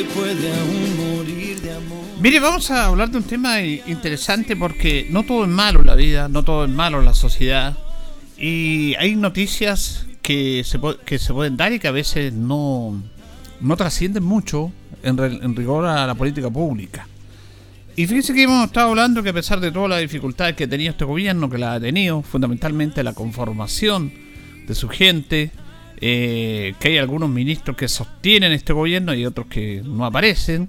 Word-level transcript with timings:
Se 0.00 0.06
puede 0.14 0.50
aún 0.54 1.16
morir 1.16 1.60
de 1.60 1.72
amor. 1.74 2.04
Mire, 2.20 2.40
vamos 2.40 2.70
a 2.70 2.86
hablar 2.86 3.10
de 3.10 3.18
un 3.18 3.24
tema 3.24 3.60
interesante 3.60 4.56
porque 4.56 5.06
no 5.10 5.24
todo 5.24 5.44
es 5.44 5.50
malo 5.50 5.82
la 5.82 5.94
vida, 5.94 6.28
no 6.28 6.42
todo 6.42 6.64
es 6.64 6.70
malo 6.70 7.02
la 7.02 7.12
sociedad. 7.12 7.76
Y 8.38 8.94
hay 8.94 9.14
noticias 9.14 10.06
que 10.22 10.64
se, 10.64 10.80
que 11.04 11.18
se 11.18 11.34
pueden 11.34 11.58
dar 11.58 11.74
y 11.74 11.78
que 11.78 11.88
a 11.88 11.92
veces 11.92 12.32
no, 12.32 13.02
no 13.60 13.76
trascienden 13.76 14.24
mucho 14.24 14.72
en, 15.02 15.18
en 15.18 15.54
rigor 15.54 15.84
a 15.84 16.06
la 16.06 16.14
política 16.14 16.48
pública. 16.48 17.06
Y 17.94 18.06
fíjense 18.06 18.32
que 18.32 18.44
hemos 18.44 18.64
estado 18.64 18.88
hablando 18.88 19.22
que 19.22 19.30
a 19.30 19.34
pesar 19.34 19.60
de 19.60 19.70
todas 19.70 19.90
las 19.90 20.00
dificultades 20.00 20.56
que 20.56 20.64
ha 20.64 20.68
tenido 20.68 20.92
este 20.92 21.04
gobierno, 21.04 21.50
que 21.50 21.58
la 21.58 21.74
ha 21.74 21.80
tenido, 21.80 22.22
fundamentalmente 22.22 23.02
la 23.02 23.12
conformación 23.12 24.12
de 24.66 24.74
su 24.74 24.88
gente, 24.88 25.50
eh, 26.00 26.74
que 26.80 26.88
hay 26.88 26.98
algunos 26.98 27.28
ministros 27.28 27.76
que 27.76 27.86
sostienen 27.86 28.52
este 28.52 28.72
gobierno 28.72 29.14
y 29.14 29.26
otros 29.26 29.46
que 29.48 29.82
no 29.84 30.06
aparecen, 30.06 30.68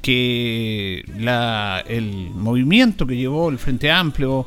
que 0.00 1.04
la, 1.18 1.84
el 1.86 2.30
movimiento 2.30 3.06
que 3.06 3.16
llevó 3.16 3.50
el 3.50 3.58
Frente 3.58 3.90
Amplio, 3.90 4.46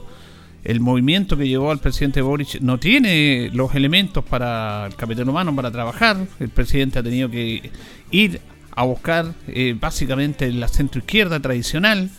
el 0.63 0.79
movimiento 0.79 1.37
que 1.37 1.47
llevó 1.47 1.71
al 1.71 1.79
presidente 1.79 2.21
Boric 2.21 2.61
no 2.61 2.79
tiene 2.79 3.49
los 3.53 3.75
elementos 3.75 4.23
para 4.23 4.87
el 4.87 4.95
capitán 4.95 5.29
humano 5.29 5.55
para 5.55 5.71
trabajar. 5.71 6.17
El 6.39 6.49
presidente 6.49 6.99
ha 6.99 7.03
tenido 7.03 7.29
que 7.29 7.71
ir 8.09 8.41
a 8.71 8.83
buscar 8.83 9.33
eh, 9.47 9.75
básicamente 9.79 10.51
la 10.51 10.67
centro 10.67 10.99
izquierda 10.99 11.39
tradicional 11.39 12.09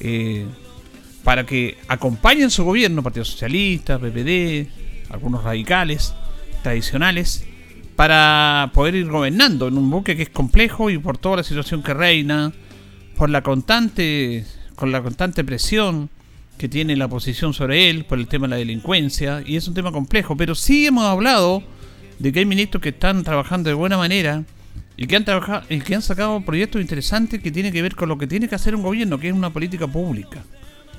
eh, 0.00 0.46
para 1.24 1.44
que 1.44 1.76
acompañen 1.88 2.50
su 2.50 2.64
gobierno, 2.64 3.02
Partido 3.02 3.24
Socialista, 3.24 3.98
PPD, 3.98 4.68
algunos 5.10 5.44
radicales 5.44 6.14
tradicionales 6.62 7.44
para 7.96 8.70
poder 8.74 8.94
ir 8.94 9.08
gobernando 9.08 9.66
en 9.68 9.76
un 9.76 9.90
buque 9.90 10.16
que 10.16 10.22
es 10.22 10.30
complejo 10.30 10.88
y 10.88 10.98
por 10.98 11.18
toda 11.18 11.38
la 11.38 11.42
situación 11.42 11.82
que 11.82 11.94
reina, 11.94 12.52
por 13.16 13.28
la 13.28 13.42
constante, 13.42 14.44
con 14.76 14.92
la 14.92 15.02
constante 15.02 15.42
presión 15.42 16.08
que 16.58 16.68
tiene 16.68 16.96
la 16.96 17.06
oposición 17.06 17.54
sobre 17.54 17.90
él, 17.90 18.04
por 18.04 18.18
el 18.18 18.28
tema 18.28 18.46
de 18.46 18.50
la 18.50 18.56
delincuencia, 18.56 19.42
y 19.44 19.56
es 19.56 19.66
un 19.66 19.74
tema 19.74 19.92
complejo, 19.92 20.36
pero 20.36 20.54
sí 20.54 20.86
hemos 20.86 21.04
hablado 21.04 21.62
de 22.18 22.32
que 22.32 22.40
hay 22.40 22.46
ministros 22.46 22.82
que 22.82 22.90
están 22.90 23.24
trabajando 23.24 23.68
de 23.68 23.74
buena 23.74 23.96
manera 23.96 24.44
y 24.96 25.06
que 25.06 25.16
han 25.16 25.24
trabajado 25.24 25.62
y 25.68 25.80
que 25.80 25.94
han 25.94 26.02
sacado 26.02 26.40
proyectos 26.42 26.80
interesantes 26.80 27.40
que 27.40 27.50
tienen 27.50 27.72
que 27.72 27.82
ver 27.82 27.94
con 27.94 28.08
lo 28.08 28.18
que 28.18 28.26
tiene 28.26 28.48
que 28.48 28.56
hacer 28.56 28.74
un 28.74 28.82
gobierno, 28.82 29.18
que 29.18 29.28
es 29.28 29.34
una 29.34 29.50
política 29.50 29.86
pública, 29.86 30.44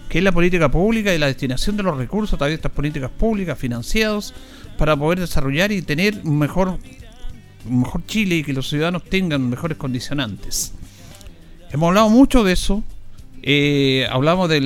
que 0.07 0.17
es 0.17 0.23
la 0.23 0.31
política 0.31 0.69
pública 0.69 1.13
y 1.13 1.17
la 1.17 1.27
destinación 1.27 1.77
de 1.77 1.83
los 1.83 1.97
recursos 1.97 2.33
a 2.33 2.37
través 2.37 2.53
de 2.53 2.55
estas 2.55 2.71
políticas 2.71 3.11
públicas 3.11 3.59
financiados 3.59 4.33
para 4.79 4.95
poder 4.95 5.19
desarrollar 5.19 5.73
y 5.73 5.81
tener 5.81 6.21
un 6.23 6.39
mejor, 6.39 6.79
mejor 7.69 8.05
Chile 8.05 8.37
y 8.37 8.43
que 8.43 8.53
los 8.53 8.69
ciudadanos 8.69 9.03
tengan 9.03 9.49
mejores 9.49 9.77
condicionantes. 9.77 10.73
Hemos 11.69 11.89
hablado 11.89 12.09
mucho 12.09 12.45
de 12.45 12.53
eso. 12.53 12.81
Eh, 13.43 14.07
hablamos 14.09 14.47
de 14.47 14.61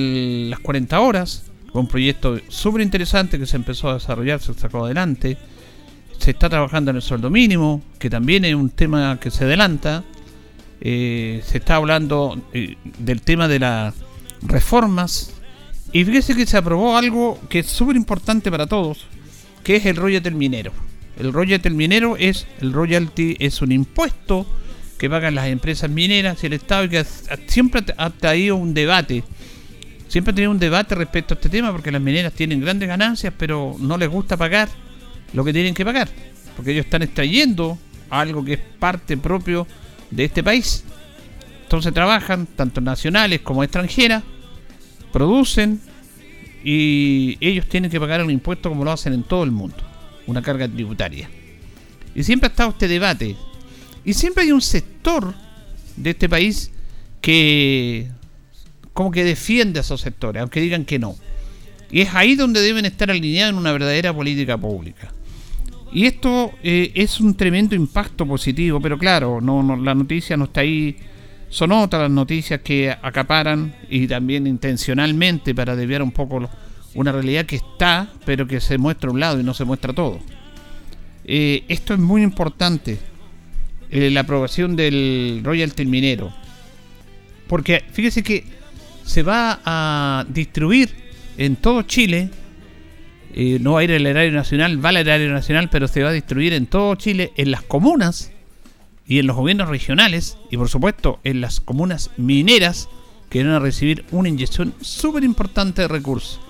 las 0.50 0.60
40 0.60 1.00
horas, 1.00 1.42
un 1.72 1.88
proyecto 1.88 2.38
súper 2.48 2.82
interesante 2.82 3.40
que 3.40 3.46
se 3.46 3.56
empezó 3.56 3.90
a 3.90 3.94
desarrollar, 3.94 4.40
se 4.40 4.54
sacó 4.54 4.84
adelante. 4.84 5.36
Se 6.18 6.30
está 6.30 6.48
trabajando 6.48 6.92
en 6.92 6.96
el 6.96 7.02
sueldo 7.02 7.28
mínimo, 7.28 7.82
que 7.98 8.08
también 8.08 8.44
es 8.44 8.54
un 8.54 8.70
tema 8.70 9.18
que 9.20 9.32
se 9.32 9.44
adelanta. 9.44 10.04
Eh, 10.80 11.42
se 11.44 11.58
está 11.58 11.74
hablando 11.74 12.40
eh, 12.52 12.76
del 13.00 13.20
tema 13.20 13.48
de 13.48 13.58
las 13.58 13.94
reformas. 14.42 15.34
Y 15.92 16.04
fíjese 16.04 16.36
que 16.36 16.46
se 16.46 16.56
aprobó 16.56 16.96
algo 16.96 17.40
que 17.48 17.58
es 17.60 17.66
súper 17.66 17.96
importante 17.96 18.48
para 18.50 18.68
todos, 18.68 19.06
¿Qué 19.64 19.76
es 19.76 19.86
el 19.86 19.96
royalty 19.96 20.30
minero? 20.30 20.72
El 21.18 21.32
royalty 21.32 21.70
minero 21.70 22.16
es 22.18 22.46
el 22.60 22.72
royalty 22.72 23.36
es 23.38 23.62
un 23.62 23.72
impuesto 23.72 24.46
que 24.98 25.08
pagan 25.08 25.34
las 25.34 25.46
empresas 25.48 25.90
mineras 25.90 26.42
y 26.42 26.46
el 26.46 26.52
Estado 26.52 26.84
y 26.84 26.90
que 26.90 27.04
siempre 27.46 27.82
ha 27.96 28.10
traído 28.10 28.56
un 28.56 28.74
debate. 28.74 29.24
Siempre 30.08 30.32
ha 30.32 30.34
tenido 30.34 30.50
un 30.50 30.58
debate 30.58 30.94
respecto 30.94 31.34
a 31.34 31.36
este 31.36 31.48
tema 31.48 31.72
porque 31.72 31.90
las 31.90 32.02
mineras 32.02 32.34
tienen 32.34 32.60
grandes 32.60 32.88
ganancias, 32.88 33.32
pero 33.36 33.74
no 33.80 33.96
les 33.96 34.08
gusta 34.08 34.36
pagar 34.36 34.68
lo 35.32 35.44
que 35.44 35.52
tienen 35.52 35.74
que 35.74 35.84
pagar, 35.84 36.08
porque 36.56 36.72
ellos 36.72 36.84
están 36.84 37.02
extrayendo 37.02 37.78
algo 38.10 38.44
que 38.44 38.52
es 38.52 38.60
parte 38.78 39.16
propio 39.16 39.66
de 40.10 40.24
este 40.26 40.44
país. 40.44 40.84
Entonces 41.62 41.92
trabajan, 41.92 42.46
tanto 42.46 42.80
nacionales 42.80 43.40
como 43.40 43.64
extranjeras, 43.64 44.22
producen, 45.10 45.80
y 46.64 47.36
ellos 47.40 47.66
tienen 47.68 47.90
que 47.90 48.00
pagar 48.00 48.24
un 48.24 48.30
impuesto 48.30 48.70
como 48.70 48.84
lo 48.84 48.90
hacen 48.90 49.12
en 49.12 49.22
todo 49.22 49.44
el 49.44 49.50
mundo, 49.50 49.76
una 50.26 50.40
carga 50.40 50.66
tributaria. 50.66 51.28
Y 52.14 52.22
siempre 52.22 52.46
ha 52.46 52.50
estado 52.50 52.70
este 52.70 52.88
debate. 52.88 53.36
Y 54.04 54.14
siempre 54.14 54.44
hay 54.44 54.52
un 54.52 54.62
sector 54.62 55.34
de 55.96 56.10
este 56.10 56.28
país 56.28 56.70
que 57.20 58.08
como 58.94 59.10
que 59.10 59.24
defiende 59.24 59.80
a 59.80 59.82
esos 59.82 60.00
sectores, 60.00 60.40
aunque 60.40 60.60
digan 60.60 60.84
que 60.84 60.98
no. 60.98 61.16
Y 61.90 62.00
es 62.00 62.14
ahí 62.14 62.34
donde 62.34 62.60
deben 62.60 62.86
estar 62.86 63.10
alineados 63.10 63.52
en 63.52 63.58
una 63.58 63.72
verdadera 63.72 64.14
política 64.14 64.56
pública. 64.56 65.12
Y 65.92 66.06
esto 66.06 66.52
eh, 66.62 66.92
es 66.94 67.20
un 67.20 67.34
tremendo 67.34 67.74
impacto 67.74 68.26
positivo, 68.26 68.80
pero 68.80 68.98
claro, 68.98 69.40
no, 69.40 69.62
no, 69.62 69.76
la 69.76 69.94
noticia 69.94 70.36
no 70.36 70.44
está 70.44 70.62
ahí 70.62 70.96
son 71.48 71.72
otras 71.72 72.02
las 72.02 72.10
noticias 72.10 72.60
que 72.60 72.90
acaparan 72.90 73.74
y 73.88 74.06
también 74.06 74.46
intencionalmente 74.46 75.54
para 75.54 75.76
desviar 75.76 76.02
un 76.02 76.10
poco 76.10 76.48
una 76.94 77.12
realidad 77.12 77.46
que 77.46 77.56
está, 77.56 78.08
pero 78.24 78.46
que 78.46 78.60
se 78.60 78.78
muestra 78.78 79.10
un 79.10 79.20
lado 79.20 79.40
y 79.40 79.42
no 79.42 79.54
se 79.54 79.64
muestra 79.64 79.92
todo. 79.92 80.20
Eh, 81.24 81.64
esto 81.68 81.94
es 81.94 82.00
muy 82.00 82.22
importante, 82.22 82.98
eh, 83.90 84.10
la 84.10 84.20
aprobación 84.20 84.76
del 84.76 85.40
royalty 85.42 85.86
minero. 85.86 86.32
Porque 87.46 87.84
fíjese 87.92 88.22
que 88.22 88.44
se 89.04 89.22
va 89.22 89.60
a 89.64 90.24
distribuir 90.28 90.94
en 91.36 91.56
todo 91.56 91.82
Chile, 91.82 92.30
eh, 93.34 93.58
no 93.60 93.72
va 93.72 93.80
a 93.80 93.84
ir 93.84 93.92
al 93.92 94.06
erario 94.06 94.32
nacional, 94.32 94.84
va 94.84 94.90
al 94.90 94.98
erario 94.98 95.30
nacional, 95.30 95.68
pero 95.70 95.88
se 95.88 96.02
va 96.02 96.10
a 96.10 96.12
distribuir 96.12 96.52
en 96.52 96.66
todo 96.66 96.94
Chile, 96.94 97.32
en 97.36 97.50
las 97.50 97.62
comunas, 97.62 98.32
y 99.06 99.18
en 99.18 99.26
los 99.26 99.36
gobiernos 99.36 99.68
regionales 99.68 100.38
y 100.50 100.56
por 100.56 100.68
supuesto 100.68 101.20
en 101.24 101.40
las 101.40 101.60
comunas 101.60 102.10
mineras 102.16 102.88
que 103.28 103.42
van 103.42 103.52
a 103.52 103.58
recibir 103.58 104.04
una 104.10 104.28
inyección 104.28 104.74
súper 104.80 105.24
importante 105.24 105.82
de 105.82 105.88
recursos. 105.88 106.40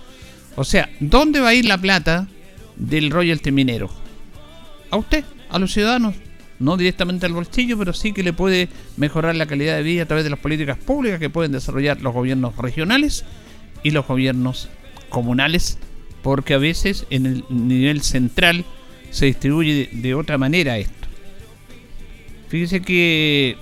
O 0.57 0.65
sea, 0.65 0.91
¿dónde 1.01 1.41
va 1.41 1.49
a 1.49 1.55
ir 1.55 1.65
la 1.65 1.79
plata 1.79 2.29
del 2.77 3.11
royalty 3.11 3.51
minero? 3.51 3.91
A 4.91 4.97
usted, 4.97 5.25
a 5.51 5.59
los 5.59 5.73
ciudadanos, 5.73 6.15
no 6.59 6.77
directamente 6.77 7.27
al 7.27 7.33
bolsillo, 7.33 7.79
pero 7.79 7.93
sí 7.93 8.13
que 8.13 8.23
le 8.23 8.33
puede 8.33 8.69
mejorar 8.97 9.35
la 9.35 9.47
calidad 9.47 9.77
de 9.77 9.83
vida 9.83 10.03
a 10.03 10.07
través 10.07 10.25
de 10.25 10.31
las 10.31 10.39
políticas 10.39 10.79
públicas 10.79 11.19
que 11.19 11.31
pueden 11.31 11.53
desarrollar 11.53 12.01
los 12.01 12.15
gobiernos 12.15 12.57
regionales 12.57 13.25
y 13.83 13.91
los 13.91 14.07
gobiernos 14.07 14.69
comunales, 15.09 15.79
porque 16.23 16.55
a 16.55 16.59
veces 16.59 17.07
en 17.11 17.27
el 17.27 17.45
nivel 17.49 18.03
central 18.03 18.65
se 19.11 19.27
distribuye 19.27 19.91
de, 19.93 20.15
otra 20.15 20.39
manera 20.39 20.79
esto. 20.79 21.04
Fíjese 22.49 22.83
que 22.83 23.57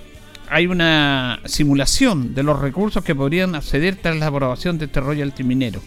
hay 0.49 0.67
una 0.67 1.39
simulación 1.45 2.35
de 2.35 2.43
los 2.43 2.59
recursos 2.59 3.03
que 3.03 3.15
podrían 3.15 3.55
acceder 3.55 3.95
tras 3.95 4.17
la 4.17 4.27
aprobación 4.27 4.77
de 4.77 4.85
este 4.85 4.99
royalty 4.99 5.43
minero. 5.43 5.81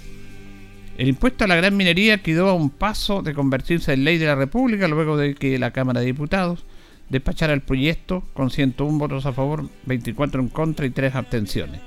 El 0.99 1.09
impuesto 1.09 1.45
a 1.45 1.47
la 1.47 1.57
gran 1.57 1.77
minería 1.77 2.23
quedó 2.23 2.49
a 2.49 2.55
un 2.55 2.71
paso 2.71 3.23
de 3.23 3.35
convertirse 3.35 3.93
en 3.93 4.05
ley 4.05 4.19
de 4.19 4.27
la 4.27 4.35
República 4.35 4.89
luego 4.89 5.17
de 5.17 5.35
que 5.35 5.59
la 5.59 5.71
Cámara 5.71 6.01
de 6.01 6.07
Diputados 6.07 6.65
despachara 7.11 7.53
el 7.53 7.61
proyecto 7.61 8.25
con 8.33 8.51
101 8.51 8.99
votos 8.99 9.27
a 9.27 9.33
favor, 9.33 9.69
24 9.85 10.41
en 10.41 10.49
contra 10.49 10.87
y 10.87 10.91
3 10.91 11.15
abstenciones. 11.15 11.81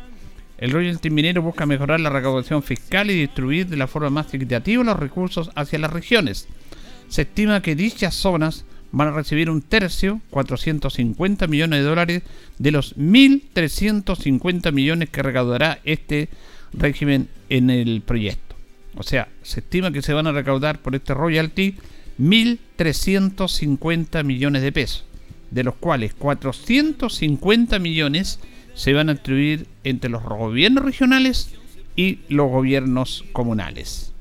El 0.60 0.72
royalty 0.72 1.10
minero 1.10 1.42
busca 1.42 1.66
mejorar 1.66 2.00
la 2.02 2.10
recaudación 2.10 2.62
fiscal 2.62 3.10
y 3.10 3.16
distribuir 3.16 3.68
de 3.68 3.78
la 3.78 3.88
forma 3.88 4.10
más 4.10 4.34
equitativa 4.34 4.84
los 4.84 5.00
recursos 5.00 5.50
hacia 5.56 5.80
las 5.80 5.92
regiones. 5.92 6.48
Se 7.08 7.24
estima 7.24 7.62
que 7.62 7.76
dichas 7.76 8.14
zonas 8.14 8.66
van 8.92 9.10
a 9.10 9.12
recibir 9.12 9.50
un 9.50 9.62
tercio, 9.62 10.22
450 10.30 11.48
millones 11.48 11.80
de 11.80 11.86
dólares, 11.86 12.24
de 12.58 12.72
los 12.72 12.96
1.350 12.98 14.72
millones 14.72 15.10
que 15.10 15.24
recaudará 15.24 15.80
este 15.84 16.30
régimen 16.74 17.28
en 17.50 17.70
el 17.70 18.02
proyecto. 18.02 18.56
O 18.96 19.04
sea, 19.04 19.28
se 19.44 19.60
estima 19.60 19.92
que 19.92 20.02
se 20.02 20.14
van 20.14 20.26
a 20.28 20.32
recaudar 20.32 20.82
por 20.82 20.96
este 20.96 21.14
royalty 21.14 21.76
1.350 22.20 24.24
millones 24.24 24.62
de 24.62 24.72
pesos, 24.72 25.04
de 25.52 25.64
los 25.64 25.76
cuales 25.76 26.14
450 26.16 27.80
millones 27.80 28.40
se 28.74 28.94
van 28.94 29.10
a 29.10 29.14
distribuir 29.14 29.68
entre 29.84 30.10
los 30.10 30.24
gobiernos 30.24 30.84
regionales 30.84 31.52
y 31.96 32.20
los 32.30 32.50
gobiernos 32.50 33.26
comunales. 33.32 34.12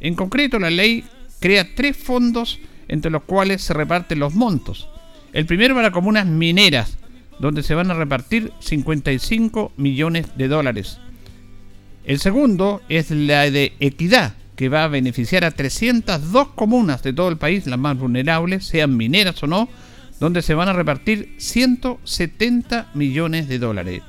En 0.00 0.14
concreto, 0.14 0.58
la 0.58 0.70
ley 0.70 1.04
crea 1.40 1.74
tres 1.74 1.94
fondos 1.96 2.58
entre 2.88 3.10
los 3.10 3.22
cuales 3.22 3.62
se 3.62 3.74
reparten 3.74 4.18
los 4.18 4.34
montos. 4.34 4.88
El 5.32 5.46
primero 5.46 5.74
para 5.74 5.90
comunas 5.90 6.26
mineras, 6.26 6.98
donde 7.38 7.62
se 7.62 7.74
van 7.74 7.90
a 7.90 7.94
repartir 7.94 8.52
55 8.60 9.72
millones 9.76 10.36
de 10.36 10.48
dólares. 10.48 10.98
El 12.04 12.20
segundo 12.20 12.82
es 12.88 13.10
la 13.10 13.50
de 13.50 13.74
equidad, 13.80 14.34
que 14.56 14.68
va 14.68 14.84
a 14.84 14.88
beneficiar 14.88 15.44
a 15.44 15.50
302 15.50 16.48
comunas 16.54 17.02
de 17.02 17.12
todo 17.12 17.28
el 17.28 17.36
país, 17.36 17.66
las 17.66 17.78
más 17.78 17.98
vulnerables, 17.98 18.64
sean 18.64 18.96
mineras 18.96 19.42
o 19.42 19.46
no, 19.46 19.68
donde 20.18 20.40
se 20.40 20.54
van 20.54 20.68
a 20.68 20.72
repartir 20.72 21.34
170 21.36 22.90
millones 22.94 23.48
de 23.48 23.58
dólares. 23.58 24.02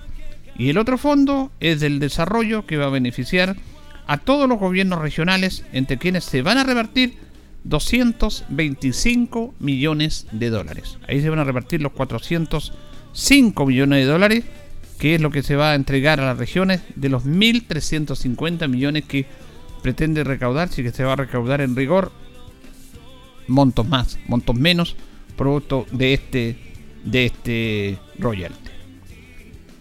Y 0.57 0.69
el 0.69 0.77
otro 0.77 0.97
fondo 0.97 1.51
es 1.59 1.81
del 1.81 1.99
desarrollo, 1.99 2.65
que 2.65 2.77
va 2.77 2.85
a 2.85 2.89
beneficiar 2.89 3.55
a 4.07 4.17
todos 4.17 4.47
los 4.47 4.57
gobiernos 4.57 4.99
regionales, 4.99 5.65
entre 5.73 5.97
quienes 5.97 6.23
se 6.23 6.41
van 6.41 6.57
a 6.57 6.63
repartir 6.63 7.17
225 7.67 9.53
millones 9.59 10.27
de 10.31 10.49
dólares. 10.49 10.97
Ahí 11.07 11.21
se 11.21 11.29
van 11.29 11.39
a 11.39 11.43
repartir 11.43 11.81
los 11.81 11.91
405 11.93 13.65
millones 13.65 14.05
de 14.05 14.11
dólares 14.11 14.43
que 14.97 15.15
es 15.15 15.21
lo 15.21 15.29
que 15.29 15.43
se 15.43 15.55
va 15.55 15.71
a 15.71 15.75
entregar 15.75 16.19
a 16.19 16.25
las 16.25 16.37
regiones 16.37 16.81
de 16.95 17.09
los 17.09 17.25
1.350 17.25 18.67
millones 18.67 19.05
que 19.05 19.25
pretende 19.81 20.23
recaudar, 20.23 20.69
si 20.69 20.83
que 20.83 20.91
se 20.91 21.03
va 21.03 21.13
a 21.13 21.17
recaudar 21.17 21.61
en 21.61 21.75
rigor 21.75 22.11
montos 23.47 23.87
más, 23.87 24.17
montos 24.27 24.55
menos, 24.55 24.95
producto 25.35 25.85
de 25.91 26.13
este, 26.13 26.57
de 27.03 27.25
este 27.25 27.99
royalty. 28.17 28.71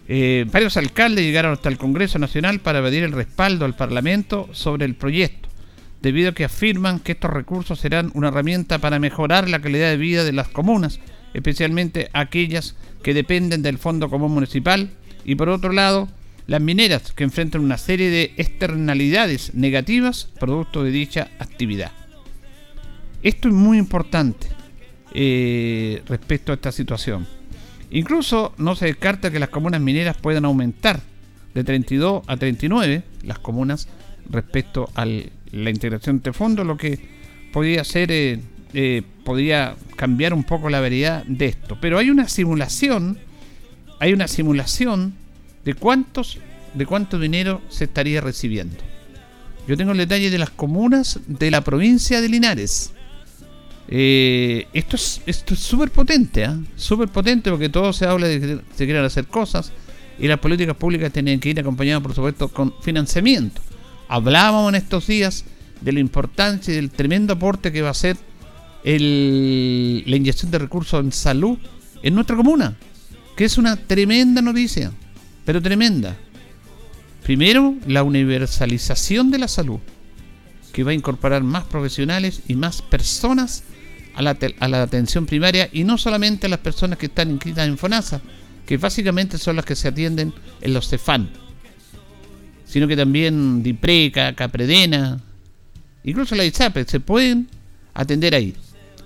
Eh, 0.09 0.45
varios 0.51 0.77
alcaldes 0.77 1.25
llegaron 1.25 1.51
hasta 1.51 1.67
el 1.67 1.77
Congreso 1.77 2.17
Nacional 2.19 2.59
para 2.59 2.81
pedir 2.81 3.03
el 3.03 3.11
respaldo 3.11 3.65
al 3.65 3.75
Parlamento 3.75 4.47
sobre 4.53 4.85
el 4.85 4.95
proyecto, 4.95 5.46
debido 6.07 6.29
a 6.29 6.33
que 6.33 6.45
afirman 6.45 7.01
que 7.01 7.11
estos 7.11 7.31
recursos 7.31 7.81
serán 7.81 8.11
una 8.13 8.29
herramienta 8.29 8.79
para 8.79 8.97
mejorar 8.97 9.49
la 9.49 9.59
calidad 9.59 9.89
de 9.89 9.97
vida 9.97 10.23
de 10.23 10.31
las 10.31 10.47
comunas, 10.47 11.01
especialmente 11.33 12.09
aquellas 12.13 12.77
que 13.03 13.13
dependen 13.13 13.61
del 13.61 13.77
Fondo 13.77 14.09
Común 14.09 14.31
Municipal 14.31 14.89
y 15.25 15.35
por 15.35 15.49
otro 15.49 15.73
lado, 15.73 16.07
las 16.47 16.61
mineras 16.61 17.11
que 17.11 17.25
enfrentan 17.25 17.59
una 17.59 17.77
serie 17.77 18.09
de 18.09 18.31
externalidades 18.37 19.53
negativas 19.53 20.29
producto 20.39 20.81
de 20.81 20.91
dicha 20.91 21.27
actividad. 21.39 21.91
Esto 23.21 23.49
es 23.49 23.53
muy 23.53 23.77
importante 23.77 24.47
eh, 25.13 26.03
respecto 26.07 26.53
a 26.53 26.55
esta 26.55 26.71
situación. 26.71 27.27
Incluso 27.91 28.53
no 28.57 28.77
se 28.77 28.85
descarta 28.85 29.29
que 29.29 29.39
las 29.39 29.49
comunas 29.49 29.81
mineras 29.81 30.15
puedan 30.15 30.45
aumentar 30.45 31.01
de 31.53 31.65
32 31.65 32.23
a 32.27 32.37
39 32.37 33.03
las 33.23 33.39
comunas 33.39 33.89
respecto 34.29 34.89
a 34.95 35.05
la 35.51 35.69
integración 35.69 36.21
de 36.21 36.33
fondo, 36.33 36.63
lo 36.63 36.77
que 36.77 36.99
podría 37.51 37.83
ser, 37.83 38.11
eh, 38.11 38.39
eh, 38.73 39.03
cambiar 39.95 40.33
un 40.33 40.43
poco 40.43 40.69
la 40.69 40.79
variedad 40.79 41.23
de 41.25 41.47
esto. 41.47 41.77
Pero 41.79 41.97
hay 41.97 42.09
una 42.09 42.27
simulación 42.27 43.17
hay 43.99 44.13
una 44.13 44.27
simulación 44.27 45.13
de 45.65 45.73
cuántos 45.73 46.39
de 46.73 46.85
cuánto 46.85 47.17
dinero 47.17 47.61
se 47.69 47.85
estaría 47.85 48.21
recibiendo. 48.21 48.75
Yo 49.67 49.75
tengo 49.75 49.93
el 49.93 49.97
detalle 49.97 50.29
de 50.29 50.37
las 50.37 50.51
comunas 50.51 51.19
de 51.25 51.49
la 51.49 51.61
provincia 51.61 52.21
de 52.21 52.29
Linares. 52.29 52.91
Eh, 53.87 54.67
esto 54.73 54.95
es 54.95 55.21
esto 55.25 55.53
es 55.53 55.59
súper 55.61 55.89
potente, 55.89 56.43
¿eh? 56.43 56.49
súper 56.75 57.07
potente 57.07 57.49
porque 57.49 57.69
todo 57.69 57.93
se 57.93 58.05
habla 58.05 58.27
de 58.27 58.39
que 58.39 58.59
se 58.75 58.85
quieren 58.85 59.03
hacer 59.03 59.25
cosas 59.25 59.71
y 60.19 60.27
las 60.27 60.39
políticas 60.39 60.75
públicas 60.75 61.11
tienen 61.11 61.39
que 61.39 61.49
ir 61.49 61.59
acompañadas, 61.59 62.03
por 62.03 62.13
supuesto, 62.13 62.49
con 62.49 62.73
financiamiento. 62.81 63.61
Hablábamos 64.07 64.69
en 64.69 64.75
estos 64.75 65.07
días 65.07 65.45
de 65.81 65.91
la 65.91 65.99
importancia 65.99 66.73
y 66.73 66.75
del 66.75 66.91
tremendo 66.91 67.33
aporte 67.33 67.71
que 67.71 67.81
va 67.81 67.89
a 67.89 67.93
ser 67.93 68.17
la 68.83 70.15
inyección 70.15 70.49
de 70.49 70.59
recursos 70.59 71.03
en 71.03 71.11
salud 71.11 71.57
en 72.01 72.15
nuestra 72.15 72.35
comuna 72.35 72.77
que 73.37 73.45
es 73.45 73.59
una 73.59 73.75
tremenda 73.75 74.41
noticia, 74.41 74.91
pero 75.45 75.61
tremenda. 75.61 76.17
Primero, 77.23 77.75
la 77.85 78.01
universalización 78.01 79.29
de 79.29 79.37
la 79.37 79.47
salud, 79.47 79.79
que 80.73 80.83
va 80.83 80.89
a 80.89 80.95
incorporar 80.95 81.43
más 81.43 81.63
profesionales 81.65 82.41
y 82.47 82.55
más 82.55 82.81
personas 82.81 83.63
a 84.15 84.23
la, 84.23 84.35
a 84.59 84.67
la 84.67 84.81
atención 84.81 85.27
primaria 85.27 85.69
y 85.71 85.83
no 85.83 85.99
solamente 85.99 86.47
a 86.47 86.49
las 86.49 86.59
personas 86.59 86.97
que 86.97 87.05
están 87.05 87.29
inscritas 87.29 87.67
en 87.67 87.77
FONASA, 87.77 88.21
que 88.65 88.77
básicamente 88.77 89.37
son 89.37 89.55
las 89.55 89.65
que 89.65 89.75
se 89.75 89.89
atienden 89.89 90.33
en 90.59 90.73
los 90.73 90.89
CEFAN, 90.89 91.29
sino 92.67 92.87
que 92.87 92.95
también 92.95 93.63
DIPRECA, 93.63 94.35
CAPREDENA, 94.35 95.19
incluso 96.03 96.35
la 96.35 96.45
ISAPE, 96.45 96.85
se 96.85 96.99
pueden 96.99 97.47
atender 97.95 98.35
ahí. 98.35 98.53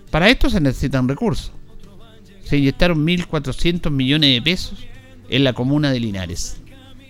Para 0.09 0.29
esto 0.29 0.49
se 0.49 0.59
necesitan 0.59 1.07
recursos 1.07 1.53
se 2.51 2.57
inyectaron 2.57 3.07
1.400 3.07 3.89
millones 3.91 4.33
de 4.33 4.41
pesos 4.41 4.85
en 5.29 5.45
la 5.45 5.53
comuna 5.53 5.89
de 5.89 6.01
Linares, 6.01 6.57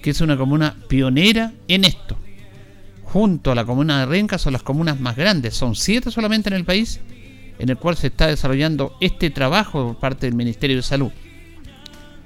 que 0.03 0.12
es 0.12 0.22
una 0.22 0.38
comuna 0.38 0.75
pionera 0.88 1.51
en 1.67 1.84
esto. 1.84 2.15
Junto 3.05 3.51
a 3.51 3.55
la 3.55 3.65
comuna 3.65 4.01
de 4.01 4.05
Renca 4.05 4.38
son 4.38 4.53
las 4.53 4.62
comunas 4.62 5.00
más 5.00 5.15
grandes, 5.15 5.55
son 5.55 5.74
siete 5.74 6.12
solamente 6.12 6.50
en 6.50 6.58
el 6.58 6.63
país, 6.63 7.00
en 7.58 7.70
el 7.70 7.77
cual 7.77 7.98
se 7.98 8.05
está 8.05 8.27
desarrollando 8.27 8.96
este 9.01 9.31
trabajo 9.31 9.88
por 9.88 10.00
parte 10.00 10.27
del 10.27 10.36
Ministerio 10.36 10.75
de 10.75 10.84
Salud. 10.84 11.12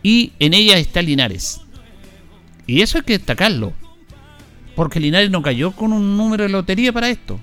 Y 0.03 0.34
en 0.39 0.53
ella 0.53 0.77
está 0.77 1.01
Linares. 1.01 1.62
Y 2.67 2.82
eso 2.82 2.98
hay 2.98 3.05
que 3.05 3.17
destacarlo, 3.17 3.72
porque 4.75 5.00
Linares 5.00 5.32
no 5.32 5.41
cayó 5.41 5.72
con 5.72 5.94
un 5.94 6.17
número 6.17 6.44
de 6.44 6.50
lotería 6.50 6.91
para 6.91 7.10
esto. 7.10 7.39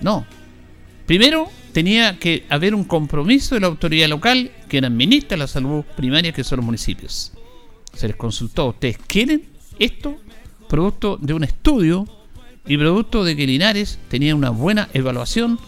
No. 0.00 0.26
Primero, 1.06 1.48
tenía 1.72 2.18
que 2.18 2.44
haber 2.48 2.74
un 2.74 2.84
compromiso 2.84 3.54
de 3.54 3.60
la 3.60 3.68
autoridad 3.68 4.08
local 4.08 4.50
que 4.68 4.78
administra 4.78 5.36
la 5.36 5.46
salud 5.46 5.84
primaria, 5.96 6.32
que 6.32 6.44
son 6.44 6.58
los 6.58 6.66
municipios. 6.66 7.32
Se 7.94 8.08
les 8.08 8.16
consultó, 8.16 8.68
¿ustedes 8.68 8.98
quieren 9.06 9.44
esto? 9.78 10.16
Producto 10.68 11.16
de 11.20 11.34
un 11.34 11.44
estudio 11.44 12.06
y 12.66 12.76
producto 12.76 13.24
de 13.24 13.36
que 13.36 13.46
Linares 13.46 13.98
tenía 14.08 14.34
una 14.34 14.50
buena 14.50 14.88
evaluación 14.92 15.58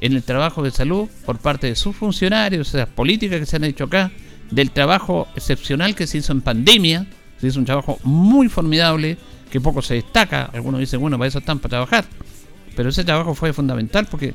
en 0.00 0.12
el 0.12 0.22
trabajo 0.22 0.62
de 0.62 0.70
salud 0.70 1.08
por 1.24 1.38
parte 1.38 1.66
de 1.66 1.76
sus 1.76 1.96
funcionarios, 1.96 2.72
de 2.72 2.80
las 2.80 2.88
políticas 2.88 3.40
que 3.40 3.46
se 3.46 3.56
han 3.56 3.64
hecho 3.64 3.84
acá, 3.84 4.12
del 4.50 4.70
trabajo 4.70 5.28
excepcional 5.34 5.94
que 5.94 6.06
se 6.06 6.18
hizo 6.18 6.32
en 6.32 6.42
pandemia, 6.42 7.06
se 7.40 7.48
hizo 7.48 7.58
un 7.58 7.64
trabajo 7.64 7.98
muy 8.04 8.48
formidable, 8.48 9.16
que 9.54 9.60
poco 9.60 9.82
se 9.82 9.94
destaca, 9.94 10.46
algunos 10.46 10.80
dicen, 10.80 11.00
bueno, 11.00 11.16
para 11.16 11.28
eso 11.28 11.38
están, 11.38 11.60
para 11.60 11.70
trabajar, 11.70 12.04
pero 12.74 12.88
ese 12.88 13.04
trabajo 13.04 13.36
fue 13.36 13.52
fundamental 13.52 14.04
porque 14.10 14.34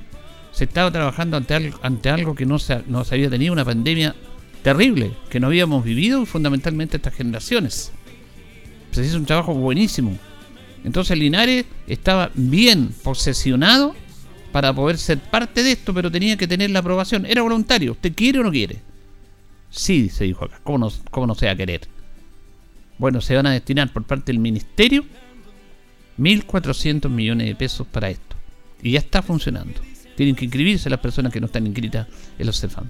se 0.54 0.64
estaba 0.64 0.90
trabajando 0.94 1.36
ante 1.36 1.54
algo, 1.56 1.78
ante 1.82 2.10
algo 2.10 2.36
que 2.36 2.46
no 2.46 2.58
se, 2.58 2.84
no 2.88 3.04
se 3.04 3.16
había 3.16 3.30
tenido, 3.30 3.52
una 3.52 3.66
pandemia 3.66 4.16
terrible, 4.64 5.12
que 5.30 5.42
no 5.42 5.48
habíamos 5.48 5.84
vivido 5.84 6.26
fundamentalmente 6.26 6.96
estas 6.96 7.16
generaciones. 7.16 7.92
Se 8.92 9.06
hizo 9.06 9.18
un 9.18 9.26
trabajo 9.26 9.54
buenísimo. 9.54 10.18
Entonces 10.86 11.18
Linares 11.18 11.66
estaba 11.86 12.32
bien 12.34 12.96
posesionado 13.04 13.96
para 14.54 14.72
poder 14.72 14.98
ser 14.98 15.18
parte 15.18 15.64
de 15.64 15.74
esto, 15.74 15.94
pero 15.94 16.10
tenía 16.10 16.38
que 16.38 16.48
tener 16.48 16.70
la 16.70 16.80
aprobación. 16.80 17.26
Era 17.26 17.42
voluntario. 17.42 17.92
¿Usted 17.92 18.14
quiere 18.16 18.40
o 18.40 18.44
no 18.44 18.52
quiere? 18.52 18.80
Sí, 19.70 20.08
se 20.08 20.24
dijo 20.24 20.46
acá. 20.46 20.62
¿Cómo 20.64 20.78
no, 20.78 20.90
cómo 21.12 21.28
no 21.28 21.36
se 21.36 21.48
va 21.48 21.52
a 21.52 21.58
querer? 21.58 21.99
Bueno, 23.00 23.22
se 23.22 23.36
van 23.36 23.48
a 23.48 23.52
destinar 23.52 23.92
por 23.92 24.04
parte 24.04 24.32
del 24.32 24.40
ministerio 24.40 25.06
1.400 26.20 27.10
millones 27.10 27.48
de 27.48 27.56
pesos 27.56 27.88
para 27.88 28.10
esto. 28.10 28.36
Y 28.84 28.92
ya 28.92 29.00
está 29.00 29.22
funcionando. 29.22 29.80
Tienen 30.16 30.36
que 30.36 30.46
inscribirse 30.46 30.90
las 30.90 31.00
personas 31.00 31.32
que 31.32 31.40
no 31.40 31.46
están 31.48 31.66
inscritas 31.66 32.08
en 32.38 32.46
los 32.46 32.60
CEFAM. 32.60 32.90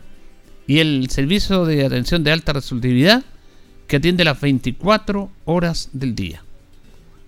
Y 0.68 0.80
el 0.80 1.10
servicio 1.12 1.64
de 1.66 1.86
atención 1.86 2.24
de 2.24 2.32
alta 2.32 2.54
resolutividad 2.54 3.24
que 3.88 3.98
atiende 3.98 4.24
las 4.24 4.42
24 4.42 5.32
horas 5.46 5.90
del 5.94 6.16
día. 6.16 6.44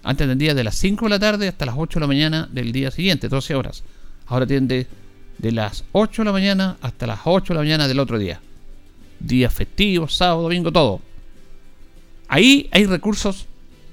Antes 0.04 0.26
atendía 0.26 0.56
de 0.56 0.64
las 0.64 0.76
5 0.76 1.06
de 1.06 1.10
la 1.10 1.20
tarde 1.20 1.48
hasta 1.48 1.68
las 1.68 1.76
8 1.78 2.00
de 2.00 2.02
la 2.02 2.08
mañana 2.08 2.50
del 2.52 2.72
día 2.72 2.90
siguiente, 2.90 3.30
12 3.30 3.54
horas. 3.54 3.84
Ahora 4.26 4.46
atiende 4.46 4.88
de 5.38 5.52
las 5.52 5.84
8 5.92 6.24
de 6.24 6.26
la 6.26 6.32
mañana 6.32 6.78
hasta 6.82 7.06
las 7.06 7.20
8 7.26 7.54
de 7.54 7.58
la 7.58 7.64
mañana 7.64 7.88
del 7.88 8.00
otro 8.00 8.18
día. 8.18 8.42
Días 9.20 9.54
festivos, 9.54 10.16
sábado, 10.16 10.44
domingo, 10.44 10.72
todo. 10.72 11.02
Ahí 12.32 12.70
hay 12.72 12.86
recursos 12.86 13.46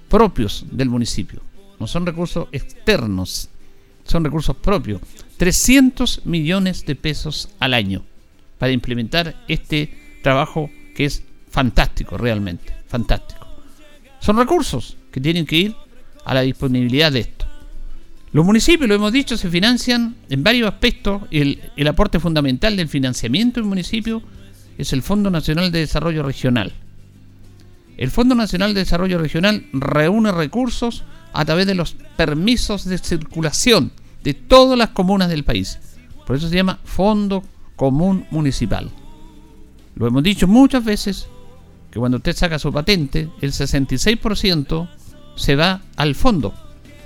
propios 0.08 0.64
del 0.70 0.88
municipio. 0.88 1.42
No 1.80 1.88
son 1.88 2.06
recursos 2.06 2.46
externos, 2.52 3.48
son 4.04 4.22
recursos 4.22 4.54
propios. 4.54 5.00
300 5.38 6.24
millones 6.24 6.86
de 6.86 6.94
pesos 6.94 7.48
al 7.58 7.74
año 7.74 8.04
para 8.56 8.70
implementar 8.70 9.44
este 9.48 10.20
trabajo 10.22 10.70
que 10.94 11.06
es 11.06 11.24
fantástico, 11.50 12.16
realmente, 12.16 12.72
fantástico. 12.86 13.44
Son 14.20 14.36
recursos 14.36 14.96
que 15.10 15.20
tienen 15.20 15.44
que 15.44 15.56
ir 15.56 15.76
a 16.24 16.32
la 16.32 16.42
disponibilidad 16.42 17.10
de 17.10 17.20
esto. 17.20 17.44
Los 18.30 18.46
municipios, 18.46 18.88
lo 18.88 18.94
hemos 18.94 19.12
dicho, 19.12 19.36
se 19.36 19.50
financian 19.50 20.14
en 20.30 20.44
varios 20.44 20.68
aspectos. 20.68 21.22
El, 21.32 21.60
el 21.76 21.88
aporte 21.88 22.20
fundamental 22.20 22.76
del 22.76 22.88
financiamiento 22.88 23.58
del 23.58 23.68
municipio 23.68 24.22
es 24.76 24.92
el 24.92 25.02
Fondo 25.02 25.28
Nacional 25.28 25.72
de 25.72 25.80
Desarrollo 25.80 26.22
Regional. 26.22 26.72
El 27.98 28.12
Fondo 28.12 28.36
Nacional 28.36 28.74
de 28.74 28.80
Desarrollo 28.80 29.18
Regional 29.18 29.66
reúne 29.72 30.30
recursos 30.30 31.02
a 31.32 31.44
través 31.44 31.66
de 31.66 31.74
los 31.74 31.96
permisos 32.16 32.84
de 32.84 32.96
circulación 32.96 33.90
de 34.22 34.34
todas 34.34 34.78
las 34.78 34.90
comunas 34.90 35.28
del 35.28 35.44
país. 35.44 35.80
Por 36.24 36.36
eso 36.36 36.48
se 36.48 36.54
llama 36.54 36.78
Fondo 36.84 37.42
Común 37.74 38.24
Municipal. 38.30 38.90
Lo 39.96 40.06
hemos 40.06 40.22
dicho 40.22 40.46
muchas 40.46 40.84
veces, 40.84 41.26
que 41.90 41.98
cuando 41.98 42.18
usted 42.18 42.36
saca 42.36 42.60
su 42.60 42.72
patente, 42.72 43.30
el 43.40 43.52
66% 43.52 44.88
se 45.34 45.56
va 45.56 45.82
al 45.96 46.14
fondo 46.14 46.54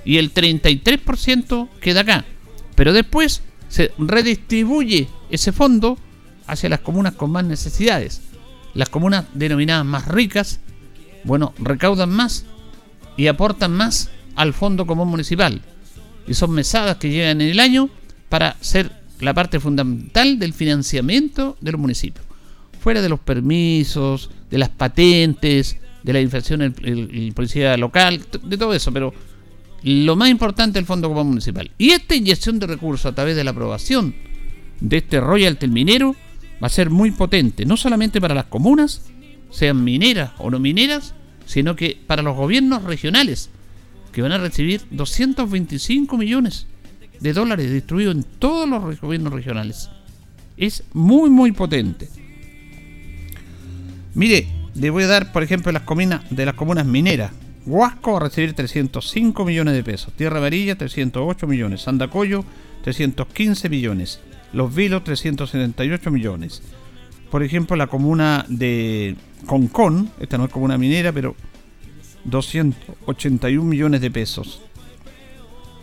y 0.05 0.17
el 0.17 0.31
33% 0.31 1.69
queda 1.81 2.01
acá. 2.01 2.25
Pero 2.75 2.93
después 2.93 3.41
se 3.67 3.91
redistribuye 3.97 5.07
ese 5.31 5.51
fondo 5.51 5.97
hacia 6.45 6.69
las 6.69 6.81
comunas 6.81 7.15
con 7.15 7.31
más 7.31 7.45
necesidades. 7.45 8.21
Las 8.75 8.89
comunas 8.89 9.25
denominadas 9.33 9.85
más 9.85 10.07
ricas, 10.07 10.59
bueno, 11.23 11.53
recaudan 11.57 12.09
más 12.09 12.45
y 13.17 13.27
aportan 13.27 13.73
más 13.73 14.09
al 14.35 14.53
fondo 14.53 14.85
común 14.85 15.07
municipal. 15.07 15.61
Y 16.27 16.33
son 16.33 16.51
mesadas 16.51 16.97
que 16.97 17.09
llegan 17.09 17.41
en 17.41 17.49
el 17.49 17.59
año 17.59 17.89
para 18.29 18.55
ser 18.61 18.91
la 19.19 19.33
parte 19.33 19.59
fundamental 19.59 20.39
del 20.39 20.53
financiamiento 20.53 21.57
de 21.61 21.71
los 21.71 21.81
municipios. 21.81 22.25
Fuera 22.79 23.01
de 23.01 23.09
los 23.09 23.19
permisos, 23.19 24.29
de 24.49 24.57
las 24.57 24.69
patentes, 24.69 25.77
de 26.03 26.13
la 26.13 26.19
infracción 26.19 26.61
en 26.61 27.33
policía 27.33 27.77
local, 27.77 28.25
de 28.43 28.57
todo 28.57 28.73
eso, 28.73 28.91
pero 28.91 29.13
lo 29.83 30.15
más 30.15 30.29
importante 30.29 30.79
el 30.79 30.85
Fondo 30.85 31.09
Común 31.09 31.27
Municipal. 31.27 31.71
Y 31.77 31.91
esta 31.91 32.15
inyección 32.15 32.59
de 32.59 32.67
recursos 32.67 33.05
a 33.05 33.15
través 33.15 33.35
de 33.35 33.43
la 33.43 33.51
aprobación 33.51 34.15
de 34.79 34.97
este 34.97 35.19
royalty 35.19 35.67
minero 35.67 36.15
va 36.61 36.67
a 36.67 36.69
ser 36.69 36.89
muy 36.89 37.11
potente, 37.11 37.65
no 37.65 37.77
solamente 37.77 38.21
para 38.21 38.35
las 38.35 38.45
comunas, 38.45 39.01
sean 39.53 39.83
mineras 39.83 40.31
o 40.39 40.49
no 40.49 40.59
mineras, 40.59 41.13
sino 41.45 41.75
que 41.75 41.97
para 42.07 42.23
los 42.23 42.35
gobiernos 42.35 42.83
regionales, 42.83 43.49
que 44.11 44.21
van 44.21 44.31
a 44.31 44.37
recibir 44.37 44.81
225 44.91 46.17
millones 46.17 46.67
de 47.19 47.33
dólares 47.33 47.71
distribuidos 47.71 48.15
en 48.15 48.23
todos 48.23 48.67
los 48.67 48.99
gobiernos 48.99 49.31
regionales. 49.31 49.89
Es 50.57 50.83
muy, 50.93 51.29
muy 51.29 51.51
potente. 51.51 52.09
Mire, 54.13 54.47
le 54.75 54.89
voy 54.89 55.03
a 55.03 55.07
dar, 55.07 55.31
por 55.31 55.43
ejemplo, 55.43 55.71
las 55.71 55.83
comunas 55.83 56.21
de 56.29 56.45
las 56.45 56.55
comunas 56.55 56.85
mineras. 56.85 57.31
Huasco 57.65 58.11
va 58.11 58.17
a 58.17 58.23
recibir 58.23 58.53
305 58.53 59.45
millones 59.45 59.73
de 59.73 59.83
pesos. 59.83 60.13
Tierra 60.13 60.39
Amarilla, 60.39 60.75
308 60.75 61.47
millones. 61.47 61.81
Sandacoyo, 61.81 62.43
315 62.83 63.69
millones. 63.69 64.19
Los 64.51 64.73
Vilos, 64.75 65.03
378 65.03 66.11
millones. 66.11 66.61
Por 67.33 67.41
ejemplo, 67.41 67.75
la 67.75 67.87
comuna 67.87 68.45
de 68.47 69.15
Concón, 69.47 70.11
esta 70.19 70.37
no 70.37 70.45
es 70.45 70.51
comuna 70.51 70.77
minera, 70.77 71.11
pero 71.11 71.35
281 72.25 73.67
millones 73.67 74.01
de 74.01 74.11
pesos. 74.11 74.61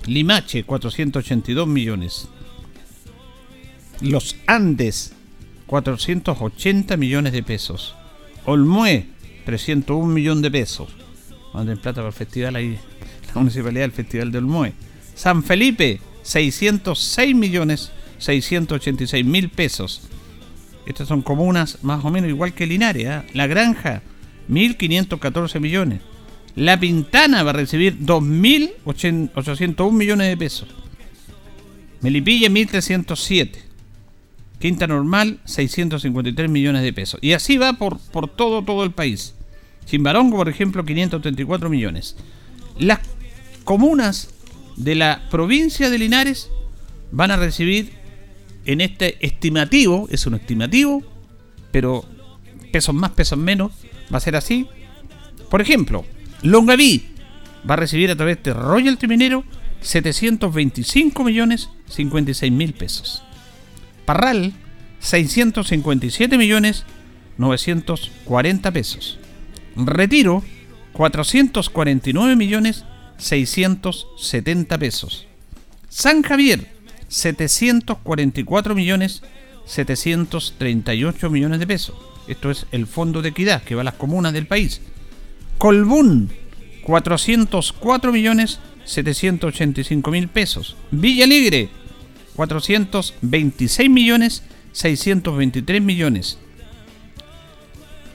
Limache, 0.06 0.62
482 0.62 1.66
millones. 1.66 2.28
Los 4.00 4.36
Andes, 4.46 5.12
480 5.66 6.96
millones 6.96 7.32
de 7.32 7.42
pesos. 7.42 7.96
Olmué, 8.44 9.08
301 9.44 10.06
millones 10.06 10.42
de 10.42 10.50
pesos. 10.52 10.94
Manden 11.52 11.78
plata 11.78 11.96
para 11.96 12.10
el 12.10 12.14
festival 12.14 12.54
ahí, 12.54 12.78
la 13.26 13.40
municipalidad 13.40 13.82
del 13.82 13.90
Festival 13.90 14.30
de 14.30 14.38
Olmué. 14.38 14.72
San 15.16 15.42
Felipe, 15.42 16.00
606 16.22 17.34
millones 17.34 17.90
686 18.18 19.26
mil 19.26 19.48
pesos. 19.48 20.02
Estas 20.90 21.06
son 21.06 21.22
comunas 21.22 21.78
más 21.82 22.04
o 22.04 22.10
menos 22.10 22.28
igual 22.28 22.52
que 22.52 22.66
Linares. 22.66 23.06
¿eh? 23.06 23.22
La 23.32 23.46
Granja, 23.46 24.02
1.514 24.50 25.60
millones. 25.60 26.00
La 26.56 26.80
Pintana 26.80 27.44
va 27.44 27.50
a 27.50 27.54
recibir 27.54 28.00
2.801 28.00 29.92
millones 29.92 30.28
de 30.28 30.36
pesos. 30.36 30.68
Melipilla 32.00 32.48
1.307. 32.48 33.50
Quinta 34.58 34.88
Normal 34.88 35.38
653 35.44 36.50
millones 36.50 36.82
de 36.82 36.92
pesos. 36.92 37.20
Y 37.22 37.34
así 37.34 37.56
va 37.56 37.74
por, 37.74 38.00
por 38.10 38.28
todo, 38.28 38.64
todo 38.64 38.82
el 38.82 38.90
país. 38.90 39.36
Chimbarongo, 39.86 40.38
por 40.38 40.48
ejemplo, 40.48 40.84
534 40.84 41.70
millones. 41.70 42.16
Las 42.80 42.98
comunas 43.62 44.30
de 44.76 44.96
la 44.96 45.22
provincia 45.30 45.88
de 45.88 45.98
Linares 45.98 46.50
van 47.12 47.30
a 47.30 47.36
recibir 47.36 47.92
en 48.64 48.80
este 48.80 49.24
estimativo, 49.24 50.08
es 50.10 50.26
un 50.26 50.34
estimativo, 50.34 51.02
pero 51.70 52.04
pesos 52.72 52.94
más, 52.94 53.10
pesos 53.12 53.38
menos, 53.38 53.72
va 54.12 54.18
a 54.18 54.20
ser 54.20 54.36
así. 54.36 54.66
Por 55.48 55.60
ejemplo, 55.60 56.04
Longaví 56.42 57.08
va 57.68 57.74
a 57.74 57.78
recibir 57.78 58.10
a 58.10 58.16
través 58.16 58.42
de 58.42 58.52
Royalty 58.54 59.06
Minero 59.06 59.44
725 59.80 61.24
millones 61.24 61.70
56 61.88 62.52
mil 62.52 62.72
pesos. 62.74 63.22
Parral 64.04 64.52
657 65.00 66.38
millones 66.38 66.84
940 67.38 68.70
pesos. 68.72 69.18
Retiro 69.76 70.42
449 70.92 72.36
millones 72.36 72.84
670 73.18 74.78
pesos. 74.78 75.26
San 75.88 76.22
Javier 76.22 76.79
744 77.10 78.74
millones 78.74 79.22
738 79.66 81.30
millones 81.30 81.58
de 81.58 81.66
pesos. 81.66 81.96
Esto 82.28 82.50
es 82.50 82.66
el 82.72 82.86
fondo 82.86 83.20
de 83.20 83.30
equidad 83.30 83.62
que 83.62 83.74
va 83.74 83.82
a 83.82 83.84
las 83.84 83.94
comunas 83.94 84.32
del 84.32 84.46
país. 84.46 84.80
Colbún, 85.58 86.30
404 86.84 88.12
millones 88.12 88.60
785 88.84 90.10
mil 90.10 90.28
pesos. 90.28 90.76
Villa 90.90 91.24
Alegre, 91.24 91.68
426 92.36 93.90
millones 93.90 94.42
623 94.72 95.82
millones. 95.82 96.38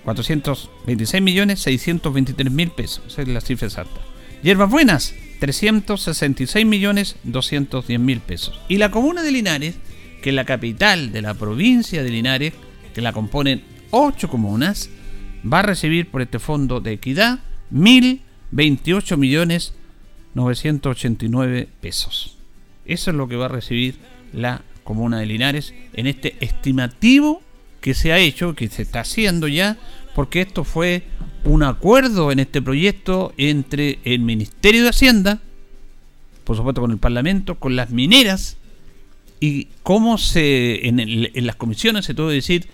426 0.05 1.21
millones 1.21 1.59
623 1.61 2.51
mil 2.51 2.71
pesos. 2.71 3.03
Esa 3.07 3.23
es 3.23 3.27
la 3.27 3.41
cifra 3.41 3.67
exacta. 3.67 3.99
Hierbas 4.43 4.69
Buenas, 4.69 5.13
366 5.39 6.65
millones 6.65 7.15
210 7.23 7.99
mil 7.99 8.19
pesos. 8.19 8.59
Y 8.67 8.77
la 8.77 8.91
comuna 8.91 9.23
de 9.23 9.31
Linares, 9.31 9.75
que 10.21 10.29
es 10.29 10.35
la 10.35 10.45
capital 10.45 11.11
de 11.11 11.21
la 11.21 11.33
provincia 11.33 12.03
de 12.03 12.09
Linares, 12.09 12.53
que 12.93 13.01
la 13.01 13.13
componen 13.13 13.63
8 13.91 14.29
comunas, 14.29 14.89
va 15.51 15.59
a 15.59 15.63
recibir 15.63 16.09
por 16.09 16.21
este 16.21 16.39
fondo 16.39 16.81
de 16.81 16.93
equidad 16.93 17.39
1.028 17.73 19.17
millones 19.17 19.73
989 20.33 21.67
pesos. 21.81 22.37
Eso 22.85 23.11
es 23.11 23.17
lo 23.17 23.27
que 23.27 23.35
va 23.35 23.45
a 23.45 23.49
recibir 23.49 23.95
la 24.33 24.61
comuna 24.83 25.19
de 25.19 25.25
Linares 25.25 25.73
en 25.93 26.07
este 26.07 26.35
estimativo 26.39 27.41
que 27.81 27.93
se 27.93 28.11
ha 28.11 28.17
hecho, 28.17 28.55
que 28.55 28.67
se 28.67 28.81
está 28.81 29.01
haciendo 29.01 29.47
ya, 29.47 29.77
porque 30.13 30.41
esto 30.41 30.63
fue 30.63 31.03
un 31.45 31.63
acuerdo 31.63 32.31
en 32.31 32.39
este 32.39 32.61
proyecto 32.61 33.33
entre 33.37 33.99
el 34.03 34.19
Ministerio 34.19 34.83
de 34.83 34.89
Hacienda, 34.89 35.39
por 36.43 36.57
supuesto 36.57 36.81
con 36.81 36.91
el 36.91 36.97
Parlamento, 36.97 37.55
con 37.55 37.75
las 37.75 37.91
mineras 37.91 38.57
y 39.39 39.69
cómo 39.83 40.17
se 40.17 40.87
en, 40.87 40.99
en 40.99 41.47
las 41.47 41.55
comisiones 41.55 42.05
se 42.05 42.13
tuvo 42.13 42.29
que 42.29 42.35
decir 42.35 42.67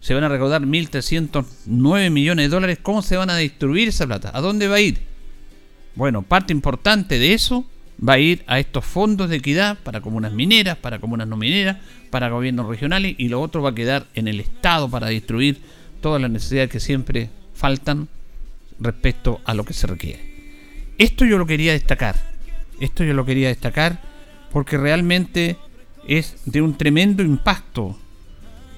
se 0.00 0.14
van 0.14 0.24
a 0.24 0.28
recaudar 0.28 0.62
1.309 0.62 2.10
millones 2.10 2.44
de 2.44 2.48
dólares, 2.48 2.78
¿cómo 2.80 3.02
se 3.02 3.16
van 3.16 3.30
a 3.30 3.36
distribuir 3.36 3.88
esa 3.88 4.06
plata? 4.06 4.30
¿A 4.32 4.40
dónde 4.40 4.68
va 4.68 4.76
a 4.76 4.80
ir? 4.80 5.00
Bueno, 5.94 6.22
parte 6.22 6.52
importante 6.52 7.18
de 7.18 7.34
eso 7.34 7.64
va 8.06 8.12
a 8.14 8.18
ir 8.20 8.44
a 8.46 8.60
estos 8.60 8.84
fondos 8.84 9.28
de 9.28 9.36
equidad 9.36 9.76
para 9.82 10.00
comunas 10.00 10.32
mineras, 10.32 10.76
para 10.76 11.00
comunas 11.00 11.26
no 11.26 11.36
mineras, 11.36 11.78
para 12.10 12.28
gobiernos 12.28 12.68
regionales 12.68 13.16
y 13.18 13.28
lo 13.28 13.40
otro 13.40 13.62
va 13.62 13.70
a 13.70 13.74
quedar 13.74 14.06
en 14.14 14.28
el 14.28 14.38
Estado 14.38 14.88
para 14.88 15.08
distribuir 15.08 15.60
todas 16.00 16.22
las 16.22 16.30
necesidades 16.30 16.70
que 16.70 16.78
siempre 16.78 17.30
faltan 17.54 18.08
respecto 18.80 19.40
a 19.44 19.54
lo 19.54 19.64
que 19.64 19.74
se 19.74 19.86
requiere. 19.86 20.20
Esto 20.98 21.24
yo 21.24 21.38
lo 21.38 21.46
quería 21.46 21.72
destacar. 21.72 22.16
Esto 22.80 23.04
yo 23.04 23.14
lo 23.14 23.24
quería 23.24 23.48
destacar 23.48 24.00
porque 24.52 24.76
realmente 24.76 25.56
es 26.06 26.36
de 26.44 26.62
un 26.62 26.76
tremendo 26.76 27.22
impacto 27.22 27.98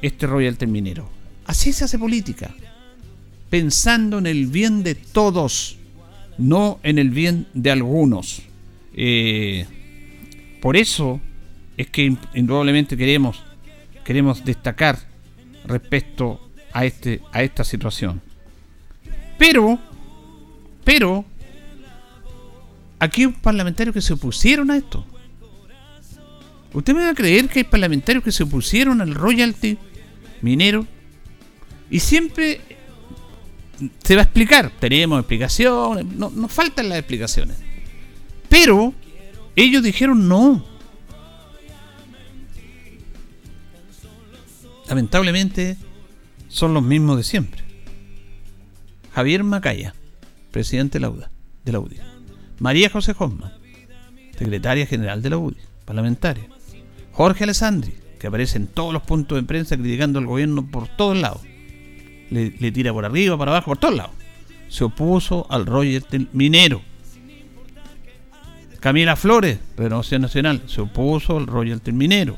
este 0.02 0.26
royalty 0.26 0.66
minero. 0.66 1.08
Así 1.46 1.72
se 1.72 1.84
hace 1.84 1.98
política. 1.98 2.54
Pensando 3.48 4.18
en 4.18 4.26
el 4.26 4.46
bien 4.46 4.82
de 4.82 4.94
todos, 4.94 5.78
no 6.38 6.80
en 6.82 6.98
el 6.98 7.10
bien 7.10 7.46
de 7.54 7.70
algunos. 7.70 8.42
Eh, 8.94 9.66
por 10.60 10.76
eso 10.76 11.20
es 11.76 11.88
que 11.88 12.16
indudablemente 12.34 12.96
queremos, 12.96 13.42
queremos 14.04 14.44
destacar 14.44 14.98
respecto 15.64 16.50
a, 16.72 16.84
este, 16.84 17.20
a 17.32 17.42
esta 17.42 17.64
situación. 17.64 18.20
Pero, 19.38 19.78
pero, 20.84 21.24
aquí 22.98 23.22
hay 23.22 23.28
parlamentarios 23.28 23.94
que 23.94 24.00
se 24.00 24.12
opusieron 24.12 24.70
a 24.70 24.76
esto. 24.76 25.04
¿Usted 26.72 26.94
me 26.94 27.02
va 27.02 27.10
a 27.10 27.14
creer 27.14 27.48
que 27.48 27.60
hay 27.60 27.64
parlamentarios 27.64 28.22
que 28.22 28.32
se 28.32 28.44
opusieron 28.44 29.00
al 29.00 29.14
royalty 29.14 29.76
minero? 30.40 30.86
Y 31.90 31.98
siempre 31.98 32.60
se 34.04 34.14
va 34.14 34.22
a 34.22 34.24
explicar. 34.24 34.70
Tenemos 34.78 35.18
explicaciones, 35.18 36.04
no, 36.06 36.30
nos 36.30 36.52
faltan 36.52 36.88
las 36.88 36.98
explicaciones. 36.98 37.56
Pero 38.48 38.94
ellos 39.56 39.82
dijeron 39.82 40.28
no. 40.28 40.64
Lamentablemente 44.88 45.76
son 46.48 46.74
los 46.74 46.82
mismos 46.82 47.16
de 47.16 47.24
siempre. 47.24 47.62
Javier 49.14 49.44
Macaya, 49.44 49.94
presidente 50.50 50.98
de 50.98 51.00
la, 51.00 51.10
UDA, 51.10 51.30
de 51.64 51.72
la 51.72 51.80
UDI. 51.80 51.96
María 52.58 52.90
José 52.90 53.14
Hosman, 53.18 53.52
secretaria 54.36 54.86
general 54.86 55.22
de 55.22 55.30
la 55.30 55.38
UDI, 55.38 55.56
parlamentaria. 55.84 56.48
Jorge 57.12 57.44
Alessandri, 57.44 57.94
que 58.18 58.26
aparece 58.26 58.58
en 58.58 58.66
todos 58.66 58.92
los 58.92 59.02
puntos 59.02 59.36
de 59.36 59.42
prensa 59.42 59.76
criticando 59.76 60.18
al 60.18 60.26
gobierno 60.26 60.66
por 60.70 60.88
todos 60.88 61.16
lados. 61.16 61.40
Le, 62.30 62.50
tira 62.70 62.92
por 62.92 63.04
arriba, 63.04 63.36
para 63.36 63.50
abajo, 63.50 63.72
por 63.72 63.78
todos 63.78 63.96
lados. 63.96 64.12
Se 64.68 64.84
opuso 64.84 65.46
al 65.50 65.66
royalty 65.66 66.28
minero. 66.32 66.80
Camila 68.78 69.16
Flores, 69.16 69.58
Renovación 69.76 70.22
Nacional, 70.22 70.62
se 70.66 70.80
opuso 70.80 71.38
al 71.38 71.46
royalty 71.46 71.92
minero. 71.92 72.36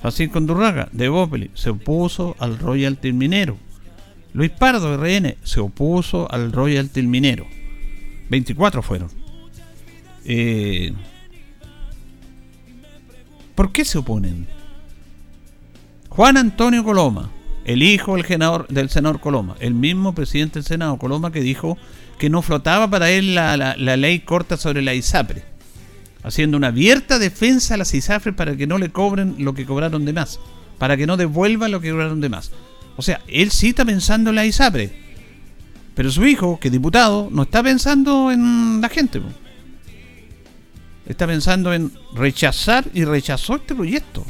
Francisco 0.00 0.38
Andurraga, 0.38 0.88
de 0.92 1.08
Bopeli, 1.08 1.50
se 1.54 1.70
opuso 1.70 2.36
al 2.38 2.58
royalty 2.58 3.12
minero. 3.12 3.56
Luis 4.34 4.50
Pardo, 4.50 4.96
RN, 4.96 5.36
se 5.42 5.60
opuso 5.60 6.30
al 6.30 6.52
royalty 6.52 7.02
minero. 7.02 7.46
24 8.30 8.82
fueron. 8.82 9.10
Eh, 10.24 10.92
¿Por 13.54 13.72
qué 13.72 13.84
se 13.84 13.98
oponen? 13.98 14.46
Juan 16.08 16.36
Antonio 16.36 16.84
Coloma, 16.84 17.30
el 17.64 17.82
hijo 17.82 18.16
del, 18.16 18.24
senador, 18.24 18.66
del 18.68 18.88
senador 18.90 19.20
Coloma, 19.20 19.56
el 19.60 19.74
mismo 19.74 20.14
presidente 20.14 20.54
del 20.54 20.64
Senado 20.64 20.98
Coloma 20.98 21.32
que 21.32 21.40
dijo 21.40 21.76
que 22.18 22.30
no 22.30 22.42
flotaba 22.42 22.88
para 22.88 23.10
él 23.10 23.34
la, 23.34 23.76
ley 23.76 24.20
corta 24.20 24.56
sobre 24.56 24.82
la 24.82 24.94
ISAPRE, 24.94 25.42
haciendo 26.22 26.56
una 26.56 26.68
abierta 26.68 27.18
defensa 27.18 27.74
a 27.74 27.76
las 27.78 27.94
ISAPRE 27.94 28.32
para 28.32 28.56
que 28.56 28.66
no 28.66 28.78
le 28.78 28.90
cobren 28.90 29.36
lo 29.38 29.54
que 29.54 29.66
cobraron 29.66 30.04
de 30.04 30.12
más, 30.12 30.38
para 30.78 30.96
que 30.96 31.06
no 31.06 31.16
devuelvan 31.16 31.70
lo 31.70 31.80
que 31.80 31.90
cobraron 31.90 32.20
de 32.20 32.28
más. 32.28 32.52
O 32.96 33.02
sea, 33.02 33.20
él 33.26 33.50
sí 33.50 33.68
está 33.68 33.84
pensando 33.84 34.30
en 34.30 34.36
la 34.36 34.46
ISAPRE. 34.46 35.02
Pero 35.94 36.10
su 36.10 36.24
hijo, 36.26 36.58
que 36.58 36.68
es 36.68 36.72
diputado, 36.72 37.28
no 37.30 37.42
está 37.42 37.62
pensando 37.62 38.30
en 38.30 38.80
la 38.80 38.88
gente. 38.88 39.20
Está 41.06 41.26
pensando 41.26 41.72
en 41.74 41.92
rechazar 42.14 42.84
y 42.94 43.04
rechazó 43.04 43.56
este 43.56 43.74
proyecto. 43.74 44.24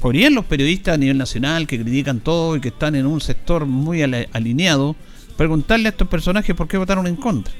Podrían 0.00 0.34
los 0.34 0.44
periodistas 0.44 0.94
a 0.94 0.98
nivel 0.98 1.18
nacional 1.18 1.66
que 1.66 1.80
critican 1.80 2.20
todo 2.20 2.56
y 2.56 2.60
que 2.60 2.68
están 2.68 2.94
en 2.94 3.06
un 3.06 3.20
sector 3.20 3.66
muy 3.66 4.02
alineado 4.02 4.94
preguntarle 5.36 5.88
a 5.88 5.90
estos 5.90 6.08
personajes 6.08 6.54
por 6.54 6.68
qué 6.68 6.78
votaron 6.78 7.06
en 7.06 7.16
contra. 7.16 7.52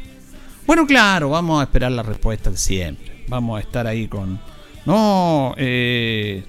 Bueno, 0.66 0.86
claro, 0.86 1.30
vamos 1.30 1.60
a 1.60 1.64
esperar 1.64 1.92
la 1.92 2.02
respuesta 2.02 2.50
de 2.50 2.56
siempre. 2.56 3.24
Vamos 3.28 3.58
a 3.58 3.60
estar 3.60 3.86
ahí 3.86 4.08
con... 4.08 4.38
No, 4.84 5.54
eh, 5.56 6.44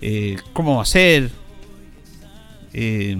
eh, 0.00 0.36
¿cómo 0.52 0.76
va 0.76 0.82
a 0.82 0.86
ser? 0.86 1.30
Eh, 2.72 3.16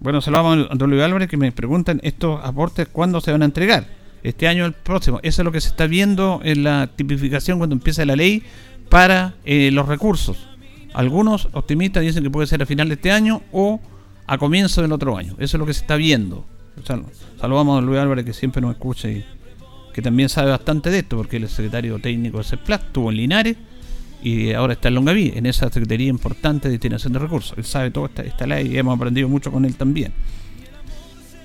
bueno, 0.00 0.20
saludamos 0.20 0.68
a 0.70 0.74
don 0.76 0.90
Luis 0.90 1.02
Álvarez 1.02 1.28
que 1.28 1.36
me 1.36 1.50
preguntan 1.50 2.00
estos 2.04 2.44
aportes 2.44 2.86
cuándo 2.88 3.20
se 3.20 3.32
van 3.32 3.42
a 3.42 3.46
entregar. 3.46 3.86
Este 4.22 4.48
año 4.48 4.64
o 4.64 4.66
el 4.66 4.72
próximo. 4.72 5.20
Eso 5.22 5.42
es 5.42 5.44
lo 5.44 5.52
que 5.52 5.60
se 5.60 5.68
está 5.68 5.86
viendo 5.86 6.40
en 6.44 6.64
la 6.64 6.88
tipificación 6.94 7.58
cuando 7.58 7.74
empieza 7.74 8.04
la 8.04 8.16
ley 8.16 8.42
para 8.88 9.34
eh, 9.44 9.70
los 9.72 9.86
recursos. 9.86 10.48
Algunos 10.94 11.48
optimistas 11.52 12.02
dicen 12.02 12.22
que 12.22 12.30
puede 12.30 12.46
ser 12.46 12.62
a 12.62 12.66
final 12.66 12.88
de 12.88 12.94
este 12.94 13.10
año 13.10 13.42
o 13.52 13.80
a 14.26 14.38
comienzo 14.38 14.82
del 14.82 14.92
otro 14.92 15.16
año. 15.16 15.34
Eso 15.38 15.56
es 15.56 15.58
lo 15.58 15.66
que 15.66 15.74
se 15.74 15.80
está 15.80 15.96
viendo. 15.96 16.44
saludamos 17.40 17.72
a 17.72 17.74
don 17.76 17.86
Luis 17.86 17.98
Álvarez 17.98 18.24
que 18.24 18.32
siempre 18.32 18.60
nos 18.60 18.72
escucha 18.72 19.08
y 19.08 19.24
que 19.92 20.02
también 20.02 20.28
sabe 20.28 20.50
bastante 20.50 20.90
de 20.90 21.00
esto 21.00 21.16
porque 21.16 21.38
él 21.38 21.44
es 21.44 21.50
secretario 21.50 21.98
técnico 21.98 22.38
de 22.38 22.44
CEPLAS, 22.44 22.84
estuvo 22.84 23.10
en 23.10 23.16
Linares 23.16 23.56
y 24.22 24.52
ahora 24.52 24.72
está 24.72 24.88
en 24.88 24.94
Longaví, 24.94 25.32
en 25.34 25.46
esa 25.46 25.70
Secretaría 25.70 26.08
importante 26.08 26.68
de 26.68 26.72
Destinación 26.72 27.12
de 27.12 27.20
Recursos. 27.20 27.56
Él 27.56 27.64
sabe 27.64 27.90
toda 27.90 28.08
esta, 28.08 28.22
esta 28.22 28.46
ley 28.46 28.74
y 28.74 28.78
hemos 28.78 28.96
aprendido 28.96 29.28
mucho 29.28 29.52
con 29.52 29.64
él 29.64 29.76
también. 29.76 30.12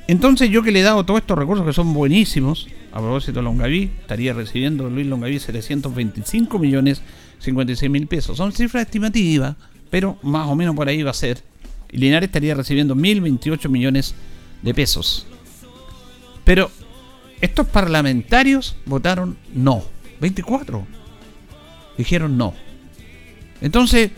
Entonces 0.07 0.49
yo 0.49 0.63
que 0.63 0.71
le 0.71 0.81
he 0.81 0.83
dado 0.83 1.05
todos 1.05 1.21
estos 1.21 1.37
recursos 1.37 1.65
que 1.65 1.73
son 1.73 1.93
buenísimos, 1.93 2.67
a 2.91 2.99
propósito 2.99 3.39
de 3.39 3.43
Longaví, 3.43 3.91
estaría 3.99 4.33
recibiendo 4.33 4.89
Luis 4.89 5.07
Longaví 5.07 5.39
725 5.39 6.59
millones 6.59 7.01
56 7.39 7.91
mil 7.91 8.07
pesos. 8.07 8.37
Son 8.37 8.51
cifras 8.51 8.85
estimativas, 8.85 9.55
pero 9.89 10.17
más 10.23 10.47
o 10.47 10.55
menos 10.55 10.75
por 10.75 10.87
ahí 10.87 11.03
va 11.03 11.11
a 11.11 11.15
ser. 11.15 11.41
Y 11.91 11.97
Linares 11.97 12.27
estaría 12.27 12.55
recibiendo 12.55 12.95
1028 12.95 13.69
millones 13.69 14.15
de 14.61 14.73
pesos. 14.73 15.27
Pero 16.43 16.69
estos 17.39 17.67
parlamentarios 17.67 18.75
votaron 18.85 19.37
no. 19.53 19.83
24 20.19 21.02
dijeron 21.97 22.37
no. 22.37 22.53
Entonces, 23.61 24.11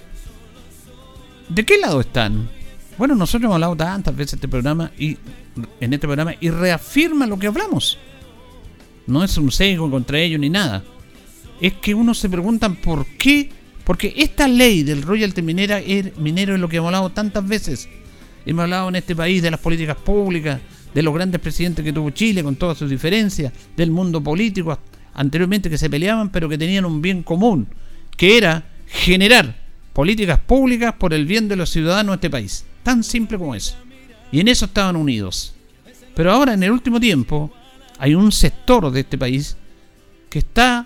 ¿de 1.49 1.65
qué 1.65 1.77
lado 1.77 2.01
están? 2.01 2.49
Bueno, 2.97 3.15
nosotros 3.15 3.43
hemos 3.43 3.55
hablado 3.55 3.75
tantas 3.75 4.15
veces 4.15 4.33
este 4.33 4.47
programa 4.47 4.91
y 4.97 5.17
en 5.79 5.93
este 5.93 6.07
programa 6.07 6.33
y 6.39 6.49
reafirma 6.49 7.27
lo 7.27 7.37
que 7.37 7.47
hablamos. 7.47 7.97
No 9.07 9.23
es 9.23 9.37
un 9.37 9.51
sesgo 9.51 9.89
contra 9.89 10.19
ellos 10.19 10.39
ni 10.39 10.49
nada. 10.49 10.83
Es 11.61 11.73
que 11.73 11.93
uno 11.93 12.13
se 12.13 12.29
pregunta 12.29 12.69
por 12.69 13.05
qué. 13.05 13.49
Porque 13.83 14.15
esta 14.17 14.47
ley 14.47 14.81
del 14.81 15.03
royalty 15.03 15.43
minera, 15.43 15.79
minero 16.17 16.55
es 16.55 16.59
lo 16.59 16.67
que 16.67 16.77
hemos 16.77 16.87
hablado 16.87 17.11
tantas 17.11 17.47
veces. 17.47 17.87
Hemos 18.45 18.63
hablado 18.63 18.89
en 18.89 18.95
este 18.95 19.15
país 19.15 19.43
de 19.43 19.51
las 19.51 19.59
políticas 19.59 19.97
públicas, 19.97 20.59
de 20.91 21.03
los 21.03 21.13
grandes 21.13 21.39
presidentes 21.39 21.85
que 21.85 21.93
tuvo 21.93 22.09
Chile 22.09 22.43
con 22.43 22.55
todas 22.55 22.79
sus 22.79 22.89
diferencias, 22.89 23.53
del 23.77 23.91
mundo 23.91 24.23
político 24.23 24.71
anteriormente 25.15 25.69
que 25.69 25.77
se 25.77 25.89
peleaban, 25.89 26.29
pero 26.29 26.47
que 26.47 26.57
tenían 26.57 26.85
un 26.85 27.01
bien 27.01 27.23
común, 27.23 27.67
que 28.15 28.37
era 28.37 28.65
generar 28.85 29.55
políticas 29.93 30.39
públicas 30.39 30.93
por 30.93 31.13
el 31.13 31.25
bien 31.25 31.47
de 31.47 31.55
los 31.55 31.69
ciudadanos 31.69 32.13
de 32.13 32.15
este 32.15 32.29
país. 32.29 32.65
Tan 32.83 33.03
simple 33.03 33.37
como 33.37 33.55
eso. 33.55 33.75
Y 34.31 34.41
en 34.41 34.49
eso 34.49 34.65
estaban 34.65 34.95
unidos. 34.95 35.55
Pero 36.13 36.31
ahora, 36.31 36.53
en 36.53 36.63
el 36.63 36.71
último 36.71 36.99
tiempo, 36.99 37.51
hay 37.97 38.13
un 38.13 38.31
sector 38.31 38.91
de 38.91 38.99
este 38.99 39.17
país 39.17 39.55
que 40.29 40.39
está, 40.39 40.85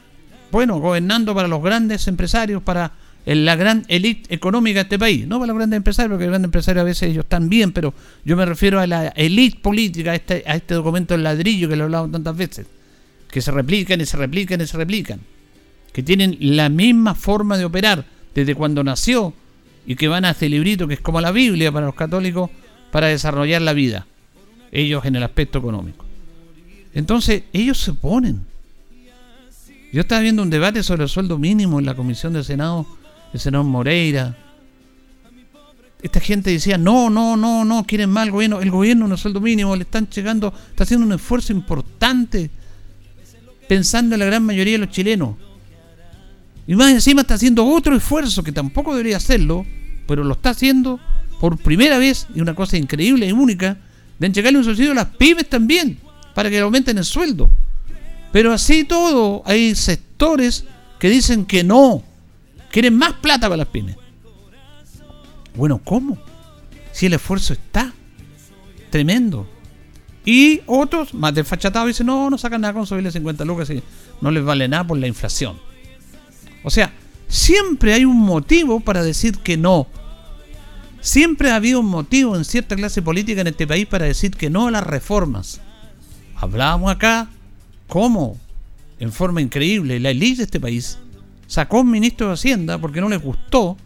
bueno, 0.51 0.79
gobernando 0.79 1.33
para 1.33 1.47
los 1.47 1.61
grandes 1.61 2.07
empresarios, 2.07 2.61
para 2.61 2.93
la 3.25 3.55
gran 3.55 3.83
élite 3.87 4.33
económica 4.33 4.79
de 4.79 4.83
este 4.83 4.99
país. 4.99 5.27
No 5.27 5.39
para 5.39 5.47
los 5.47 5.57
grandes 5.57 5.77
empresarios, 5.77 6.11
porque 6.11 6.25
los 6.25 6.31
grandes 6.31 6.47
empresarios 6.47 6.81
a 6.81 6.85
veces 6.85 7.09
ellos 7.09 7.25
están 7.25 7.49
bien, 7.49 7.71
pero 7.71 7.93
yo 8.23 8.37
me 8.37 8.45
refiero 8.45 8.79
a 8.79 8.85
la 8.85 9.07
élite 9.09 9.59
política, 9.59 10.11
a 10.11 10.15
este, 10.15 10.43
a 10.45 10.55
este 10.55 10.75
documento 10.75 11.15
del 11.15 11.23
ladrillo 11.23 11.67
que 11.67 11.75
lo 11.75 11.83
he 11.83 11.85
hablado 11.85 12.07
tantas 12.09 12.37
veces 12.37 12.67
que 13.29 13.41
se 13.41 13.51
replican 13.51 14.01
y 14.01 14.05
se 14.05 14.17
replican 14.17 14.61
y 14.61 14.67
se 14.67 14.77
replican, 14.77 15.19
que 15.93 16.03
tienen 16.03 16.37
la 16.39 16.69
misma 16.69 17.15
forma 17.15 17.57
de 17.57 17.65
operar 17.65 18.05
desde 18.33 18.55
cuando 18.55 18.83
nació 18.83 19.33
y 19.85 19.95
que 19.95 20.07
van 20.07 20.25
a 20.25 20.31
este 20.31 20.49
librito 20.49 20.87
que 20.87 20.95
es 20.95 21.01
como 21.01 21.21
la 21.21 21.31
Biblia 21.31 21.71
para 21.71 21.85
los 21.85 21.95
católicos 21.95 22.49
para 22.91 23.07
desarrollar 23.07 23.61
la 23.61 23.73
vida, 23.73 24.07
ellos 24.71 25.05
en 25.05 25.15
el 25.15 25.23
aspecto 25.23 25.59
económico. 25.59 26.05
Entonces, 26.93 27.43
ellos 27.53 27.77
se 27.77 27.91
oponen. 27.91 28.45
Yo 29.91 30.01
estaba 30.01 30.21
viendo 30.21 30.43
un 30.43 30.49
debate 30.49 30.83
sobre 30.83 31.03
el 31.03 31.09
sueldo 31.09 31.37
mínimo 31.37 31.79
en 31.79 31.85
la 31.85 31.95
comisión 31.95 32.33
del 32.33 32.43
Senado, 32.43 32.85
el 33.33 33.39
senador 33.39 33.65
Moreira. 33.65 34.37
Esta 36.01 36.19
gente 36.19 36.51
decía, 36.51 36.77
no, 36.77 37.09
no, 37.09 37.35
no, 37.35 37.65
no, 37.65 37.85
quieren 37.85 38.09
más 38.09 38.25
el 38.25 38.31
gobierno. 38.31 38.61
El 38.61 38.71
gobierno 38.71 39.07
no 39.07 39.17
sueldo 39.17 39.41
mínimo, 39.41 39.75
le 39.75 39.83
están 39.83 40.07
llegando, 40.07 40.53
está 40.69 40.83
haciendo 40.83 41.05
un 41.05 41.13
esfuerzo 41.13 41.53
importante 41.53 42.49
pensando 43.69 44.15
en 44.15 44.19
la 44.19 44.25
gran 44.25 44.43
mayoría 44.43 44.73
de 44.73 44.79
los 44.79 44.89
chilenos. 44.89 45.35
Y 46.65 46.75
más 46.75 46.91
encima 46.91 47.21
está 47.21 47.35
haciendo 47.35 47.65
otro 47.65 47.95
esfuerzo 47.95 48.43
que 48.43 48.51
tampoco 48.51 48.91
debería 48.91 49.17
hacerlo, 49.17 49.63
pero 50.07 50.23
lo 50.23 50.33
está 50.33 50.49
haciendo 50.49 50.99
por 51.39 51.55
primera 51.57 51.99
vez, 51.99 52.27
y 52.33 52.41
una 52.41 52.55
cosa 52.55 52.77
increíble 52.77 53.27
y 53.27 53.31
única, 53.31 53.77
de 54.17 54.25
entregarle 54.25 54.57
un 54.57 54.65
subsidio 54.65 54.91
a 54.91 54.95
las 54.95 55.05
pymes 55.05 55.47
también, 55.47 55.99
para 56.33 56.49
que 56.49 56.59
aumenten 56.59 56.97
el 56.97 57.05
sueldo. 57.05 57.51
Pero 58.31 58.51
así 58.51 58.85
todo, 58.85 59.43
hay 59.45 59.75
sectores 59.75 60.65
que 60.97 61.09
dicen 61.09 61.45
que 61.45 61.63
no, 61.63 62.03
quieren 62.71 62.97
más 62.97 63.13
plata 63.13 63.47
para 63.47 63.57
las 63.57 63.67
pymes. 63.67 63.97
Bueno, 65.55 65.79
¿cómo? 65.83 66.17
Si 66.91 67.05
el 67.05 67.13
esfuerzo 67.13 67.53
está 67.53 67.93
tremendo. 68.89 69.47
Y 70.25 70.61
otros, 70.65 71.13
más 71.13 71.33
desfachatados, 71.33 71.87
dicen, 71.87 72.07
no, 72.07 72.29
no 72.29 72.37
sacan 72.37 72.61
nada 72.61 72.73
con 72.73 72.85
subirle 72.85 73.11
50 73.11 73.45
lucas 73.45 73.69
y 73.69 73.81
no 74.21 74.31
les 74.31 74.43
vale 74.43 74.67
nada 74.67 74.85
por 74.85 74.97
la 74.97 75.07
inflación. 75.07 75.57
O 76.63 76.69
sea, 76.69 76.91
siempre 77.27 77.93
hay 77.93 78.05
un 78.05 78.17
motivo 78.17 78.79
para 78.79 79.03
decir 79.03 79.37
que 79.39 79.57
no. 79.57 79.87
Siempre 81.01 81.51
ha 81.51 81.55
habido 81.55 81.79
un 81.79 81.87
motivo 81.87 82.35
en 82.35 82.43
cierta 82.43 82.75
clase 82.75 83.01
política 83.01 83.41
en 83.41 83.47
este 83.47 83.65
país 83.65 83.87
para 83.87 84.05
decir 84.05 84.31
que 84.31 84.49
no 84.49 84.67
a 84.67 84.71
las 84.71 84.85
reformas. 84.85 85.61
Hablábamos 86.35 86.91
acá 86.91 87.29
cómo, 87.87 88.37
en 88.99 89.11
forma 89.11 89.41
increíble, 89.41 89.99
la 89.99 90.09
élite 90.09 90.37
de 90.37 90.43
este 90.43 90.59
país 90.59 90.97
sacó 91.47 91.81
un 91.81 91.91
ministro 91.91 92.27
de 92.27 92.33
Hacienda 92.33 92.77
porque 92.77 93.01
no 93.01 93.09
les 93.09 93.21
gustó 93.21 93.77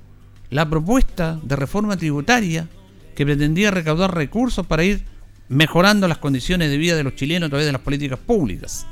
la 0.49 0.69
propuesta 0.69 1.39
de 1.43 1.55
reforma 1.55 1.97
tributaria 1.97 2.67
que 3.15 3.25
pretendía 3.25 3.71
recaudar 3.71 4.13
recursos 4.13 4.65
para 4.65 4.83
ir 4.83 5.05
mejorando 5.49 6.07
las 6.07 6.17
condiciones 6.17 6.69
de 6.69 6.77
vida 6.77 6.95
de 6.95 7.03
los 7.03 7.15
chilenos 7.15 7.47
a 7.47 7.49
través 7.49 7.65
de 7.65 7.71
las 7.71 7.81
políticas 7.81 8.19
públicas. 8.19 8.85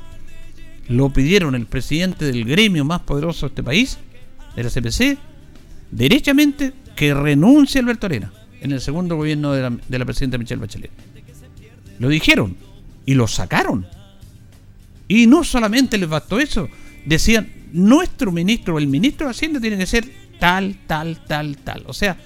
Lo 0.88 1.10
pidieron 1.10 1.54
el 1.54 1.66
presidente 1.66 2.24
del 2.24 2.44
gremio 2.44 2.84
más 2.84 3.00
poderoso 3.00 3.46
de 3.46 3.50
este 3.50 3.62
país, 3.62 3.98
de 4.56 4.64
la 4.64 4.70
CPC, 4.70 5.18
derechamente 5.90 6.72
que 6.96 7.14
renuncie 7.14 7.80
Alberto 7.80 8.06
Arena 8.06 8.32
en 8.60 8.72
el 8.72 8.80
segundo 8.80 9.16
gobierno 9.16 9.52
de 9.52 9.62
la, 9.62 9.70
de 9.70 9.98
la 9.98 10.04
presidenta 10.04 10.38
Michelle 10.38 10.60
Bachelet. 10.60 10.90
Lo 11.98 12.08
dijeron 12.08 12.56
y 13.06 13.14
lo 13.14 13.26
sacaron. 13.26 13.86
Y 15.08 15.26
no 15.26 15.44
solamente 15.44 15.98
les 15.98 16.08
bastó 16.08 16.38
eso, 16.38 16.68
decían, 17.04 17.52
nuestro 17.72 18.30
ministro 18.32 18.78
el 18.78 18.86
ministro 18.86 19.26
de 19.26 19.32
Hacienda 19.32 19.60
tiene 19.60 19.78
que 19.78 19.86
ser 19.86 20.04
tal, 20.38 20.76
tal, 20.86 21.24
tal, 21.26 21.56
tal. 21.58 21.84
O 21.86 21.92
sea, 21.92 22.16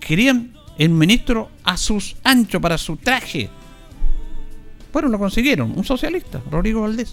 querían 0.00 0.52
el 0.78 0.90
ministro 0.90 1.50
a 1.64 1.76
sus 1.76 2.16
anchos 2.22 2.60
para 2.60 2.78
su 2.78 2.96
traje. 2.96 3.48
Bueno, 4.96 5.10
lo 5.10 5.18
consiguieron, 5.18 5.74
un 5.76 5.84
socialista, 5.84 6.40
Rodrigo 6.50 6.80
Valdés. 6.80 7.12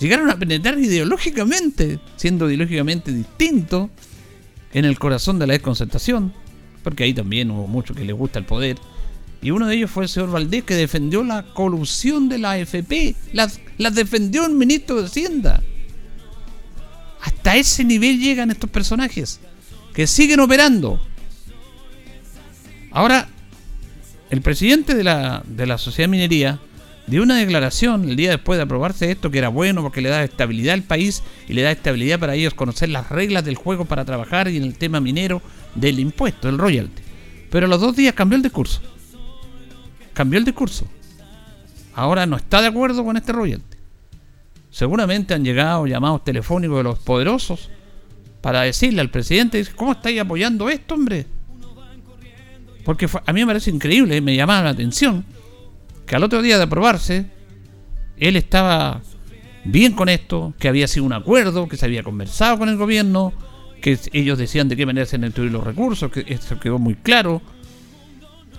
Llegaron 0.00 0.30
a 0.30 0.38
penetrar 0.38 0.78
ideológicamente, 0.78 1.98
siendo 2.16 2.48
ideológicamente 2.48 3.12
distinto 3.12 3.90
en 4.72 4.86
el 4.86 4.98
corazón 4.98 5.38
de 5.38 5.46
la 5.46 5.52
desconcertación, 5.52 6.32
porque 6.82 7.04
ahí 7.04 7.12
también 7.12 7.50
hubo 7.50 7.66
mucho 7.66 7.92
que 7.94 8.06
les 8.06 8.16
gusta 8.16 8.38
el 8.38 8.46
poder 8.46 8.78
y 9.42 9.50
uno 9.50 9.66
de 9.66 9.76
ellos 9.76 9.90
fue 9.90 10.04
el 10.04 10.08
señor 10.08 10.30
Valdés 10.30 10.64
que 10.64 10.74
defendió 10.74 11.22
la 11.22 11.42
colusión 11.52 12.30
de 12.30 12.38
la 12.38 12.52
AFP. 12.52 13.14
Las, 13.34 13.60
las 13.76 13.94
defendió 13.94 14.46
el 14.46 14.54
ministro 14.54 15.02
de 15.02 15.04
Hacienda. 15.08 15.62
Hasta 17.20 17.56
ese 17.56 17.84
nivel 17.84 18.18
llegan 18.20 18.50
estos 18.50 18.70
personajes. 18.70 19.38
Que 19.92 20.06
siguen 20.06 20.40
operando. 20.40 20.98
Ahora, 22.90 23.28
el 24.34 24.42
presidente 24.42 24.94
de 24.94 25.04
la, 25.04 25.42
de 25.46 25.66
la 25.66 25.78
Sociedad 25.78 26.08
Minería 26.08 26.58
dio 27.06 27.22
una 27.22 27.36
declaración 27.36 28.08
el 28.08 28.16
día 28.16 28.30
después 28.30 28.58
de 28.58 28.64
aprobarse 28.64 29.10
esto 29.10 29.30
que 29.30 29.38
era 29.38 29.48
bueno 29.48 29.82
porque 29.82 30.00
le 30.00 30.08
da 30.08 30.22
estabilidad 30.24 30.74
al 30.74 30.82
país 30.82 31.22
y 31.48 31.52
le 31.52 31.62
da 31.62 31.70
estabilidad 31.70 32.18
para 32.18 32.34
ellos 32.34 32.54
conocer 32.54 32.88
las 32.88 33.08
reglas 33.10 33.44
del 33.44 33.56
juego 33.56 33.84
para 33.84 34.04
trabajar 34.04 34.48
y 34.48 34.56
en 34.56 34.64
el 34.64 34.76
tema 34.76 35.00
minero 35.00 35.40
del 35.74 35.98
impuesto, 35.98 36.48
del 36.48 36.58
royalty. 36.58 37.02
Pero 37.50 37.66
a 37.66 37.68
los 37.68 37.80
dos 37.80 37.96
días 37.96 38.14
cambió 38.14 38.36
el 38.36 38.42
discurso 38.42 38.80
cambió 40.14 40.38
el 40.38 40.44
discurso. 40.44 40.86
Ahora 41.94 42.24
no 42.24 42.36
está 42.36 42.62
de 42.62 42.68
acuerdo 42.68 43.04
con 43.04 43.16
este 43.16 43.32
royalty. 43.32 43.76
Seguramente 44.70 45.34
han 45.34 45.44
llegado 45.44 45.86
llamados 45.86 46.24
telefónicos 46.24 46.78
de 46.78 46.82
los 46.84 46.98
poderosos 47.00 47.68
para 48.40 48.62
decirle 48.62 49.00
al 49.00 49.10
presidente, 49.10 49.64
¿cómo 49.76 49.92
estáis 49.92 50.20
apoyando 50.20 50.68
esto, 50.68 50.94
hombre? 50.94 51.26
Porque 52.84 53.08
a 53.24 53.32
mí 53.32 53.40
me 53.40 53.46
parece 53.46 53.70
increíble, 53.70 54.20
me 54.20 54.36
llamaba 54.36 54.62
la 54.62 54.70
atención, 54.70 55.24
que 56.06 56.16
al 56.16 56.22
otro 56.22 56.42
día 56.42 56.58
de 56.58 56.64
aprobarse, 56.64 57.26
él 58.18 58.36
estaba 58.36 59.00
bien 59.64 59.92
con 59.92 60.08
esto, 60.08 60.54
que 60.58 60.68
había 60.68 60.86
sido 60.86 61.04
un 61.06 61.14
acuerdo, 61.14 61.68
que 61.68 61.76
se 61.76 61.86
había 61.86 62.02
conversado 62.02 62.58
con 62.58 62.68
el 62.68 62.76
gobierno, 62.76 63.32
que 63.80 63.98
ellos 64.12 64.38
decían 64.38 64.68
de 64.68 64.76
qué 64.76 64.86
manera 64.86 65.06
se 65.06 65.18
distribuir 65.18 65.52
los 65.52 65.64
recursos, 65.64 66.10
que 66.10 66.24
esto 66.28 66.60
quedó 66.60 66.78
muy 66.78 66.94
claro, 66.94 67.40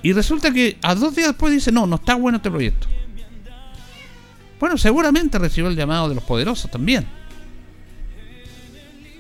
y 0.02 0.14
resulta 0.14 0.52
que 0.52 0.78
a 0.82 0.94
dos 0.94 1.16
días 1.16 1.30
después 1.30 1.54
dice, 1.54 1.72
no, 1.72 1.88
no 1.88 1.96
está 1.96 2.16
bueno 2.16 2.38
este 2.38 2.52
proyecto. 2.52 2.88
Bueno, 4.60 4.78
seguramente 4.78 5.40
recibió 5.40 5.70
el 5.70 5.76
llamado 5.76 6.10
de 6.10 6.16
los 6.16 6.24
poderosos 6.24 6.70
también. 6.70 7.06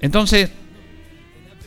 Entonces, 0.01 0.51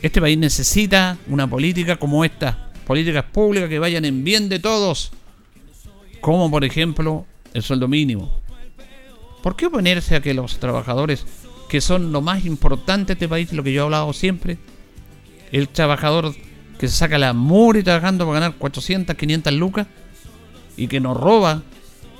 este 0.01 0.21
país 0.21 0.37
necesita 0.37 1.17
una 1.27 1.49
política 1.49 1.97
como 1.97 2.23
esta, 2.23 2.68
políticas 2.89 3.25
públicas 3.25 3.69
que 3.69 3.77
vayan 3.77 4.03
en 4.03 4.23
bien 4.23 4.49
de 4.49 4.57
todos, 4.57 5.11
como 6.21 6.49
por 6.49 6.65
ejemplo 6.65 7.27
el 7.53 7.61
sueldo 7.61 7.87
mínimo. 7.87 8.41
¿Por 9.43 9.55
qué 9.55 9.67
oponerse 9.67 10.15
a 10.15 10.21
que 10.21 10.33
los 10.33 10.57
trabajadores, 10.57 11.23
que 11.69 11.81
son 11.81 12.11
lo 12.11 12.21
más 12.21 12.45
importante 12.45 13.09
de 13.09 13.13
este 13.13 13.27
país, 13.27 13.53
lo 13.53 13.61
que 13.61 13.73
yo 13.73 13.81
he 13.81 13.83
hablado 13.83 14.11
siempre, 14.11 14.57
el 15.51 15.69
trabajador 15.69 16.33
que 16.79 16.87
se 16.87 16.95
saca 16.95 17.19
la 17.19 17.33
mure 17.33 17.83
trabajando 17.83 18.25
para 18.25 18.39
ganar 18.39 18.57
400, 18.57 19.15
500 19.15 19.53
lucas 19.53 19.85
y 20.75 20.87
que 20.87 20.99
nos 20.99 21.15
roba, 21.15 21.61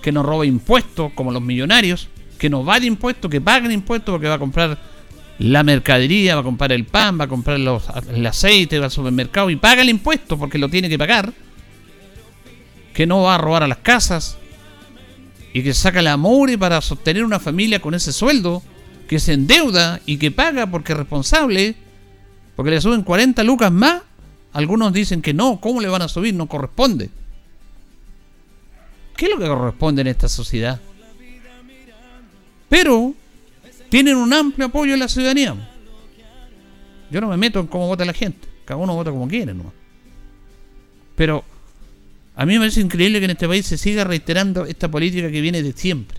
que 0.03 0.11
nos 0.11 0.23
roba 0.23 0.45
impuestos 0.45 1.11
como 1.15 1.31
los 1.31 1.41
millonarios, 1.41 2.09
que 2.37 2.47
nos 2.47 2.67
va 2.67 2.79
de 2.79 2.85
impuestos, 2.85 3.31
que 3.31 3.41
pagan 3.41 3.71
impuestos 3.71 4.13
porque 4.13 4.27
va 4.27 4.35
a 4.35 4.39
comprar 4.39 4.77
la 5.39 5.63
mercadería, 5.63 6.35
va 6.35 6.41
a 6.41 6.43
comprar 6.43 6.71
el 6.71 6.85
pan, 6.85 7.19
va 7.19 7.25
a 7.25 7.27
comprar 7.27 7.59
los, 7.59 7.83
el 8.13 8.25
aceite, 8.25 8.79
va 8.79 8.85
al 8.85 8.91
supermercado 8.91 9.49
y 9.49 9.55
paga 9.55 9.81
el 9.81 9.89
impuesto 9.89 10.37
porque 10.37 10.57
lo 10.57 10.69
tiene 10.69 10.89
que 10.89 10.97
pagar, 10.97 11.33
que 12.93 13.07
no 13.07 13.23
va 13.23 13.35
a 13.35 13.37
robar 13.37 13.63
a 13.63 13.67
las 13.67 13.79
casas 13.79 14.37
y 15.53 15.63
que 15.63 15.73
saca 15.73 16.01
la 16.01 16.17
mure 16.17 16.57
para 16.57 16.81
sostener 16.81 17.23
una 17.23 17.39
familia 17.39 17.81
con 17.81 17.93
ese 17.93 18.13
sueldo, 18.13 18.61
que 19.07 19.19
se 19.19 19.33
endeuda 19.33 19.99
y 20.05 20.17
que 20.17 20.29
paga 20.29 20.67
porque 20.67 20.91
es 20.91 20.99
responsable, 20.99 21.75
porque 22.55 22.71
le 22.71 22.81
suben 22.81 23.01
40 23.01 23.43
lucas 23.43 23.71
más 23.71 24.03
algunos 24.53 24.93
dicen 24.93 25.21
que 25.21 25.33
no, 25.33 25.59
¿cómo 25.61 25.81
le 25.81 25.87
van 25.87 26.01
a 26.01 26.07
subir? 26.07 26.33
No 26.33 26.47
corresponde. 26.47 27.09
¿Qué 29.15 29.25
es 29.25 29.31
lo 29.31 29.37
que 29.37 29.47
corresponde 29.47 30.01
en 30.01 30.07
esta 30.07 30.27
sociedad? 30.27 30.79
Pero 32.67 33.13
tienen 33.89 34.15
un 34.15 34.33
amplio 34.33 34.67
apoyo 34.67 34.93
en 34.93 34.99
la 34.99 35.07
ciudadanía. 35.07 35.55
Yo 37.11 37.21
no 37.21 37.27
me 37.27 37.37
meto 37.37 37.59
en 37.59 37.67
cómo 37.67 37.87
vota 37.87 38.05
la 38.05 38.13
gente. 38.13 38.47
Cada 38.65 38.79
uno 38.79 38.93
vota 38.93 39.09
como 39.09 39.27
quiere, 39.27 39.53
¿no? 39.53 39.73
Pero 41.15 41.43
a 42.35 42.45
mí 42.45 42.53
me 42.53 42.59
parece 42.59 42.81
increíble 42.81 43.19
que 43.19 43.25
en 43.25 43.31
este 43.31 43.47
país 43.47 43.65
se 43.65 43.77
siga 43.77 44.03
reiterando 44.03 44.65
esta 44.65 44.89
política 44.89 45.31
que 45.31 45.41
viene 45.41 45.61
de 45.61 45.73
siempre. 45.73 46.17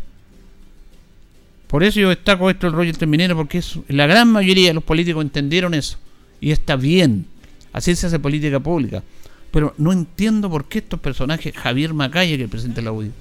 Por 1.68 1.85
eso 1.85 2.00
yo 2.00 2.09
destaco 2.09 2.50
esto 2.50 2.66
del 2.66 2.74
rollo 2.74 2.92
minero, 3.06 3.37
porque 3.37 3.62
la 3.88 4.06
gran 4.06 4.30
mayoría 4.30 4.68
de 4.68 4.74
los 4.74 4.83
políticos 4.83 5.22
entendieron 5.22 5.72
eso. 5.72 5.98
Y 6.40 6.50
está 6.50 6.74
bien. 6.74 7.26
Así 7.72 7.94
se 7.94 8.09
hace 8.09 8.18
política 8.18 8.59
pública. 8.59 9.04
Pero 9.52 9.74
no 9.78 9.92
entiendo 9.92 10.50
por 10.50 10.66
qué 10.66 10.78
estos 10.78 10.98
personajes, 10.98 11.54
Javier 11.56 11.94
Macaya, 11.94 12.37
que 12.37 12.48
presenta 12.48 12.83
la 12.83 12.92
UDI, 12.92 13.12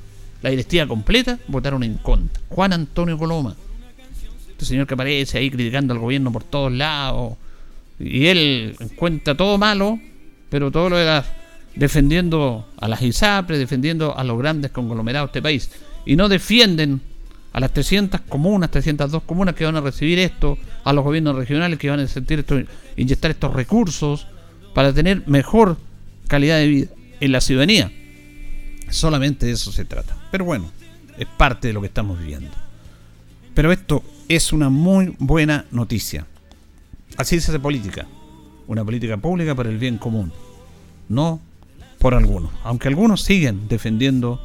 la 0.41 0.49
directiva 0.49 0.87
completa, 0.87 1.39
votaron 1.47 1.83
en 1.83 1.95
contra. 1.95 2.41
Juan 2.49 2.73
Antonio 2.73 3.17
Coloma, 3.17 3.55
este 4.59 4.65
señor 4.65 4.87
que 4.87 4.93
aparece 4.93 5.37
ahí 5.37 5.49
criticando 5.49 5.93
al 5.93 5.99
gobierno 5.99 6.33
por 6.33 6.43
todos 6.43 6.69
lados, 6.69 7.37
y 7.97 8.25
él 8.25 8.75
encuentra 8.81 9.35
todo 9.35 9.57
malo, 9.57 9.97
pero 10.49 10.69
todo 10.69 10.89
lo 10.89 10.99
era 10.99 11.23
defendiendo 11.75 12.67
a 12.77 12.89
las 12.89 13.01
ISAPRE, 13.01 13.57
defendiendo 13.57 14.17
a 14.17 14.23
los 14.25 14.37
grandes 14.37 14.71
conglomerados 14.71 15.29
de 15.29 15.39
este 15.39 15.41
país. 15.41 15.71
Y 16.05 16.17
no 16.17 16.27
defienden 16.27 16.99
a 17.53 17.61
las 17.61 17.71
300 17.71 18.19
comunas, 18.21 18.69
302 18.69 19.23
comunas 19.23 19.55
que 19.55 19.63
van 19.63 19.77
a 19.77 19.81
recibir 19.81 20.19
esto, 20.19 20.57
a 20.83 20.91
los 20.91 21.05
gobiernos 21.05 21.37
regionales 21.37 21.79
que 21.79 21.89
van 21.89 22.01
a 22.01 22.07
sentir 22.07 22.39
esto, 22.39 22.61
inyectar 22.97 23.31
estos 23.31 23.53
recursos, 23.53 24.27
para 24.73 24.91
tener 24.91 25.25
mejor 25.25 25.77
calidad 26.27 26.57
de 26.57 26.67
vida 26.67 26.87
en 27.21 27.31
la 27.31 27.39
ciudadanía. 27.39 27.91
Solamente 28.89 29.45
de 29.45 29.53
eso 29.53 29.71
se 29.71 29.85
trata. 29.85 30.17
Pero 30.31 30.43
bueno, 30.43 30.69
es 31.17 31.27
parte 31.27 31.69
de 31.69 31.73
lo 31.73 31.79
que 31.79 31.87
estamos 31.87 32.19
viviendo. 32.19 32.51
Pero 33.53 33.71
esto 33.71 34.03
es 34.29 34.53
una 34.53 34.69
muy 34.69 35.15
buena 35.19 35.65
noticia. 35.71 36.25
Así 37.17 37.39
se 37.41 37.51
hace 37.51 37.59
política. 37.59 38.07
Una 38.67 38.85
política 38.85 39.17
pública 39.17 39.55
para 39.55 39.69
el 39.69 39.79
bien 39.79 39.97
común. 39.97 40.31
No 41.09 41.41
por 41.97 42.13
algunos. 42.13 42.51
Aunque 42.63 42.87
algunos 42.87 43.23
siguen 43.23 43.67
defendiendo 43.67 44.41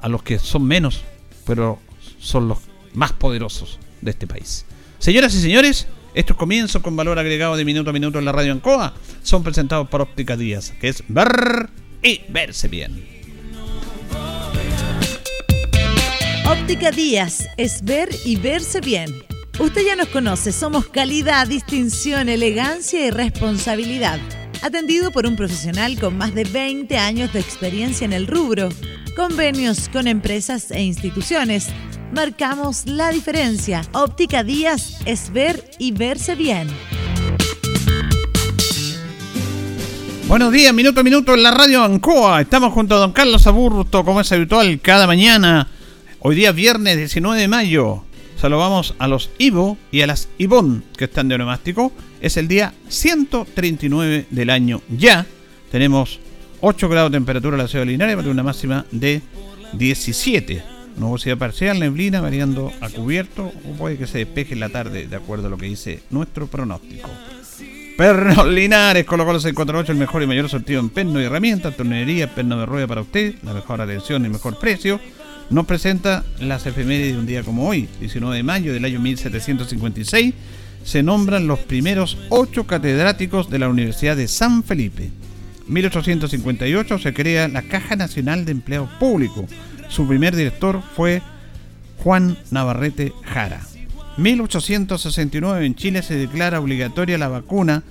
a 0.00 0.08
los 0.08 0.22
que 0.22 0.38
son 0.38 0.64
menos, 0.64 1.02
pero 1.46 1.78
son 2.20 2.48
los 2.48 2.58
más 2.92 3.12
poderosos 3.12 3.80
de 4.02 4.10
este 4.10 4.26
país. 4.26 4.66
Señoras 4.98 5.34
y 5.34 5.40
señores, 5.40 5.88
estos 6.14 6.36
comienzos 6.36 6.82
con 6.82 6.94
valor 6.94 7.18
agregado 7.18 7.56
de 7.56 7.64
minuto 7.64 7.90
a 7.90 7.92
minuto 7.94 8.18
en 8.18 8.26
la 8.26 8.32
radio 8.32 8.52
Ancoa 8.52 8.94
son 9.22 9.42
presentados 9.42 9.88
por 9.88 10.02
Óptica 10.02 10.36
Díaz, 10.36 10.72
que 10.80 10.88
es 10.88 11.02
ver 11.08 11.70
y 12.02 12.20
verse 12.28 12.68
bien. 12.68 13.13
Óptica 16.60 16.92
Díaz 16.92 17.48
es 17.56 17.82
ver 17.82 18.08
y 18.24 18.36
verse 18.36 18.80
bien. 18.80 19.10
Usted 19.58 19.82
ya 19.86 19.96
nos 19.96 20.06
conoce, 20.08 20.52
somos 20.52 20.86
calidad, 20.86 21.48
distinción, 21.48 22.28
elegancia 22.28 23.04
y 23.04 23.10
responsabilidad. 23.10 24.20
Atendido 24.62 25.10
por 25.10 25.26
un 25.26 25.34
profesional 25.34 25.98
con 25.98 26.16
más 26.16 26.32
de 26.32 26.44
20 26.44 26.96
años 26.96 27.32
de 27.32 27.40
experiencia 27.40 28.04
en 28.04 28.12
el 28.12 28.28
rubro. 28.28 28.68
Convenios 29.16 29.88
con 29.88 30.06
empresas 30.06 30.70
e 30.70 30.80
instituciones. 30.80 31.66
Marcamos 32.12 32.86
la 32.86 33.10
diferencia. 33.10 33.82
Óptica 33.92 34.44
Díaz 34.44 35.00
es 35.06 35.32
ver 35.32 35.70
y 35.80 35.90
verse 35.90 36.36
bien. 36.36 36.68
Buenos 40.28 40.52
días, 40.52 40.72
minuto 40.72 41.00
a 41.00 41.04
minuto 41.04 41.34
en 41.34 41.42
la 41.42 41.50
radio 41.50 41.82
Ancoa. 41.82 42.40
Estamos 42.40 42.72
junto 42.72 42.94
a 42.94 42.98
don 42.98 43.12
Carlos 43.12 43.44
Aburto, 43.46 44.04
como 44.04 44.20
es 44.20 44.30
habitual, 44.30 44.80
cada 44.80 45.08
mañana 45.08 45.68
Hoy 46.26 46.36
día 46.36 46.52
viernes 46.52 46.96
19 46.96 47.38
de 47.38 47.48
mayo. 47.48 48.02
Saludamos 48.40 48.94
a 48.98 49.08
los 49.08 49.30
Ivo 49.36 49.76
y 49.92 50.00
a 50.00 50.06
las 50.06 50.30
Ivonne 50.38 50.80
que 50.96 51.04
están 51.04 51.28
de 51.28 51.34
onomástico. 51.34 51.92
Es 52.22 52.38
el 52.38 52.48
día 52.48 52.72
139 52.88 54.28
del 54.30 54.48
año 54.48 54.80
ya. 54.88 55.26
Tenemos 55.70 56.20
8 56.62 56.88
grados 56.88 57.12
de 57.12 57.18
temperatura 57.18 57.56
en 57.56 57.62
la 57.62 57.68
ciudad 57.68 57.84
de 57.84 57.90
Linares, 57.90 58.16
para 58.16 58.30
una 58.30 58.42
máxima 58.42 58.86
de 58.90 59.20
17. 59.74 60.64
Nubosidad 60.96 61.36
parcial, 61.36 61.78
neblina, 61.78 62.22
variando 62.22 62.72
a 62.80 62.88
cubierto, 62.88 63.52
o 63.68 63.76
puede 63.76 63.98
que 63.98 64.06
se 64.06 64.16
despeje 64.16 64.54
en 64.54 64.60
la 64.60 64.70
tarde, 64.70 65.06
de 65.06 65.16
acuerdo 65.16 65.48
a 65.48 65.50
lo 65.50 65.58
que 65.58 65.66
dice 65.66 66.04
nuestro 66.08 66.46
pronóstico. 66.46 67.10
Pernos 67.98 68.46
Linares, 68.46 69.04
colocó 69.04 69.34
los 69.34 69.42
648, 69.42 69.92
el 69.92 69.98
mejor 69.98 70.22
y 70.22 70.26
mayor 70.26 70.48
sortido 70.48 70.80
en 70.80 70.88
perno 70.88 71.20
y 71.20 71.24
herramientas, 71.24 71.76
tornería, 71.76 72.34
perno 72.34 72.58
de 72.58 72.64
rueda 72.64 72.86
para 72.86 73.02
usted, 73.02 73.34
la 73.42 73.52
mejor 73.52 73.82
atención 73.82 74.24
y 74.24 74.30
mejor 74.30 74.58
precio 74.58 74.98
nos 75.50 75.66
presenta 75.66 76.24
las 76.40 76.66
efemérides 76.66 77.14
de 77.14 77.18
un 77.18 77.26
día 77.26 77.42
como 77.42 77.68
hoy, 77.68 77.88
19 78.00 78.36
de 78.36 78.42
mayo 78.42 78.72
del 78.72 78.84
año 78.84 79.00
1756, 79.00 80.34
se 80.84 81.02
nombran 81.02 81.46
los 81.46 81.60
primeros 81.60 82.18
ocho 82.28 82.66
catedráticos 82.66 83.50
de 83.50 83.58
la 83.58 83.68
Universidad 83.68 84.16
de 84.16 84.28
San 84.28 84.62
Felipe. 84.62 85.10
1858 85.66 86.98
se 86.98 87.14
crea 87.14 87.48
la 87.48 87.62
Caja 87.62 87.96
Nacional 87.96 88.44
de 88.44 88.52
Empleados 88.52 88.90
Públicos. 88.98 89.46
Su 89.88 90.06
primer 90.06 90.36
director 90.36 90.82
fue 90.94 91.22
Juan 92.02 92.36
Navarrete 92.50 93.12
Jara. 93.22 93.62
1869 94.18 95.66
en 95.66 95.74
Chile 95.74 96.02
se 96.02 96.16
declara 96.16 96.60
obligatoria 96.60 97.18
la 97.18 97.28
vacuna 97.28 97.82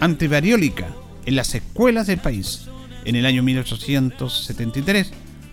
antivariólica 0.00 0.88
en 1.26 1.36
las 1.36 1.54
escuelas 1.54 2.06
del 2.06 2.18
país. 2.18 2.66
En 3.04 3.16
el 3.16 3.26
año 3.26 3.42
1873 3.42 5.12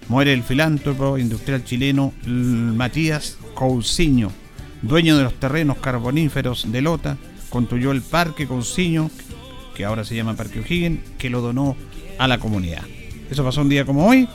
Muere 0.10 0.32
el 0.32 0.44
filántropo 0.44 1.18
industrial 1.18 1.66
chileno 1.66 2.14
Matías 2.26 3.38
Cousiño, 3.54 4.32
dueño 4.82 5.18
de 5.18 5.24
los 5.24 5.34
terrenos 5.34 5.78
carboníferos 5.80 6.72
de 6.72 6.82
Lota, 6.82 7.18
construyó 7.50 7.92
el 7.92 8.02
Parque 8.02 8.48
Cousiño, 8.48 9.12
que 9.76 9.84
ahora 9.84 10.06
se 10.06 10.16
llama 10.16 10.36
Parque 10.36 10.62
O'Higgins, 10.62 11.02
que 11.18 11.30
lo 11.30 11.42
donó 11.42 11.76
a 12.20 12.28
la 12.28 12.38
comunidad. 12.38 12.84
Eso 13.30 13.44
pasó 13.44 13.62
un 13.62 13.70
día 13.70 13.86
como 13.86 14.08
hoy, 14.08 14.30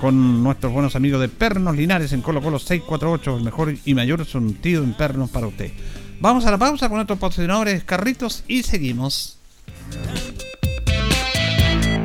con 0.00 0.44
nuestros 0.44 0.72
buenos 0.72 0.94
amigos 0.94 1.20
de 1.20 1.28
Pernos 1.28 1.76
Linares 1.76 2.12
en 2.12 2.22
Colo 2.22 2.40
Colo 2.40 2.60
648, 2.60 3.38
el 3.38 3.42
mejor 3.42 3.74
y 3.84 3.94
mayor 3.94 4.24
sentido 4.26 4.84
en 4.84 4.94
pernos 4.94 5.30
para 5.30 5.48
usted. 5.48 5.72
Vamos 6.20 6.46
a 6.46 6.52
la 6.52 6.58
pausa 6.58 6.88
con 6.88 6.98
nuestros 6.98 7.18
patrocinadores 7.18 7.82
Carritos 7.82 8.44
y 8.46 8.62
seguimos. 8.62 9.38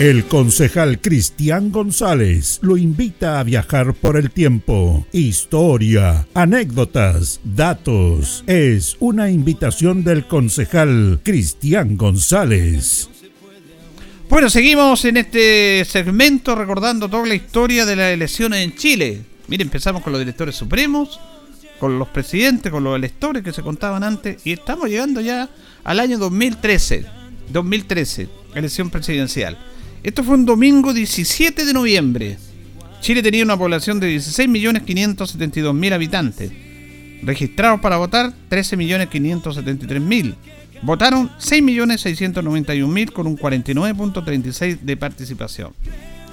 El 0.00 0.24
concejal 0.24 0.98
Cristian 0.98 1.70
González 1.70 2.58
lo 2.62 2.78
invita 2.78 3.38
a 3.38 3.44
viajar 3.44 3.92
por 3.92 4.16
el 4.16 4.30
tiempo. 4.30 5.06
Historia, 5.12 6.26
anécdotas, 6.32 7.38
datos. 7.44 8.42
Es 8.46 8.96
una 8.98 9.30
invitación 9.30 10.02
del 10.02 10.26
concejal 10.26 11.20
Cristian 11.22 11.98
González. 11.98 13.10
Bueno, 14.30 14.48
seguimos 14.48 15.04
en 15.04 15.18
este 15.18 15.84
segmento 15.84 16.54
recordando 16.54 17.06
toda 17.10 17.26
la 17.26 17.34
historia 17.34 17.84
de 17.84 17.96
las 17.96 18.10
elecciones 18.14 18.64
en 18.64 18.74
Chile. 18.76 19.20
Mire, 19.48 19.64
empezamos 19.64 20.02
con 20.02 20.14
los 20.14 20.20
directores 20.20 20.56
supremos, 20.56 21.20
con 21.78 21.98
los 21.98 22.08
presidentes, 22.08 22.72
con 22.72 22.84
los 22.84 22.96
electores 22.96 23.42
que 23.42 23.52
se 23.52 23.60
contaban 23.60 24.02
antes, 24.02 24.38
y 24.46 24.52
estamos 24.52 24.88
llegando 24.88 25.20
ya 25.20 25.50
al 25.84 26.00
año 26.00 26.16
2013. 26.16 27.04
2013, 27.52 28.28
elección 28.54 28.88
presidencial. 28.88 29.58
Esto 30.02 30.24
fue 30.24 30.34
un 30.34 30.46
domingo 30.46 30.94
17 30.94 31.66
de 31.66 31.72
noviembre. 31.74 32.38
Chile 33.02 33.22
tenía 33.22 33.44
una 33.44 33.58
población 33.58 34.00
de 34.00 34.16
16.572.000 34.16 35.92
habitantes. 35.92 36.50
Registrados 37.22 37.80
para 37.80 37.98
votar 37.98 38.32
13.573.000. 38.48 40.34
Votaron 40.82 41.28
6.691.000 41.38 43.12
con 43.12 43.26
un 43.26 43.36
49.36 43.36 44.80
de 44.80 44.96
participación. 44.96 45.74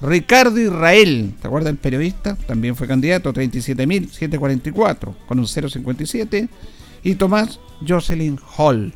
Ricardo 0.00 0.60
Israel, 0.60 1.34
¿te 1.40 1.46
acuerdas 1.46 1.70
el 1.70 1.78
periodista? 1.78 2.36
También 2.36 2.74
fue 2.74 2.88
candidato, 2.88 3.32
37.744 3.32 5.14
con 5.26 5.38
un 5.38 5.44
0.57. 5.44 6.48
Y 7.04 7.14
Tomás 7.14 7.60
Jocelyn 7.86 8.40
Hall, 8.56 8.92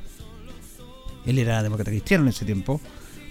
él 1.27 1.39
era 1.39 1.63
demócrata 1.63 1.91
cristiano 1.91 2.25
en 2.25 2.31
ese 2.31 2.45
tiempo, 2.45 2.81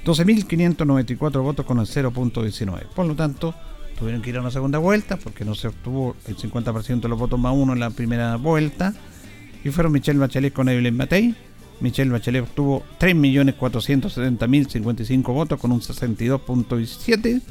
12.594 0.06 1.42
votos 1.42 1.66
con 1.66 1.80
el 1.80 1.88
0.19. 1.88 2.86
Por 2.96 3.08
lo 3.08 3.16
tanto, 3.16 3.54
tuvieron 3.98 4.22
que 4.22 4.30
ir 4.30 4.38
a 4.38 4.42
una 4.42 4.52
segunda 4.52 4.78
vuelta 4.78 5.18
porque 5.18 5.44
no 5.44 5.56
se 5.56 5.68
obtuvo 5.68 6.16
el 6.28 6.38
50% 6.38 7.02
de 7.02 7.10
los 7.10 7.18
votos 7.18 7.40
más 7.40 7.56
uno 7.56 7.74
en 7.74 7.80
la 7.80 7.90
primera 7.90 8.36
vuelta. 8.38 8.94
Y 9.64 9.70
fueron 9.70 9.92
Michelle 9.92 10.20
Bachelet 10.20 10.54
con 10.54 10.70
Evelyn 10.70 10.96
Matei. 10.96 11.34
Michelle 11.80 12.12
Bachelet 12.12 12.44
obtuvo 12.44 12.84
3.470.055 13.00 15.34
votos 15.34 15.60
con 15.60 15.72
un 15.72 15.82
62.17 15.82 17.42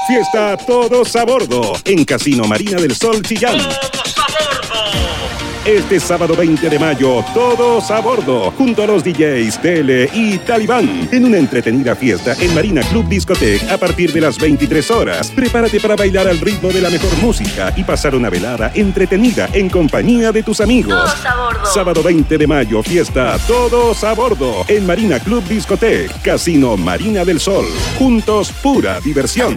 Fiesta 0.09 0.57
Todos 0.57 1.15
a 1.17 1.27
Bordo 1.27 1.75
en 1.85 2.07
Casino 2.07 2.45
Marina 2.49 2.81
del 2.81 2.97
Sol 2.97 3.21
Chillán. 3.21 3.59
Este 5.67 6.01
sábado 6.01 6.35
20 6.35 6.71
de 6.71 6.79
mayo, 6.79 7.23
todos 7.35 7.91
a 7.91 8.01
bordo, 8.01 8.51
junto 8.53 8.83
a 8.83 8.87
los 8.87 9.05
DJs 9.05 9.61
Tele 9.61 10.09
y 10.15 10.39
Talibán, 10.39 11.07
en 11.13 11.27
una 11.27 11.37
entretenida 11.37 11.95
fiesta 11.95 12.35
en 12.41 12.55
Marina 12.55 12.81
Club 12.81 13.07
Discotec 13.07 13.71
a 13.71 13.77
partir 13.77 14.11
de 14.11 14.23
las 14.23 14.39
23 14.39 14.91
horas. 14.91 15.31
Prepárate 15.31 15.79
para 15.79 15.97
bailar 15.97 16.29
al 16.29 16.41
ritmo 16.41 16.71
de 16.71 16.81
la 16.81 16.89
mejor 16.89 17.15
música 17.19 17.75
y 17.77 17.85
pasar 17.85 18.15
una 18.15 18.31
velada 18.31 18.73
entretenida 18.75 19.51
en 19.53 19.69
compañía 19.69 20.33
de 20.33 20.43
tus 20.43 20.63
amigos. 20.63 20.95
Todos 20.95 21.27
a 21.27 21.37
bordo. 21.37 21.67
Sábado 21.67 22.03
20 22.03 22.39
de 22.39 22.47
mayo, 22.47 22.83
fiesta 22.83 23.37
Todos 23.47 24.03
a 24.03 24.15
bordo 24.15 24.65
en 24.67 24.87
Marina 24.87 25.21
Club 25.21 25.45
Discotec, 25.45 26.23
Casino 26.23 26.79
Marina 26.79 27.23
del 27.27 27.39
Sol. 27.39 27.67
Juntos, 27.99 28.51
pura 28.63 28.99
diversión. 29.01 29.57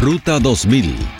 Ruta 0.00 0.38
2000, 0.38 0.94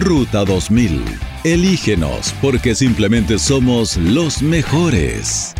Ruta 0.00 0.44
2000. 0.44 1.04
Elígenos 1.44 2.34
porque 2.42 2.74
simplemente 2.74 3.38
somos 3.38 3.96
los 3.96 4.42
mejores. 4.42 5.54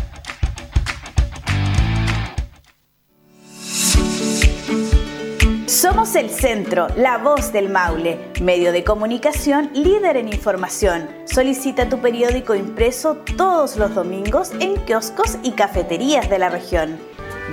Somos 5.67 6.15
el 6.15 6.29
centro, 6.29 6.87
la 6.97 7.17
voz 7.17 7.53
del 7.53 7.69
Maule, 7.69 8.19
medio 8.41 8.73
de 8.73 8.83
comunicación 8.83 9.69
líder 9.73 10.17
en 10.17 10.27
información. 10.27 11.07
Solicita 11.23 11.87
tu 11.87 12.01
periódico 12.01 12.55
impreso 12.55 13.23
todos 13.37 13.77
los 13.77 13.95
domingos 13.95 14.51
en 14.59 14.75
kioscos 14.85 15.37
y 15.43 15.51
cafeterías 15.51 16.29
de 16.29 16.39
la 16.39 16.49
región. 16.49 16.99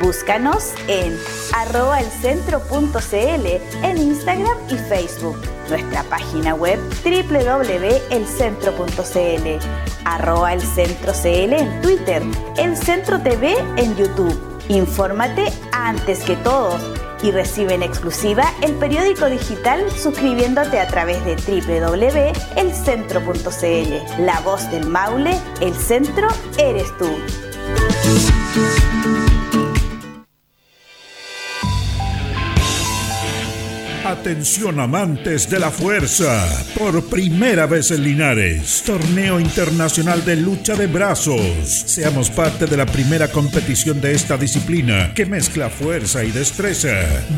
Búscanos 0.03 0.73
en 0.89 1.17
arroba 1.55 2.01
elcentro.cl 2.01 3.47
en 3.85 3.99
Instagram 3.99 4.57
y 4.69 4.75
Facebook. 4.89 5.52
Nuestra 5.73 6.05
página 6.05 6.55
web 6.55 6.79
www.elcentro.cl 7.03 9.67
arroba 10.05 10.53
elcentro.cl 10.53 11.53
en 11.55 11.81
Twitter, 11.81 12.23
El 12.59 12.77
Centro 12.77 13.19
TV 13.23 13.57
en 13.79 13.97
YouTube. 13.97 14.39
Infórmate 14.69 15.51
antes 15.73 16.25
que 16.25 16.37
todos 16.37 16.83
y 17.23 17.31
recibe 17.31 17.73
en 17.73 17.83
exclusiva 17.83 18.53
el 18.61 18.75
periódico 18.75 19.31
digital 19.31 19.91
suscribiéndote 19.91 20.79
a 20.79 20.89
través 20.89 21.25
de 21.25 21.37
www.elcentro.cl. 21.37 24.25
La 24.27 24.41
voz 24.41 24.71
del 24.71 24.87
Maule, 24.87 25.41
el 25.63 25.75
centro 25.75 26.29
eres 26.59 26.95
tú. 26.99 27.09
Atención 34.23 34.79
amantes 34.79 35.51
de 35.51 35.59
la 35.59 35.73
fuerza. 35.73 36.47
Por 36.79 37.05
primera 37.07 37.67
vez 37.67 37.91
en 37.91 38.05
Linares, 38.05 38.85
torneo 38.87 39.41
internacional 39.41 40.25
de 40.25 40.37
lucha 40.37 40.77
de 40.77 40.87
brazos. 40.87 41.41
Seamos 41.87 42.31
parte 42.31 42.67
de 42.67 42.77
la 42.77 42.87
primera 42.87 43.27
competición 43.27 44.01
de 44.01 44.13
esta 44.13 44.37
disciplina 44.37 45.13
que 45.13 45.27
mezcla 45.27 45.69
fuerza 45.71 46.23
y 46.23 46.31
destreza. 46.31 46.93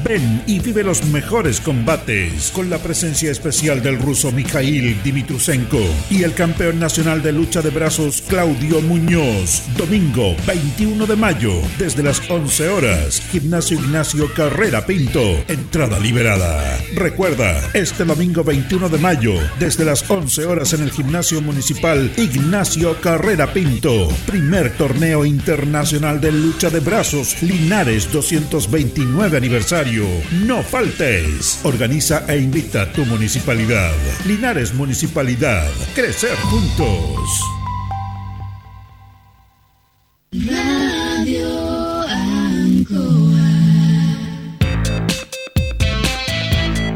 Ven 0.05 0.43
y 0.47 0.59
vive 0.59 0.85
los 0.85 1.07
mejores 1.07 1.59
combates 1.59 2.51
con 2.51 2.69
la 2.69 2.77
presencia 2.77 3.31
especial 3.31 3.83
del 3.83 3.99
ruso 3.99 4.31
Mikhail 4.31 5.03
Dimitrusenko 5.03 5.81
y 6.11 6.23
el 6.23 6.35
campeón 6.35 6.81
nacional 6.81 7.23
de 7.23 7.33
lucha 7.33 7.63
de 7.63 7.71
brazos 7.71 8.23
Claudio 8.29 8.83
Muñoz. 8.83 9.63
Domingo 9.79 10.37
21 10.47 11.07
de 11.07 11.17
mayo, 11.17 11.63
desde 11.79 12.03
las 12.03 12.21
11 12.29 12.69
horas, 12.69 13.23
Gimnasio 13.33 13.81
Ignacio 13.81 14.31
Carrera 14.35 14.85
Pinto. 14.85 15.23
Entrada 15.49 15.99
liberada. 15.99 16.74
Recuerda, 16.95 17.61
este 17.75 18.05
domingo 18.05 18.45
21 18.45 18.89
de 18.89 18.99
mayo, 18.99 19.35
desde 19.59 19.85
las 19.85 20.09
11 20.09 20.45
horas 20.47 20.73
en 20.73 20.83
el 20.83 20.91
Gimnasio 20.91 21.41
Municipal 21.41 22.13
Ignacio 22.17 23.01
Carrera 23.01 23.53
Pinto, 23.53 24.09
primer 24.27 24.71
torneo 24.77 25.25
internacional 25.25 26.21
de 26.21 26.33
lucha 26.33 26.71
de 26.71 26.81
brazos 26.81 27.43
Linares 27.43 28.11
229 28.13 29.37
aniversario. 29.37 30.07
No 30.47 30.63
faltes. 30.63 31.61
Organiza 31.65 32.25
e 32.29 32.39
invita 32.39 32.83
a 32.83 32.93
tu 32.93 33.05
municipalidad. 33.05 33.93
Linares 34.27 34.75
Municipalidad. 34.75 35.71
Crecer 35.95 36.37
juntos. 36.37 37.41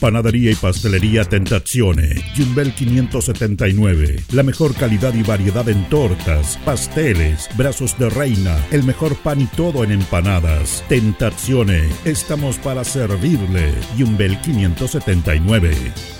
Panadería 0.00 0.50
y 0.50 0.54
pastelería 0.54 1.24
Tentazione, 1.24 2.24
Yumbel 2.34 2.74
579. 2.74 4.16
La 4.32 4.42
mejor 4.42 4.74
calidad 4.74 5.12
y 5.12 5.22
variedad 5.22 5.68
en 5.68 5.86
tortas, 5.90 6.58
pasteles, 6.64 7.50
brazos 7.54 7.98
de 7.98 8.08
reina, 8.08 8.56
el 8.70 8.82
mejor 8.82 9.14
pan 9.16 9.42
y 9.42 9.46
todo 9.46 9.84
en 9.84 9.92
empanadas. 9.92 10.82
Tentazione, 10.88 11.86
estamos 12.06 12.56
para 12.56 12.82
servirle. 12.82 13.74
Yumbel 13.98 14.40
579. 14.40 16.19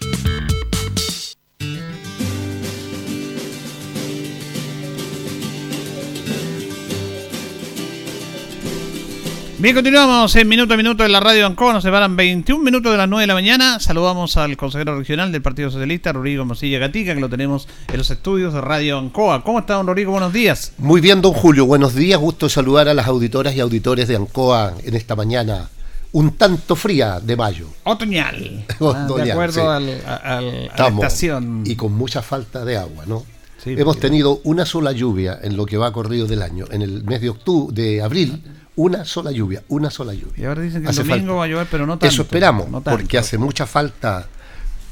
Bien, 9.61 9.75
continuamos 9.75 10.35
en 10.37 10.47
minuto 10.47 10.73
a 10.73 10.77
minuto 10.77 11.05
en 11.05 11.11
la 11.11 11.19
radio 11.19 11.45
Ancoa. 11.45 11.71
Nos 11.73 11.83
separan 11.83 12.15
21 12.15 12.63
minutos 12.63 12.91
de 12.91 12.97
las 12.97 13.07
9 13.07 13.21
de 13.21 13.27
la 13.27 13.35
mañana. 13.35 13.79
Saludamos 13.79 14.35
al 14.37 14.57
consejero 14.57 14.97
regional 14.97 15.31
del 15.31 15.43
Partido 15.43 15.69
Socialista, 15.69 16.11
Rodrigo 16.11 16.43
Mosilla 16.45 16.79
Gatica, 16.79 17.13
que 17.13 17.19
lo 17.21 17.29
tenemos 17.29 17.67
en 17.91 17.97
los 17.99 18.09
estudios 18.09 18.55
de 18.55 18.61
Radio 18.61 18.97
Ancoa. 18.97 19.43
¿Cómo 19.43 19.59
está, 19.59 19.75
don 19.75 19.85
Rodrigo? 19.85 20.11
Buenos 20.13 20.33
días. 20.33 20.73
Muy 20.79 20.99
bien, 20.99 21.21
don 21.21 21.33
Julio. 21.33 21.67
Buenos 21.67 21.93
días. 21.93 22.19
Gusto 22.19 22.49
saludar 22.49 22.87
a 22.89 22.95
las 22.95 23.05
auditoras 23.05 23.55
y 23.55 23.59
auditores 23.59 24.07
de 24.07 24.15
Ancoa 24.15 24.73
en 24.83 24.95
esta 24.95 25.15
mañana 25.15 25.69
un 26.13 26.31
tanto 26.37 26.75
fría 26.75 27.19
de 27.19 27.35
mayo. 27.37 27.67
Otoñal. 27.83 28.65
Otoñal, 28.79 29.19
Ah, 29.21 29.23
de 29.25 29.31
acuerdo 29.31 29.53
sí. 29.53 29.59
al- 29.61 30.01
al- 30.07 30.71
a 30.73 30.81
la 30.81 30.87
estación. 30.87 31.63
Y 31.67 31.75
con 31.75 31.93
mucha 31.93 32.23
falta 32.23 32.65
de 32.65 32.77
agua, 32.77 33.03
¿no? 33.05 33.23
Sí, 33.63 33.75
Hemos 33.77 33.99
tenido 33.99 34.41
una 34.43 34.65
sola 34.65 34.91
lluvia 34.91 35.37
en 35.39 35.55
lo 35.55 35.67
que 35.67 35.77
va 35.77 35.93
corrido 35.93 36.25
del 36.25 36.41
año. 36.41 36.65
En 36.71 36.81
el 36.81 37.03
mes 37.03 37.21
de 37.21 37.29
octubre, 37.29 37.79
de 37.79 38.01
abril, 38.01 38.41
una 38.81 39.05
sola 39.05 39.31
lluvia, 39.31 39.63
una 39.67 39.89
sola 39.89 40.13
lluvia. 40.13 40.33
Y 40.37 40.45
ahora 40.45 40.61
dicen 40.61 40.83
que 40.83 40.89
Hace 40.89 41.01
el 41.01 41.07
domingo 41.07 41.27
falta. 41.27 41.39
va 41.39 41.43
a 41.43 41.47
llover, 41.47 41.67
pero 41.69 41.85
no 41.85 41.93
tanto. 41.93 42.07
Eso 42.07 42.23
esperamos, 42.23 42.69
no 42.69 42.81
tanto. 42.81 42.97
porque 42.97 43.17
hace 43.17 43.37
mucha 43.37 43.65
falta 43.65 44.27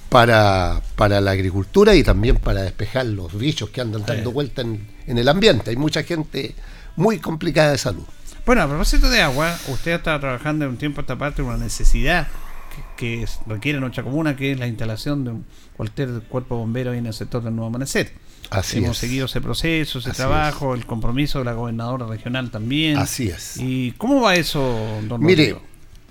para, 0.09 0.81
para 0.95 1.21
la 1.21 1.31
agricultura 1.31 1.95
y 1.95 2.03
también 2.03 2.37
para 2.37 2.61
despejar 2.61 3.05
los 3.05 3.37
bichos 3.37 3.69
que 3.69 3.81
andan 3.81 4.05
dando 4.05 4.31
vuelta 4.31 4.61
en, 4.61 4.87
en 5.07 5.17
el 5.17 5.27
ambiente. 5.27 5.71
Hay 5.71 5.75
mucha 5.75 6.03
gente 6.03 6.55
muy 6.95 7.19
complicada 7.19 7.71
de 7.71 7.77
salud. 7.77 8.03
Bueno, 8.45 8.63
a 8.63 8.67
propósito 8.67 9.09
de 9.09 9.21
agua, 9.21 9.57
usted 9.67 9.91
está 9.91 10.19
trabajando 10.19 10.65
en 10.65 10.71
un 10.71 10.77
tiempo 10.77 11.01
a 11.01 11.03
esta 11.03 11.17
parte 11.17 11.41
una 11.41 11.57
necesidad 11.57 12.27
que, 12.97 13.25
requiere 13.45 13.79
nuestra 13.79 14.03
comuna, 14.03 14.35
que 14.35 14.51
es 14.51 14.59
la 14.59 14.67
instalación 14.67 15.23
de 15.23 15.31
un 15.31 15.45
cualquier 15.75 16.21
cuerpo 16.29 16.57
bombero 16.57 16.91
ahí 16.91 16.97
en 16.97 17.05
el 17.05 17.13
sector 17.13 17.43
del 17.43 17.55
Nuevo 17.55 17.67
Amanecer. 17.67 18.11
Así 18.49 18.79
Hemos 18.79 18.91
es. 18.91 18.97
seguido 18.97 19.25
ese 19.25 19.41
proceso, 19.41 19.99
ese 19.99 20.09
Así 20.09 20.17
trabajo, 20.17 20.73
el 20.73 20.85
compromiso 20.85 21.39
de 21.39 21.45
la 21.45 21.53
gobernadora 21.53 22.07
regional 22.07 22.49
también. 22.49 22.97
Así 22.97 23.29
es. 23.29 23.57
¿Y 23.57 23.91
cómo 23.91 24.21
va 24.21 24.35
eso, 24.35 24.77
don 25.07 25.23
Mire, 25.23 25.55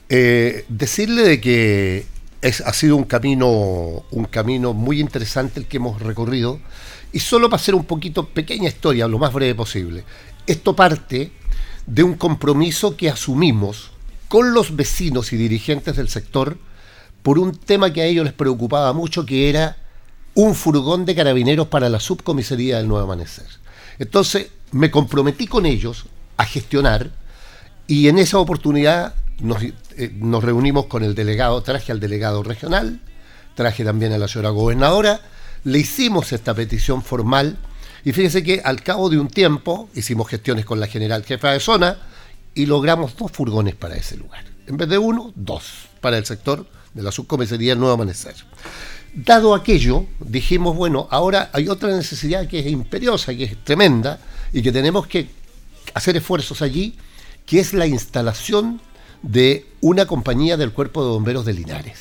eh, 0.09 0.65
decirle 0.69 1.23
de 1.23 1.41
que 1.41 2.07
es, 2.41 2.61
ha 2.61 2.73
sido 2.73 2.97
un 2.97 3.05
camino, 3.05 4.05
un 4.11 4.25
camino 4.31 4.73
muy 4.73 5.01
interesante 5.01 5.61
el 5.61 5.67
que 5.67 5.79
hemos 5.79 6.01
recorrido. 6.01 6.61
Y 7.13 7.21
solo 7.21 7.49
para 7.49 7.61
hacer 7.61 7.75
un 7.75 7.85
poquito 7.85 8.29
pequeña 8.29 8.69
historia, 8.69 9.09
lo 9.09 9.19
más 9.19 9.33
breve 9.33 9.55
posible. 9.55 10.05
Esto 10.47 10.77
parte 10.77 11.33
de 11.87 12.03
un 12.03 12.15
compromiso 12.15 12.97
que 12.97 13.09
asumimos 13.09 13.91
con 14.29 14.53
los 14.53 14.77
vecinos 14.77 15.33
y 15.33 15.37
dirigentes 15.37 15.97
del 15.97 16.09
sector 16.09 16.59
por 17.23 17.39
un 17.39 17.57
tema 17.57 17.93
que 17.93 18.03
a 18.03 18.05
ellos 18.05 18.25
les 18.25 18.35
preocupaba 18.35 18.93
mucho, 18.93 19.25
que 19.27 19.49
era 19.49 19.77
un 20.39 20.55
furgón 20.55 21.05
de 21.05 21.17
carabineros 21.17 21.67
para 21.67 21.89
la 21.89 21.99
subcomisaría 21.99 22.77
del 22.77 22.87
Nuevo 22.87 23.03
Amanecer. 23.03 23.49
Entonces 23.99 24.47
me 24.71 24.89
comprometí 24.89 25.49
con 25.49 25.67
ellos 25.67 26.07
a 26.37 26.45
gestionar 26.45 27.11
y 27.89 28.07
en 28.07 28.19
esa 28.19 28.39
oportunidad 28.39 29.17
nos, 29.41 29.65
eh, 29.65 29.73
reunimos 30.41 30.87
con 30.87 31.03
el 31.03 31.17
delegado, 31.17 31.61
traje 31.63 31.91
al 31.91 31.99
delegado 31.99 32.45
regional, 32.45 33.01
traje 33.57 33.85
también 33.85 34.13
a 34.13 34.19
la 34.19 34.29
señora 34.29 34.51
gobernadora, 34.51 35.21
le 35.65 35.81
hicimos 35.81 36.33
esta 36.33 36.55
petición 36.55 37.03
formal 37.03 37.59
y 38.05 38.13
fíjese 38.13 38.45
que 38.45 38.63
al 38.65 38.85
cabo 38.85 39.11
de 39.11 39.19
un 39.19 39.27
tiempo 39.27 39.89
hicimos 39.97 40.29
gestiones 40.29 40.65
con 40.65 40.79
la 40.79 40.87
general 40.87 41.25
jefa 41.25 41.51
de 41.51 41.59
zona 41.59 41.99
y 42.55 42.67
logramos 42.67 43.17
dos 43.17 43.33
furgones 43.33 43.75
para 43.75 43.97
ese 43.97 44.17
lugar. 44.17 44.45
En 44.69 44.77
vez 44.77 44.89
de 44.89 44.99
uno, 44.99 45.33
dos 45.35 45.89
para 46.01 46.17
el 46.17 46.25
sector 46.25 46.65
de 46.95 47.03
la 47.03 47.11
subcomisaría 47.11 47.75
Nuevo 47.75 47.95
Amanecer. 47.95 48.37
Dado 49.15 49.55
aquello, 49.55 50.07
dijimos, 50.21 50.77
bueno, 50.77 51.09
ahora 51.11 51.51
hay 51.53 51.69
otra 51.69 51.97
necesidad 51.97 52.47
que 52.47 52.61
es 52.61 52.67
imperiosa, 52.67 53.35
que 53.35 53.45
es 53.45 53.65
tremenda, 53.65 54.21
y 54.53 54.63
que 54.63 54.73
tenemos 54.73 55.07
que 55.07 55.29
hacer 55.95 56.17
esfuerzos 56.17 56.63
allí, 56.63 56.97
que 57.47 57.61
es 57.61 57.73
la 57.73 57.87
instalación 57.87 58.81
de 59.23 59.67
una 59.81 60.07
compañía 60.07 60.57
del 60.57 60.73
Cuerpo 60.73 61.03
de 61.03 61.11
Bomberos 61.11 61.45
de 61.45 61.55
Linares. 61.55 61.99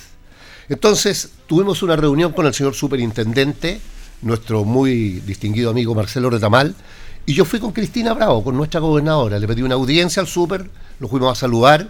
Entonces, 0.70 1.32
tuvimos 1.47 1.82
una 1.82 1.95
reunión 1.95 2.34
con 2.34 2.45
el 2.45 2.53
señor 2.53 2.76
superintendente, 2.76 3.80
nuestro 4.22 4.66
muy 4.66 5.22
distinguido 5.22 5.70
amigo 5.70 5.95
Marcelo 5.95 6.30
Retamal, 6.30 6.76
y 7.26 7.34
yo 7.34 7.45
fui 7.45 7.60
con 7.60 7.72
Cristina 7.72 8.14
Bravo, 8.14 8.43
con 8.43 8.55
nuestra 8.55 8.80
gobernadora, 8.80 9.39
le 9.39 9.47
pedí 9.47 9.62
una 9.62 9.76
audiencia 9.76 10.22
al 10.22 10.28
súper, 10.28 10.70
lo 10.99 11.08
fuimos 11.08 11.32
a 11.32 11.36
saludar, 11.39 11.89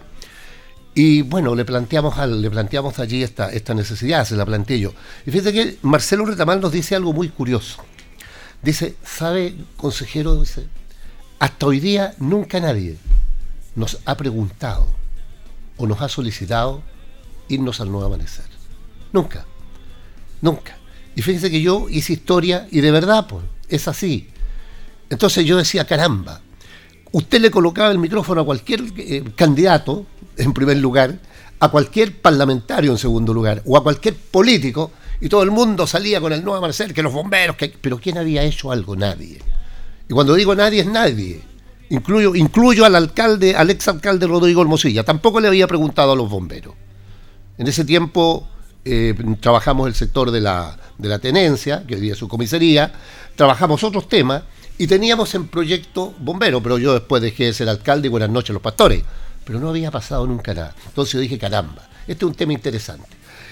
y 1.00 1.22
bueno, 1.22 1.54
le 1.54 1.64
planteamos, 1.64 2.18
al- 2.18 2.42
le 2.42 2.50
planteamos 2.50 2.98
allí 2.98 3.22
esta, 3.22 3.52
esta 3.52 3.76
necesidad, 3.76 4.26
se 4.26 4.36
la 4.36 4.48
planteé 4.48 4.80
yo. 4.80 4.94
Y 5.28 5.32
fíjate 5.32 5.54
que 5.54 5.78
Marcelo 5.84 6.26
Retamal 6.26 6.60
nos 6.60 6.72
dice 6.72 6.96
algo 6.96 7.14
muy 7.14 7.30
curioso. 7.30 7.84
Dice, 8.64 8.96
¿sabe, 9.06 9.56
consejero? 9.76 10.40
Dice, 10.42 10.66
hasta 11.38 11.68
hoy 11.68 11.80
día 11.80 12.16
nunca 12.18 12.60
nadie 12.60 12.98
nos 13.76 14.00
ha 14.06 14.18
preguntado 14.18 14.88
o 15.78 15.86
nos 15.86 16.02
ha 16.02 16.10
solicitado 16.10 16.82
irnos 17.48 17.80
al 17.80 17.92
nuevo 17.92 18.08
amanecer. 18.08 18.46
Nunca. 19.14 19.46
Nunca. 20.42 20.78
Y 21.16 21.22
fíjese 21.22 21.52
que 21.52 21.62
yo 21.62 21.90
hice 21.90 22.14
historia 22.14 22.68
y 22.72 22.82
de 22.82 22.90
verdad, 22.90 23.28
pues, 23.28 23.44
es 23.70 23.88
así. 23.88 24.30
Entonces 25.12 25.46
yo 25.46 25.58
decía, 25.58 25.86
caramba, 25.86 26.42
usted 27.12 27.40
le 27.40 27.52
colocaba 27.52 27.92
el 27.92 28.00
micrófono 28.00 28.42
a 28.42 28.46
cualquier 28.46 28.82
eh, 28.98 29.24
candidato, 29.36 30.08
en 30.38 30.54
primer 30.54 30.78
lugar, 30.78 31.20
a 31.60 31.70
cualquier 31.70 32.22
parlamentario 32.22 32.92
en 32.92 32.98
segundo 32.98 33.34
lugar, 33.34 33.62
o 33.66 33.78
a 33.78 33.84
cualquier 33.84 34.16
político, 34.16 34.92
y 35.20 35.30
todo 35.30 35.44
el 35.44 35.52
mundo 35.52 35.88
salía 35.88 36.22
con 36.22 36.32
el 36.32 36.44
nuevo 36.44 36.58
amanecer, 36.58 36.94
que 36.94 37.02
los 37.02 37.14
bomberos, 37.14 37.56
que... 37.56 37.74
pero 37.82 38.00
¿quién 38.00 38.18
había 38.18 38.44
hecho 38.44 38.72
algo? 38.72 38.96
Nadie. 38.96 39.40
Y 40.08 40.14
cuando 40.14 40.36
digo 40.36 40.56
nadie 40.56 40.82
es 40.82 40.88
nadie. 40.88 41.42
Incluyo, 41.90 42.36
incluyo 42.36 42.86
al 42.86 42.96
alcalde, 42.96 43.56
al 43.56 43.70
exalcalde 43.70 44.28
Rodrigo 44.28 44.62
Hermosilla. 44.62 45.04
Tampoco 45.04 45.40
le 45.40 45.48
había 45.48 45.68
preguntado 45.68 46.12
a 46.12 46.16
los 46.16 46.30
bomberos. 46.30 46.76
En 47.58 47.68
ese 47.68 47.86
tiempo 47.86 48.48
eh, 48.86 49.16
trabajamos 49.40 49.88
el 49.88 49.96
sector 49.96 50.32
de 50.32 50.42
la, 50.42 50.78
de 50.98 51.10
la 51.10 51.20
tenencia, 51.20 51.86
que 51.88 51.96
hoy 51.96 52.02
día 52.02 52.14
es 52.14 52.20
su 52.20 52.28
comisaría, 52.28 52.94
trabajamos 53.36 53.84
otros 53.84 54.08
temas 54.08 54.44
y 54.78 54.88
teníamos 54.88 55.34
en 55.34 55.48
proyecto 55.48 56.14
bombero, 56.20 56.62
pero 56.62 56.78
yo 56.78 56.94
después 56.94 57.22
dejé 57.22 57.46
de 57.46 57.54
ser 57.54 57.70
alcalde 57.70 58.08
y 58.08 58.12
buenas 58.12 58.30
noches 58.30 58.54
los 58.54 58.62
pastores. 58.62 59.04
Pero 59.48 59.60
no 59.60 59.70
había 59.70 59.90
pasado 59.90 60.28
nunca 60.28 60.54
nada. 60.54 60.76
Entonces 60.88 61.14
yo 61.14 61.20
dije, 61.22 61.40
caramba, 61.40 61.88
este 62.06 62.26
es 62.26 62.30
un 62.30 62.36
tema 62.36 62.52
interesante. 62.54 63.08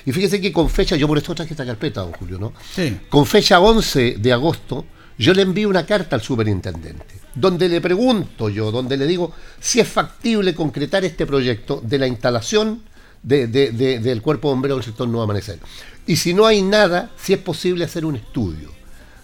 Y 0.06 0.12
fíjese 0.12 0.40
que 0.42 0.52
con 0.54 0.70
fecha, 0.70 0.96
yo 0.98 1.08
por 1.08 1.18
esto 1.18 1.34
traje 1.34 1.54
esta 1.54 1.66
carpeta, 1.66 2.02
don 2.02 2.12
Julio, 2.12 2.38
¿no? 2.38 2.54
Sí. 2.76 3.00
Con 3.10 3.26
fecha 3.26 3.60
11 3.60 4.18
de 4.20 4.34
agosto, 4.34 4.86
yo 5.18 5.34
le 5.34 5.42
envío 5.44 5.70
una 5.70 5.86
carta 5.86 6.18
al 6.18 6.22
superintendente, 6.22 7.16
donde 7.34 7.70
le 7.70 7.80
pregunto 7.82 8.50
yo, 8.50 8.70
donde 8.72 8.98
le 8.98 9.08
digo 9.08 9.32
si 9.60 9.80
es 9.80 9.88
factible 9.88 10.54
concretar 10.54 11.06
este 11.06 11.26
proyecto 11.26 11.82
de 11.84 11.98
la 11.98 12.08
instalación 12.08 12.82
de- 13.24 13.48
de- 13.48 13.72
de- 13.72 14.00
del 14.00 14.22
cuerpo 14.22 14.50
bombero 14.50 14.76
del 14.76 14.84
sector 14.84 15.08
Nuevo 15.08 15.24
Amanecer. 15.24 15.58
Y 16.06 16.18
si 16.18 16.34
no 16.34 16.46
hay 16.46 16.62
nada, 16.62 17.10
si 17.18 17.34
es 17.34 17.40
posible 17.40 17.86
hacer 17.86 18.06
un 18.06 18.18
estudio. 18.18 18.70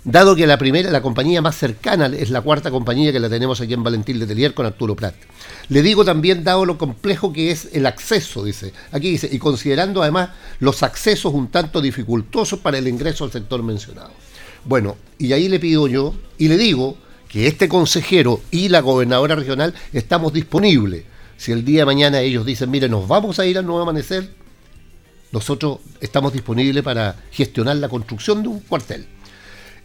Dado 0.03 0.35
que 0.35 0.47
la 0.47 0.57
primera, 0.57 0.89
la 0.89 1.03
compañía 1.03 1.43
más 1.43 1.55
cercana 1.55 2.07
es 2.07 2.31
la 2.31 2.41
cuarta 2.41 2.71
compañía 2.71 3.11
que 3.11 3.19
la 3.19 3.29
tenemos 3.29 3.61
aquí 3.61 3.73
en 3.73 3.83
Valentín 3.83 4.17
de 4.17 4.25
Telier 4.25 4.55
con 4.55 4.65
Arturo 4.65 4.95
Prat. 4.95 5.13
Le 5.69 5.83
digo 5.83 6.03
también, 6.03 6.43
dado 6.43 6.65
lo 6.65 6.79
complejo 6.79 7.31
que 7.31 7.51
es 7.51 7.69
el 7.73 7.85
acceso, 7.85 8.43
dice, 8.43 8.73
aquí 8.91 9.11
dice, 9.11 9.29
y 9.31 9.37
considerando 9.37 10.01
además 10.01 10.31
los 10.59 10.81
accesos 10.81 11.35
un 11.35 11.49
tanto 11.49 11.81
dificultosos 11.81 12.57
para 12.57 12.79
el 12.79 12.87
ingreso 12.87 13.25
al 13.25 13.31
sector 13.31 13.61
mencionado. 13.61 14.09
Bueno, 14.65 14.97
y 15.19 15.33
ahí 15.33 15.47
le 15.47 15.59
pido 15.59 15.87
yo, 15.87 16.15
y 16.39 16.47
le 16.47 16.57
digo 16.57 16.97
que 17.29 17.45
este 17.45 17.69
consejero 17.69 18.41
y 18.49 18.69
la 18.69 18.79
gobernadora 18.79 19.35
regional 19.35 19.75
estamos 19.93 20.33
disponibles. 20.33 21.03
Si 21.37 21.51
el 21.51 21.63
día 21.63 21.81
de 21.81 21.85
mañana 21.85 22.21
ellos 22.21 22.43
dicen, 22.43 22.71
mire, 22.71 22.89
nos 22.89 23.07
vamos 23.07 23.37
a 23.37 23.45
ir 23.45 23.55
al 23.55 23.67
nuevo 23.67 23.83
amanecer, 23.83 24.33
nosotros 25.31 25.77
estamos 25.99 26.33
disponibles 26.33 26.83
para 26.83 27.17
gestionar 27.31 27.75
la 27.75 27.87
construcción 27.87 28.41
de 28.41 28.49
un 28.49 28.61
cuartel. 28.61 29.05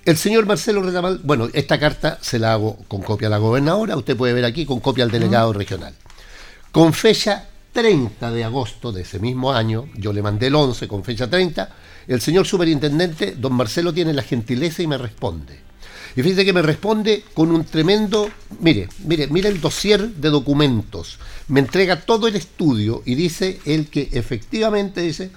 El 0.06 0.16
señor 0.16 0.46
Marcelo 0.46 0.82
Retamal, 0.82 1.18
bueno, 1.24 1.48
esta 1.52 1.80
carta 1.80 2.20
se 2.22 2.38
la 2.38 2.52
hago 2.52 2.76
con 2.86 3.02
copia 3.02 3.26
a 3.26 3.30
la 3.30 3.38
gobernadora, 3.38 3.96
usted 3.96 4.16
puede 4.16 4.34
ver 4.34 4.44
aquí, 4.44 4.64
con 4.64 4.78
copia 4.78 5.02
al 5.02 5.10
delegado 5.10 5.52
regional. 5.52 5.94
Con 6.70 6.92
fecha 6.92 7.48
30 7.72 8.30
de 8.30 8.44
agosto 8.44 8.92
de 8.92 9.02
ese 9.02 9.18
mismo 9.18 9.52
año, 9.52 9.88
yo 9.96 10.12
le 10.12 10.22
mandé 10.22 10.46
el 10.46 10.54
11 10.54 10.86
con 10.86 11.02
fecha 11.02 11.28
30, 11.28 11.70
el 12.06 12.20
señor 12.20 12.46
superintendente, 12.46 13.34
don 13.36 13.54
Marcelo, 13.54 13.92
tiene 13.92 14.12
la 14.12 14.22
gentileza 14.22 14.80
y 14.80 14.86
me 14.86 14.96
responde. 14.96 15.58
Y 16.14 16.22
fíjese 16.22 16.44
que 16.44 16.52
me 16.52 16.62
responde 16.62 17.24
con 17.34 17.50
un 17.50 17.64
tremendo, 17.64 18.30
mire, 18.60 18.88
mire, 19.06 19.26
mire 19.26 19.48
el 19.48 19.60
dossier 19.60 20.08
de 20.08 20.30
documentos. 20.30 21.18
Me 21.48 21.58
entrega 21.58 22.02
todo 22.02 22.28
el 22.28 22.36
estudio 22.36 23.02
y 23.04 23.16
dice 23.16 23.58
él 23.64 23.88
que 23.88 24.08
efectivamente 24.12 25.00
dice, 25.00 25.32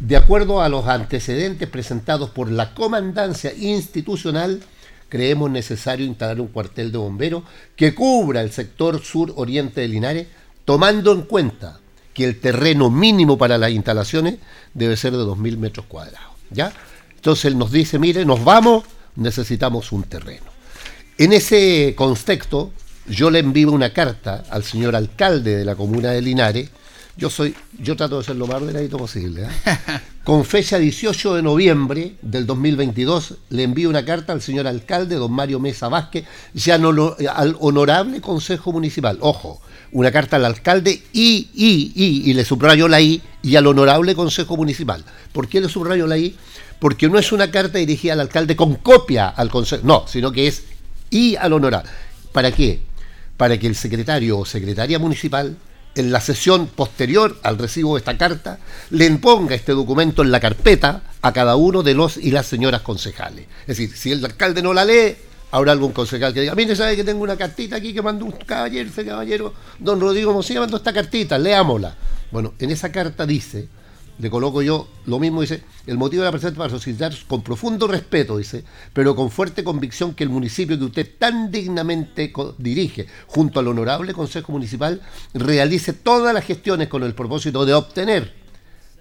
de 0.00 0.16
acuerdo 0.16 0.62
a 0.62 0.68
los 0.68 0.86
antecedentes 0.86 1.68
presentados 1.68 2.30
por 2.30 2.50
la 2.50 2.74
comandancia 2.74 3.52
institucional, 3.54 4.60
creemos 5.08 5.50
necesario 5.50 6.06
instalar 6.06 6.40
un 6.40 6.48
cuartel 6.48 6.92
de 6.92 6.98
bomberos 6.98 7.42
que 7.74 7.94
cubra 7.94 8.42
el 8.42 8.52
sector 8.52 9.02
sur-oriente 9.02 9.80
de 9.80 9.88
Linares, 9.88 10.26
tomando 10.64 11.12
en 11.12 11.22
cuenta 11.22 11.80
que 12.14 12.24
el 12.24 12.40
terreno 12.40 12.90
mínimo 12.90 13.38
para 13.38 13.58
las 13.58 13.70
instalaciones 13.70 14.36
debe 14.74 14.96
ser 14.96 15.12
de 15.12 15.24
2.000 15.24 15.56
metros 15.56 15.86
cuadrados. 15.86 16.32
¿ya? 16.50 16.72
Entonces 17.14 17.46
él 17.46 17.58
nos 17.58 17.72
dice, 17.72 17.98
mire, 17.98 18.24
nos 18.24 18.44
vamos, 18.44 18.84
necesitamos 19.16 19.92
un 19.92 20.04
terreno. 20.04 20.46
En 21.16 21.32
ese 21.32 21.94
contexto, 21.96 22.70
yo 23.08 23.30
le 23.30 23.40
envío 23.40 23.72
una 23.72 23.92
carta 23.92 24.44
al 24.50 24.62
señor 24.62 24.94
alcalde 24.94 25.56
de 25.56 25.64
la 25.64 25.74
comuna 25.74 26.12
de 26.12 26.22
Linares, 26.22 26.70
yo 27.18 27.28
soy, 27.28 27.54
yo 27.80 27.96
trato 27.96 28.16
de 28.18 28.24
ser 28.24 28.36
lo 28.36 28.46
más 28.46 28.62
ordenadito 28.62 28.96
posible. 28.96 29.42
¿eh? 29.42 29.48
Con 30.24 30.44
fecha 30.44 30.78
18 30.78 31.34
de 31.34 31.42
noviembre 31.42 32.14
del 32.22 32.46
2022 32.46 33.34
le 33.50 33.62
envío 33.64 33.90
una 33.90 34.04
carta 34.04 34.32
al 34.32 34.40
señor 34.40 34.66
alcalde, 34.66 35.16
don 35.16 35.32
Mario 35.32 35.58
Mesa 35.58 35.88
Vázquez, 35.88 36.24
ya 36.54 36.78
no 36.78 36.92
lo- 36.92 37.16
al 37.34 37.56
honorable 37.60 38.20
Consejo 38.20 38.72
Municipal. 38.72 39.18
Ojo, 39.20 39.60
una 39.90 40.12
carta 40.12 40.36
al 40.36 40.44
alcalde 40.44 41.02
y, 41.12 41.48
y, 41.54 41.92
y, 41.94 42.30
y 42.30 42.34
le 42.34 42.44
subrayo 42.44 42.86
la 42.88 43.00
I, 43.00 43.20
y 43.42 43.56
al 43.56 43.66
honorable 43.66 44.14
Consejo 44.14 44.56
Municipal. 44.56 45.04
¿Por 45.32 45.48
qué 45.48 45.60
le 45.60 45.68
subrayo 45.68 46.06
la 46.06 46.18
I? 46.18 46.36
Porque 46.78 47.08
no 47.08 47.18
es 47.18 47.32
una 47.32 47.50
carta 47.50 47.78
dirigida 47.78 48.12
al 48.12 48.20
alcalde 48.20 48.54
con 48.54 48.76
copia 48.76 49.28
al 49.28 49.50
Consejo, 49.50 49.82
no, 49.84 50.04
sino 50.06 50.30
que 50.30 50.46
es 50.46 50.62
y 51.10 51.34
al 51.36 51.52
honorable. 51.52 51.90
¿Para 52.32 52.52
qué? 52.52 52.80
Para 53.36 53.58
que 53.58 53.66
el 53.66 53.74
secretario 53.74 54.38
o 54.38 54.44
secretaria 54.44 54.98
municipal 54.98 55.56
en 55.98 56.12
la 56.12 56.20
sesión 56.20 56.66
posterior 56.66 57.38
al 57.42 57.58
recibo 57.58 57.94
de 57.94 57.98
esta 57.98 58.16
carta, 58.16 58.58
le 58.90 59.06
imponga 59.06 59.54
este 59.54 59.72
documento 59.72 60.22
en 60.22 60.30
la 60.30 60.40
carpeta 60.40 61.02
a 61.22 61.32
cada 61.32 61.56
uno 61.56 61.82
de 61.82 61.94
los 61.94 62.16
y 62.16 62.30
las 62.30 62.46
señoras 62.46 62.82
concejales. 62.82 63.46
Es 63.62 63.78
decir, 63.78 63.96
si 63.96 64.12
el 64.12 64.24
alcalde 64.24 64.62
no 64.62 64.72
la 64.72 64.84
lee, 64.84 65.16
habrá 65.50 65.72
algún 65.72 65.92
concejal 65.92 66.32
que 66.32 66.42
diga, 66.42 66.54
mire, 66.54 66.76
sabe 66.76 66.96
que 66.96 67.04
tengo 67.04 67.22
una 67.22 67.36
cartita 67.36 67.76
aquí 67.76 67.92
que 67.92 68.02
mandó 68.02 68.24
un 68.24 68.32
caballero, 68.32 68.88
ese 68.88 69.04
caballero, 69.04 69.54
don 69.78 70.00
Rodrigo 70.00 70.32
Mosilla 70.32 70.60
mandó 70.60 70.76
esta 70.76 70.92
cartita, 70.92 71.38
leámosla. 71.38 71.96
Bueno, 72.30 72.54
en 72.58 72.70
esa 72.70 72.92
carta 72.92 73.26
dice, 73.26 73.68
le 74.18 74.30
coloco 74.30 74.62
yo 74.62 74.88
lo 75.06 75.18
mismo, 75.18 75.40
dice, 75.40 75.62
el 75.86 75.96
motivo 75.96 76.22
de 76.22 76.26
la 76.26 76.32
presente 76.32 76.58
para 76.58 76.70
solicitar 76.70 77.12
con 77.26 77.42
profundo 77.42 77.86
respeto, 77.86 78.36
dice, 78.36 78.64
pero 78.92 79.14
con 79.14 79.30
fuerte 79.30 79.62
convicción 79.62 80.14
que 80.14 80.24
el 80.24 80.30
municipio 80.30 80.78
que 80.78 80.84
usted 80.84 81.10
tan 81.18 81.50
dignamente 81.50 82.32
dirige, 82.58 83.06
junto 83.26 83.60
al 83.60 83.68
honorable 83.68 84.12
Consejo 84.12 84.52
Municipal, 84.52 85.00
realice 85.34 85.92
todas 85.92 86.34
las 86.34 86.44
gestiones 86.44 86.88
con 86.88 87.02
el 87.04 87.14
propósito 87.14 87.64
de 87.64 87.74
obtener 87.74 88.34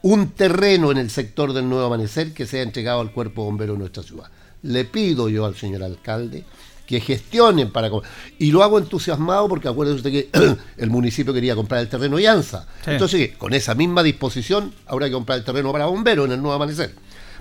un 0.03 0.29
terreno 0.29 0.91
en 0.91 0.97
el 0.97 1.09
sector 1.09 1.53
del 1.53 1.67
Nuevo 1.67 1.85
Amanecer 1.85 2.33
que 2.33 2.45
sea 2.45 2.61
entregado 2.61 3.01
al 3.01 3.11
cuerpo 3.11 3.43
bombero 3.43 3.73
de 3.73 3.79
nuestra 3.79 4.03
ciudad. 4.03 4.29
Le 4.61 4.85
pido 4.85 5.29
yo 5.29 5.45
al 5.45 5.55
señor 5.55 5.83
alcalde 5.83 6.45
que 6.87 6.99
gestionen 7.01 7.69
para... 7.69 7.91
Y 8.39 8.51
lo 8.51 8.63
hago 8.63 8.79
entusiasmado 8.79 9.47
porque 9.47 9.67
acuérdese 9.67 9.97
usted 9.97 10.11
que 10.11 10.29
el 10.77 10.89
municipio 10.89 11.33
quería 11.33 11.55
comprar 11.55 11.81
el 11.81 11.89
terreno 11.89 12.17
Llanza. 12.17 12.65
Sí. 12.83 12.91
Entonces, 12.91 13.37
con 13.37 13.53
esa 13.53 13.75
misma 13.75 14.01
disposición, 14.01 14.73
habrá 14.87 15.07
que 15.07 15.13
comprar 15.13 15.37
el 15.37 15.45
terreno 15.45 15.71
para 15.71 15.85
bomberos 15.85 16.25
en 16.25 16.31
el 16.31 16.41
Nuevo 16.41 16.55
Amanecer. 16.55 16.95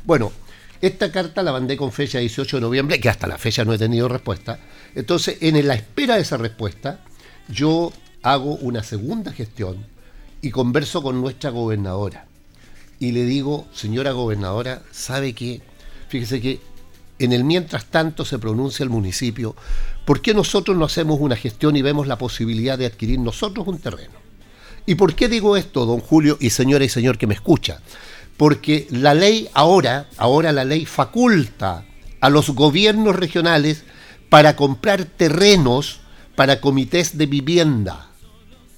Bueno, 0.05 0.33
esta 0.81 1.11
carta 1.11 1.43
la 1.43 1.53
mandé 1.53 1.77
con 1.77 1.93
fecha 1.93 2.19
18 2.19 2.59
de 2.59 2.61
noviembre, 2.61 3.01
que 3.01 3.09
hasta 3.09 3.27
la 3.27 3.39
fecha 3.39 3.65
no 3.65 3.73
he 3.73 3.79
tenido 3.79 4.09
respuesta. 4.09 4.59
Entonces, 4.95 5.39
en 5.41 5.67
la 5.67 5.75
espera 5.75 6.17
de 6.17 6.23
esa 6.23 6.37
respuesta, 6.37 7.01
yo 7.49 7.93
hago 8.23 8.57
una 8.57 8.83
segunda 8.83 9.33
gestión 9.33 9.87
y 10.43 10.51
converso 10.51 11.03
con 11.03 11.21
nuestra 11.21 11.51
gobernadora. 11.51 12.27
Y 12.99 13.13
le 13.13 13.25
digo, 13.25 13.67
señora 13.73 14.13
gobernadora, 14.13 14.83
¿sabe 14.91 15.33
qué? 15.35 15.63
Fíjese 16.09 16.41
que 16.41 16.61
en 17.19 17.33
el 17.33 17.45
mientras 17.45 17.87
tanto 17.87 18.25
se 18.25 18.39
pronuncia 18.39 18.85
el 18.85 18.91
municipio, 18.91 19.57
¿por 20.05 20.21
qué 20.21 20.35
nosotros 20.35 20.77
no 20.77 20.85
hacemos 20.85 21.21
una 21.21 21.37
gestión 21.37 21.77
y 21.77 21.83
vemos 21.83 22.07
la 22.07 22.19
posibilidad 22.19 22.79
de 22.79 22.87
adquirir 22.87 23.19
nosotros 23.19 23.67
un 23.67 23.79
terreno? 23.79 24.15
¿Y 24.87 24.95
por 24.95 25.15
qué 25.15 25.29
digo 25.29 25.57
esto, 25.57 25.85
don 25.85 26.01
Julio 26.01 26.37
y 26.41 26.51
señora 26.51 26.85
y 26.85 26.89
señor 26.89 27.19
que 27.19 27.27
me 27.27 27.35
escucha? 27.35 27.81
Porque 28.37 28.87
la 28.91 29.15
ley 29.15 29.49
ahora, 29.55 30.09
ahora 30.17 30.53
la 30.53 30.65
ley 30.65 30.87
faculta 30.87 31.85
a 32.21 32.31
los 32.31 32.51
gobiernos 32.51 33.17
regionales 33.17 33.85
para 34.29 34.57
comprar 34.57 35.05
terrenos 35.05 36.01
para 36.37 36.61
comités 36.61 37.17
de 37.19 37.27
vivienda. 37.27 38.11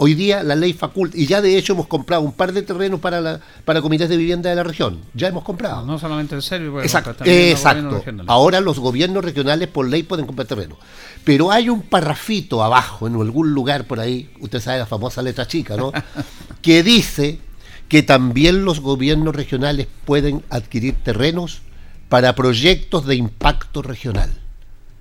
Hoy 0.00 0.14
día 0.14 0.44
la 0.44 0.54
ley 0.54 0.74
faculta, 0.74 1.18
y 1.18 1.26
ya 1.26 1.42
de 1.42 1.58
hecho 1.58 1.72
hemos 1.72 1.88
comprado 1.88 2.22
un 2.22 2.30
par 2.32 2.52
de 2.52 2.62
terrenos 2.62 3.00
para, 3.00 3.20
la, 3.20 3.40
para 3.64 3.82
comités 3.82 4.08
de 4.08 4.16
vivienda 4.16 4.48
de 4.48 4.54
la 4.54 4.62
región. 4.62 5.00
Ya 5.12 5.26
hemos 5.26 5.42
comprado. 5.42 5.84
No 5.84 5.98
solamente 5.98 6.36
el 6.36 6.42
serbio, 6.42 6.80
Exacto, 6.80 7.24
exacto. 7.24 8.04
Ahora 8.28 8.60
los 8.60 8.78
gobiernos 8.78 9.24
regionales 9.24 9.66
por 9.66 9.88
ley 9.88 10.04
pueden 10.04 10.24
comprar 10.26 10.46
terreno. 10.46 10.78
Pero 11.24 11.50
hay 11.50 11.68
un 11.68 11.82
parrafito 11.82 12.62
abajo, 12.62 13.08
en 13.08 13.14
algún 13.14 13.52
lugar 13.52 13.88
por 13.88 13.98
ahí, 13.98 14.30
usted 14.38 14.60
sabe 14.60 14.78
la 14.78 14.86
famosa 14.86 15.20
letra 15.20 15.48
chica, 15.48 15.76
¿no? 15.76 15.90
que 16.62 16.84
dice 16.84 17.40
que 17.88 18.04
también 18.04 18.64
los 18.64 18.78
gobiernos 18.78 19.34
regionales 19.34 19.88
pueden 20.04 20.44
adquirir 20.48 20.94
terrenos 21.02 21.62
para 22.08 22.36
proyectos 22.36 23.04
de 23.04 23.16
impacto 23.16 23.82
regional. 23.82 24.30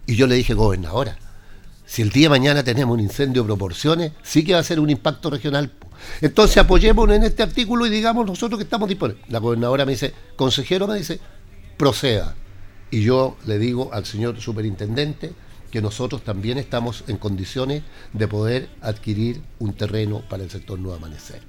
Y 0.08 0.16
yo 0.16 0.26
le 0.26 0.36
dije, 0.36 0.56
gobernadora, 0.56 1.20
si 1.88 2.02
el 2.02 2.10
día 2.10 2.26
de 2.26 2.30
mañana 2.30 2.64
tenemos 2.64 2.94
un 2.94 3.00
incendio 3.00 3.44
de 3.44 3.48
proporciones, 3.48 4.12
sí 4.22 4.44
que 4.44 4.54
va 4.54 4.60
a 4.60 4.64
ser 4.64 4.80
un 4.80 4.90
impacto 4.90 5.30
regional. 5.30 5.72
Entonces 6.22 6.58
apoyémonos 6.58 7.16
en 7.16 7.24
este 7.24 7.44
artículo 7.44 7.86
y 7.86 7.90
digamos 7.90 8.28
nosotros 8.28 8.60
que 8.60 8.66
estamos 8.66 8.90
disponibles. 8.90 9.26
La 9.30 9.40
gobernadora 9.40 9.86
me 9.86 9.94
dice, 9.94 10.14
consejero 10.36 10.86
me 10.86 10.98
dice, 10.98 11.20
proceda. 11.78 12.36
Y 12.92 13.02
yo 13.02 13.38
le 13.46 13.58
digo 13.58 13.90
al 13.94 14.06
señor 14.06 14.40
superintendente 14.42 15.32
que 15.72 15.82
nosotros 15.82 16.24
también 16.24 16.58
estamos 16.58 17.06
en 17.08 17.18
condiciones 17.18 17.84
de 18.12 18.28
poder 18.28 18.70
adquirir 18.82 19.42
un 19.60 19.74
terreno 19.74 20.24
para 20.30 20.44
el 20.44 20.50
sector 20.50 20.78
Nuevo 20.78 20.98
Amanecer. 20.98 21.42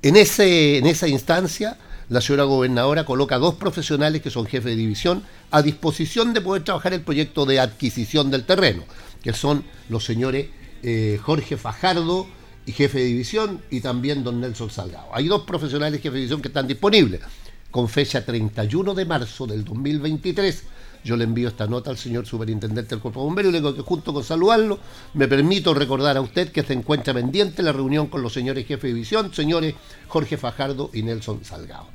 En, 0.00 0.16
ese, 0.16 0.78
en 0.78 0.86
esa 0.86 1.08
instancia, 1.08 1.78
la 2.08 2.22
señora 2.22 2.44
gobernadora 2.44 3.04
coloca 3.04 3.38
dos 3.38 3.54
profesionales 3.54 4.22
que 4.22 4.30
son 4.30 4.46
jefes 4.46 4.64
de 4.64 4.76
división 4.76 5.22
a 5.50 5.62
disposición 5.62 6.32
de 6.32 6.40
poder 6.40 6.64
trabajar 6.64 6.94
el 6.94 7.02
proyecto 7.02 7.46
de 7.46 7.60
adquisición 7.60 8.30
del 8.30 8.44
terreno, 8.44 8.84
que 9.24 9.32
son 9.32 9.64
los 9.88 10.04
señores 10.04 10.46
eh, 10.82 11.18
Jorge 11.20 11.56
Fajardo 11.56 12.26
y 12.66 12.72
jefe 12.72 12.98
de 12.98 13.04
división 13.06 13.62
y 13.70 13.80
también 13.80 14.22
don 14.22 14.40
Nelson 14.40 14.70
Salgado. 14.70 15.08
Hay 15.14 15.26
dos 15.28 15.42
profesionales 15.42 16.00
jefes 16.00 16.12
de 16.12 16.18
división 16.20 16.42
que 16.42 16.48
están 16.48 16.68
disponibles. 16.68 17.22
Con 17.70 17.88
fecha 17.88 18.24
31 18.24 18.94
de 18.94 19.04
marzo 19.04 19.46
del 19.46 19.64
2023, 19.64 20.62
yo 21.02 21.16
le 21.16 21.24
envío 21.24 21.48
esta 21.48 21.66
nota 21.66 21.90
al 21.90 21.98
señor 21.98 22.24
superintendente 22.24 22.90
del 22.90 23.00
Cuerpo 23.00 23.20
de 23.20 23.24
Bomberos 23.24 23.50
y 23.50 23.52
le 23.52 23.58
digo 23.58 23.74
que 23.74 23.82
junto 23.82 24.14
con 24.14 24.22
saludarlo, 24.22 24.78
me 25.14 25.26
permito 25.26 25.74
recordar 25.74 26.16
a 26.16 26.20
usted 26.20 26.52
que 26.52 26.62
se 26.62 26.72
encuentra 26.72 27.12
pendiente 27.12 27.62
la 27.62 27.72
reunión 27.72 28.06
con 28.06 28.22
los 28.22 28.32
señores 28.32 28.66
jefes 28.66 28.82
de 28.82 28.94
división, 28.94 29.34
señores 29.34 29.74
Jorge 30.06 30.36
Fajardo 30.36 30.90
y 30.92 31.02
Nelson 31.02 31.44
Salgado. 31.44 31.88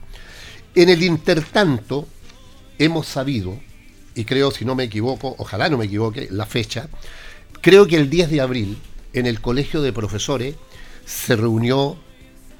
En 0.75 0.89
el 0.89 1.01
intertanto, 1.01 2.07
hemos 2.77 3.07
sabido, 3.07 3.57
y 4.15 4.25
creo, 4.25 4.51
si 4.51 4.65
no 4.65 4.75
me 4.75 4.83
equivoco, 4.83 5.35
ojalá 5.37 5.69
no 5.69 5.77
me 5.77 5.85
equivoque, 5.85 6.27
la 6.31 6.45
fecha, 6.45 6.87
creo 7.61 7.87
que 7.87 7.95
el 7.95 8.09
10 8.09 8.29
de 8.31 8.41
abril, 8.41 8.77
en 9.13 9.25
el 9.25 9.41
Colegio 9.41 9.81
de 9.81 9.93
Profesores, 9.93 10.55
se 11.05 11.35
reunió 11.35 11.97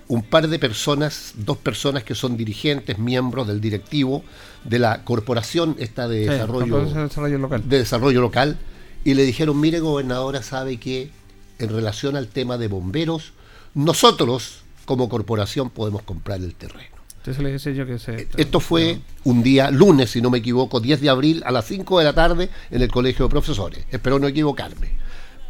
un 0.08 0.24
par 0.24 0.48
de 0.48 0.58
personas, 0.58 1.34
dos 1.36 1.58
personas 1.58 2.04
que 2.04 2.16
son 2.16 2.36
dirigentes, 2.36 2.98
miembros 2.98 3.48
del 3.48 3.62
directivo 3.62 4.24
de 4.64 4.80
la 4.80 5.04
corporación 5.04 5.76
esta 5.78 6.08
de 6.08 6.24
Sí, 6.24 6.30
desarrollo, 6.30 6.72
corporación 6.72 6.98
de 6.98 7.08
desarrollo 7.10 7.38
local. 7.38 7.64
de 7.70 7.78
desarrollo 7.78 8.22
local 8.22 8.58
y 9.06 9.14
le 9.14 9.24
dijeron, 9.24 9.60
mire 9.60 9.80
gobernadora, 9.80 10.42
sabe 10.42 10.78
que 10.78 11.12
en 11.60 11.70
relación 11.70 12.16
al 12.16 12.28
tema 12.28 12.58
de 12.58 12.68
bomberos, 12.68 13.34
nosotros 13.76 14.62
como 14.86 15.10
corporación 15.10 15.70
podemos 15.70 16.02
comprar 16.02 16.40
el 16.40 16.56
terreno. 16.56 16.98
Entonces 17.20 17.44
le 17.44 17.52
decía 17.52 17.74
yo 17.74 17.86
que 17.86 18.00
se... 18.00 18.28
Esto 18.38 18.60
fue 18.62 19.00
un 19.26 19.44
día 19.44 19.70
lunes, 19.72 20.12
si 20.12 20.22
no 20.22 20.30
me 20.30 20.38
equivoco, 20.38 20.80
10 20.80 21.02
de 21.02 21.10
abril 21.10 21.44
a 21.46 21.52
las 21.52 21.66
5 21.66 22.00
de 22.00 22.06
la 22.06 22.14
tarde 22.14 22.50
en 22.72 22.82
el 22.82 22.90
Colegio 22.90 23.26
de 23.26 23.30
Profesores. 23.30 23.86
Espero 23.92 24.20
no 24.20 24.28
equivocarme. 24.28 24.92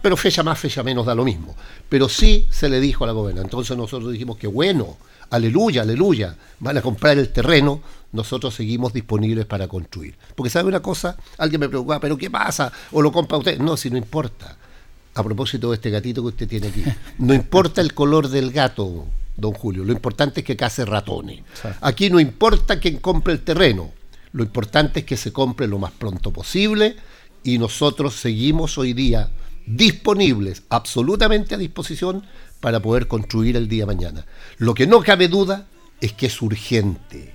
Pero 0.02 0.18
fecha 0.18 0.42
más, 0.42 0.58
fecha 0.58 0.82
menos 0.82 1.06
da 1.06 1.14
lo 1.14 1.24
mismo. 1.24 1.56
Pero 1.88 2.10
sí 2.10 2.48
se 2.50 2.70
le 2.70 2.80
dijo 2.80 3.04
a 3.04 3.08
la 3.08 3.14
gobernadora. 3.14 3.46
Entonces 3.46 3.78
nosotros 3.78 4.12
dijimos 4.12 4.38
que 4.38 4.48
bueno, 4.48 4.98
aleluya, 5.30 5.84
aleluya, 5.84 6.36
van 6.60 6.78
a 6.78 6.82
comprar 6.82 7.20
el 7.20 7.30
terreno, 7.30 7.82
nosotros 8.14 8.56
seguimos 8.56 8.92
disponibles 8.92 9.46
para 9.46 9.68
construir. 9.68 10.16
Porque 10.36 10.50
sabe 10.50 10.70
una 10.70 10.82
cosa, 10.82 11.18
alguien 11.38 11.60
me 11.60 11.70
preocupaba, 11.70 12.00
pero 12.00 12.18
¿qué 12.18 12.32
pasa? 12.32 12.72
¿O 12.92 13.02
lo 13.02 13.12
compra 13.12 13.38
usted? 13.38 13.60
No, 13.60 13.78
si 13.78 13.92
no 13.92 13.98
importa. 13.98 14.58
A 15.14 15.24
propósito 15.24 15.70
de 15.70 15.76
este 15.76 15.90
gatito 15.90 16.22
que 16.22 16.30
usted 16.30 16.48
tiene 16.48 16.68
aquí, 16.68 16.84
no 17.18 17.34
importa 17.34 17.82
el 17.82 17.94
color 17.94 18.30
del 18.30 18.52
gato, 18.52 19.06
don 19.40 19.54
Julio. 19.54 19.84
Lo 19.84 19.92
importante 19.92 20.42
es 20.42 20.46
que 20.46 20.58
case 20.58 20.86
ratones. 20.86 21.42
Aquí 21.82 22.10
no 22.10 22.20
importa 22.20 22.80
quién 22.80 22.98
compre 22.98 23.34
el 23.34 23.42
terreno. 23.42 23.92
Lo 24.32 24.44
importante 24.44 25.00
es 25.00 25.06
que 25.06 25.18
se 25.18 25.34
compre 25.34 25.68
lo 25.68 25.80
más 25.80 25.92
pronto 25.92 26.32
posible 26.32 26.96
y 27.44 27.58
nosotros 27.58 28.16
seguimos 28.16 28.78
hoy 28.78 28.94
día 28.94 29.30
disponibles, 29.66 30.64
absolutamente 30.70 31.56
a 31.56 31.58
disposición 31.58 32.24
para 32.60 32.80
poder 32.82 33.08
construir 33.08 33.56
el 33.56 33.68
día 33.68 33.86
mañana. 33.86 34.26
Lo 34.58 34.74
que 34.74 34.88
no 34.88 35.02
cabe 35.02 35.28
duda 35.28 35.68
es 36.02 36.14
que 36.14 36.28
es 36.28 36.42
urgente. 36.42 37.34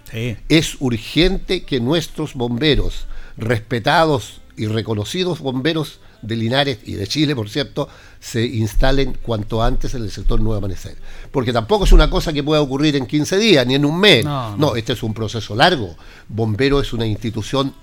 Es 0.48 0.76
urgente 0.80 1.64
que 1.64 1.80
nuestros 1.80 2.34
bomberos, 2.34 3.06
respetados 3.36 4.40
y 4.56 4.66
reconocidos 4.66 5.40
bomberos 5.40 6.00
de 6.26 6.36
Linares 6.36 6.78
y 6.84 6.94
de 6.94 7.06
Chile, 7.06 7.34
por 7.34 7.48
cierto, 7.48 7.88
se 8.20 8.44
instalen 8.44 9.16
cuanto 9.22 9.62
antes 9.62 9.94
en 9.94 10.02
el 10.02 10.10
sector 10.10 10.40
Nuevo 10.40 10.58
Amanecer. 10.58 10.96
Porque 11.30 11.52
tampoco 11.52 11.84
es 11.84 11.92
una 11.92 12.08
cosa 12.08 12.32
que 12.32 12.42
pueda 12.42 12.60
ocurrir 12.60 12.96
en 12.96 13.06
15 13.06 13.38
días 13.38 13.66
ni 13.66 13.74
en 13.74 13.84
un 13.84 13.98
mes. 13.98 14.24
No, 14.24 14.56
no. 14.56 14.76
este 14.76 14.94
es 14.94 15.02
un 15.02 15.14
proceso 15.14 15.54
largo. 15.54 15.96
Bombero 16.28 16.80
es 16.80 16.92
una 16.92 17.06
institución 17.06 17.74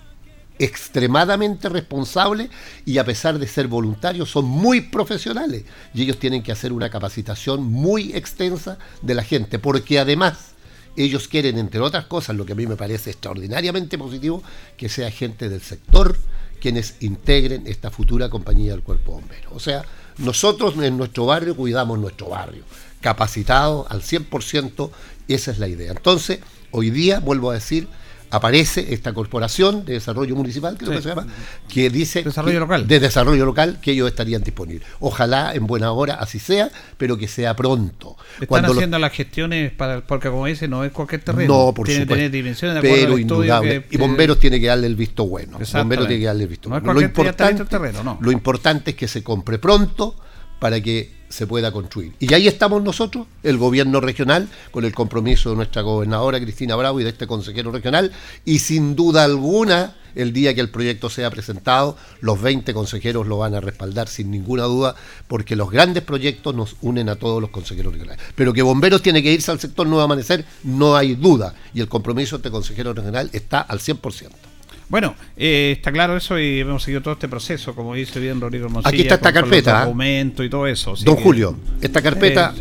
extremadamente 0.59 1.69
responsable 1.69 2.49
y 2.85 2.99
a 2.99 3.05
pesar 3.05 3.39
de 3.39 3.47
ser 3.47 3.67
voluntarios 3.67 4.29
son 4.29 4.45
muy 4.45 4.81
profesionales 4.81 5.63
y 5.93 6.03
ellos 6.03 6.19
tienen 6.19 6.43
que 6.43 6.51
hacer 6.51 6.71
una 6.71 6.91
capacitación 6.91 7.63
muy 7.63 8.13
extensa 8.13 8.77
de 9.01 9.15
la 9.15 9.23
gente 9.23 9.57
porque 9.57 9.97
además 9.97 10.51
ellos 10.95 11.27
quieren 11.27 11.57
entre 11.57 11.79
otras 11.79 12.05
cosas 12.05 12.35
lo 12.35 12.45
que 12.45 12.53
a 12.53 12.55
mí 12.55 12.67
me 12.67 12.75
parece 12.75 13.09
extraordinariamente 13.09 13.97
positivo 13.97 14.43
que 14.77 14.87
sea 14.87 15.09
gente 15.09 15.49
del 15.49 15.61
sector 15.61 16.15
quienes 16.61 16.95
integren 17.01 17.67
esta 17.67 17.91
futura 17.91 18.29
compañía 18.29 18.71
del 18.71 18.83
cuerpo 18.83 19.13
bombero 19.13 19.49
o 19.53 19.59
sea 19.59 19.83
nosotros 20.19 20.75
en 20.81 20.97
nuestro 20.97 21.25
barrio 21.25 21.55
cuidamos 21.55 21.99
nuestro 21.99 22.29
barrio 22.29 22.63
capacitado 23.01 23.87
al 23.89 24.01
100% 24.01 24.91
esa 25.27 25.51
es 25.51 25.59
la 25.59 25.67
idea. 25.67 25.91
Entonces 25.91 26.39
hoy 26.71 26.89
día 26.89 27.19
vuelvo 27.19 27.51
a 27.51 27.55
decir 27.55 27.87
aparece 28.31 28.93
esta 28.93 29.13
corporación 29.13 29.85
de 29.85 29.93
desarrollo 29.93 30.35
municipal, 30.35 30.77
que, 30.77 30.85
se 30.85 31.01
llama, 31.01 31.27
que 31.67 31.89
dice 31.89 32.23
desarrollo 32.23 32.61
local. 32.61 32.87
de 32.87 32.99
desarrollo 32.99 33.45
local 33.45 33.79
que 33.81 33.91
ellos 33.91 34.07
estarían 34.07 34.41
disponibles. 34.41 34.87
Ojalá 34.99 35.53
en 35.53 35.67
buena 35.67 35.91
hora 35.91 36.15
así 36.15 36.39
sea, 36.39 36.71
pero 36.97 37.17
que 37.17 37.27
sea 37.27 37.55
pronto. 37.55 38.15
Están 38.39 38.65
haciendo 38.65 38.97
las 38.97 39.11
gestiones 39.11 39.71
para 39.71 40.01
porque 40.01 40.29
como 40.29 40.45
dice 40.45 40.67
no 40.67 40.83
es 40.83 40.91
cualquier 40.91 41.21
terreno. 41.21 41.65
No, 41.65 41.73
por 41.73 41.85
tiene 41.85 42.01
supuesto. 42.01 42.15
tener 42.15 42.31
dimensiones 42.31 42.81
de 42.81 42.81
pero 42.81 43.17
indudable. 43.17 43.85
y 43.91 43.97
bomberos 43.97 44.39
tiene 44.39 44.59
que 44.59 44.67
darle 44.67 44.87
el 44.87 44.95
visto 44.95 45.25
bueno. 45.25 45.59
Bomberos 45.73 46.07
tiene 46.07 46.21
que 46.21 46.27
darle 46.27 46.43
el 46.43 46.49
visto 46.49 46.69
bueno. 46.69 46.93
Lo 46.93 47.01
importante, 47.01 47.65
terreno, 47.65 48.03
no. 48.03 48.17
lo 48.21 48.31
importante 48.31 48.91
es 48.91 48.97
que 48.97 49.07
se 49.07 49.23
compre 49.23 49.59
pronto 49.59 50.15
para 50.59 50.79
que 50.79 51.20
se 51.31 51.47
pueda 51.47 51.71
construir. 51.71 52.13
Y 52.19 52.33
ahí 52.33 52.47
estamos 52.47 52.83
nosotros, 52.83 53.27
el 53.43 53.57
gobierno 53.57 53.99
regional, 54.01 54.49
con 54.71 54.85
el 54.85 54.93
compromiso 54.93 55.49
de 55.49 55.55
nuestra 55.55 55.81
gobernadora 55.81 56.39
Cristina 56.39 56.75
Bravo 56.75 56.99
y 56.99 57.03
de 57.03 57.09
este 57.09 57.27
consejero 57.27 57.71
regional, 57.71 58.11
y 58.45 58.59
sin 58.59 58.95
duda 58.95 59.23
alguna, 59.23 59.95
el 60.13 60.33
día 60.33 60.53
que 60.53 60.61
el 60.61 60.69
proyecto 60.69 61.09
sea 61.09 61.29
presentado, 61.29 61.97
los 62.19 62.41
20 62.41 62.73
consejeros 62.73 63.27
lo 63.27 63.37
van 63.37 63.55
a 63.55 63.61
respaldar 63.61 64.07
sin 64.07 64.29
ninguna 64.29 64.63
duda, 64.63 64.95
porque 65.27 65.55
los 65.55 65.71
grandes 65.71 66.03
proyectos 66.03 66.53
nos 66.53 66.75
unen 66.81 67.09
a 67.09 67.15
todos 67.15 67.41
los 67.41 67.49
consejeros 67.49 67.93
regionales. 67.93 68.23
Pero 68.35 68.53
que 68.53 68.61
Bomberos 68.61 69.01
tiene 69.01 69.23
que 69.23 69.31
irse 69.31 69.51
al 69.51 69.59
sector 69.59 69.87
Nuevo 69.87 70.03
Amanecer, 70.03 70.45
no 70.63 70.95
hay 70.95 71.15
duda, 71.15 71.55
y 71.73 71.79
el 71.79 71.87
compromiso 71.87 72.37
de 72.37 72.41
este 72.41 72.51
consejero 72.51 72.93
regional 72.93 73.29
está 73.33 73.61
al 73.61 73.79
100%. 73.79 74.50
Bueno, 74.91 75.15
eh, 75.37 75.75
está 75.77 75.89
claro 75.89 76.17
eso 76.17 76.37
y 76.37 76.59
hemos 76.59 76.83
seguido 76.83 77.01
todo 77.01 77.13
este 77.13 77.29
proceso, 77.29 77.73
como 77.73 77.93
dice 77.93 78.19
bien 78.19 78.41
Rodrigo 78.41 78.65
Hermosilla. 78.65 78.89
Aquí 78.89 79.03
está 79.03 79.15
esta 79.15 79.31
carpeta. 79.31 79.89
y 79.89 80.49
todo 80.49 80.67
eso. 80.67 80.95
Don 81.05 81.15
Julio, 81.15 81.55
esta 81.79 82.01
carpeta. 82.01 82.53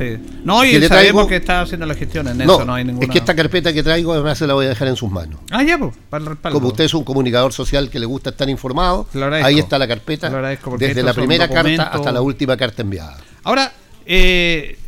No, 0.44 0.64
y 0.64 0.80
sabemos 0.86 1.26
que 1.26 1.36
está 1.36 1.62
haciendo 1.62 1.86
la 1.86 1.96
gestión 1.96 2.28
en 2.28 2.42
eso, 2.42 2.64
no 2.64 2.74
hay 2.74 2.84
ninguna. 2.84 3.04
Es 3.04 3.10
que 3.10 3.18
esta 3.18 3.34
carpeta 3.34 3.72
que 3.72 3.82
traigo, 3.82 4.12
además, 4.12 4.38
se 4.38 4.46
la 4.46 4.54
voy 4.54 4.66
a 4.66 4.68
dejar 4.68 4.86
en 4.86 4.94
sus 4.94 5.10
manos. 5.10 5.40
Ah, 5.50 5.64
ya, 5.64 5.76
pues, 5.76 5.92
para 6.08 6.22
el 6.22 6.30
respaldo. 6.30 6.56
Como 6.56 6.68
usted 6.68 6.84
es 6.84 6.94
un 6.94 7.02
comunicador 7.02 7.52
social 7.52 7.90
que 7.90 7.98
le 7.98 8.06
gusta 8.06 8.30
estar 8.30 8.48
informado, 8.48 9.08
ahí 9.42 9.58
está 9.58 9.76
la 9.76 9.88
carpeta, 9.88 10.30
desde 10.78 11.02
la 11.02 11.12
primera 11.12 11.48
carta 11.48 11.88
hasta 11.88 12.12
la 12.12 12.22
última 12.22 12.56
carta 12.56 12.82
enviada. 12.82 13.18
Ahora, 13.42 13.72
eh, 14.06 14.78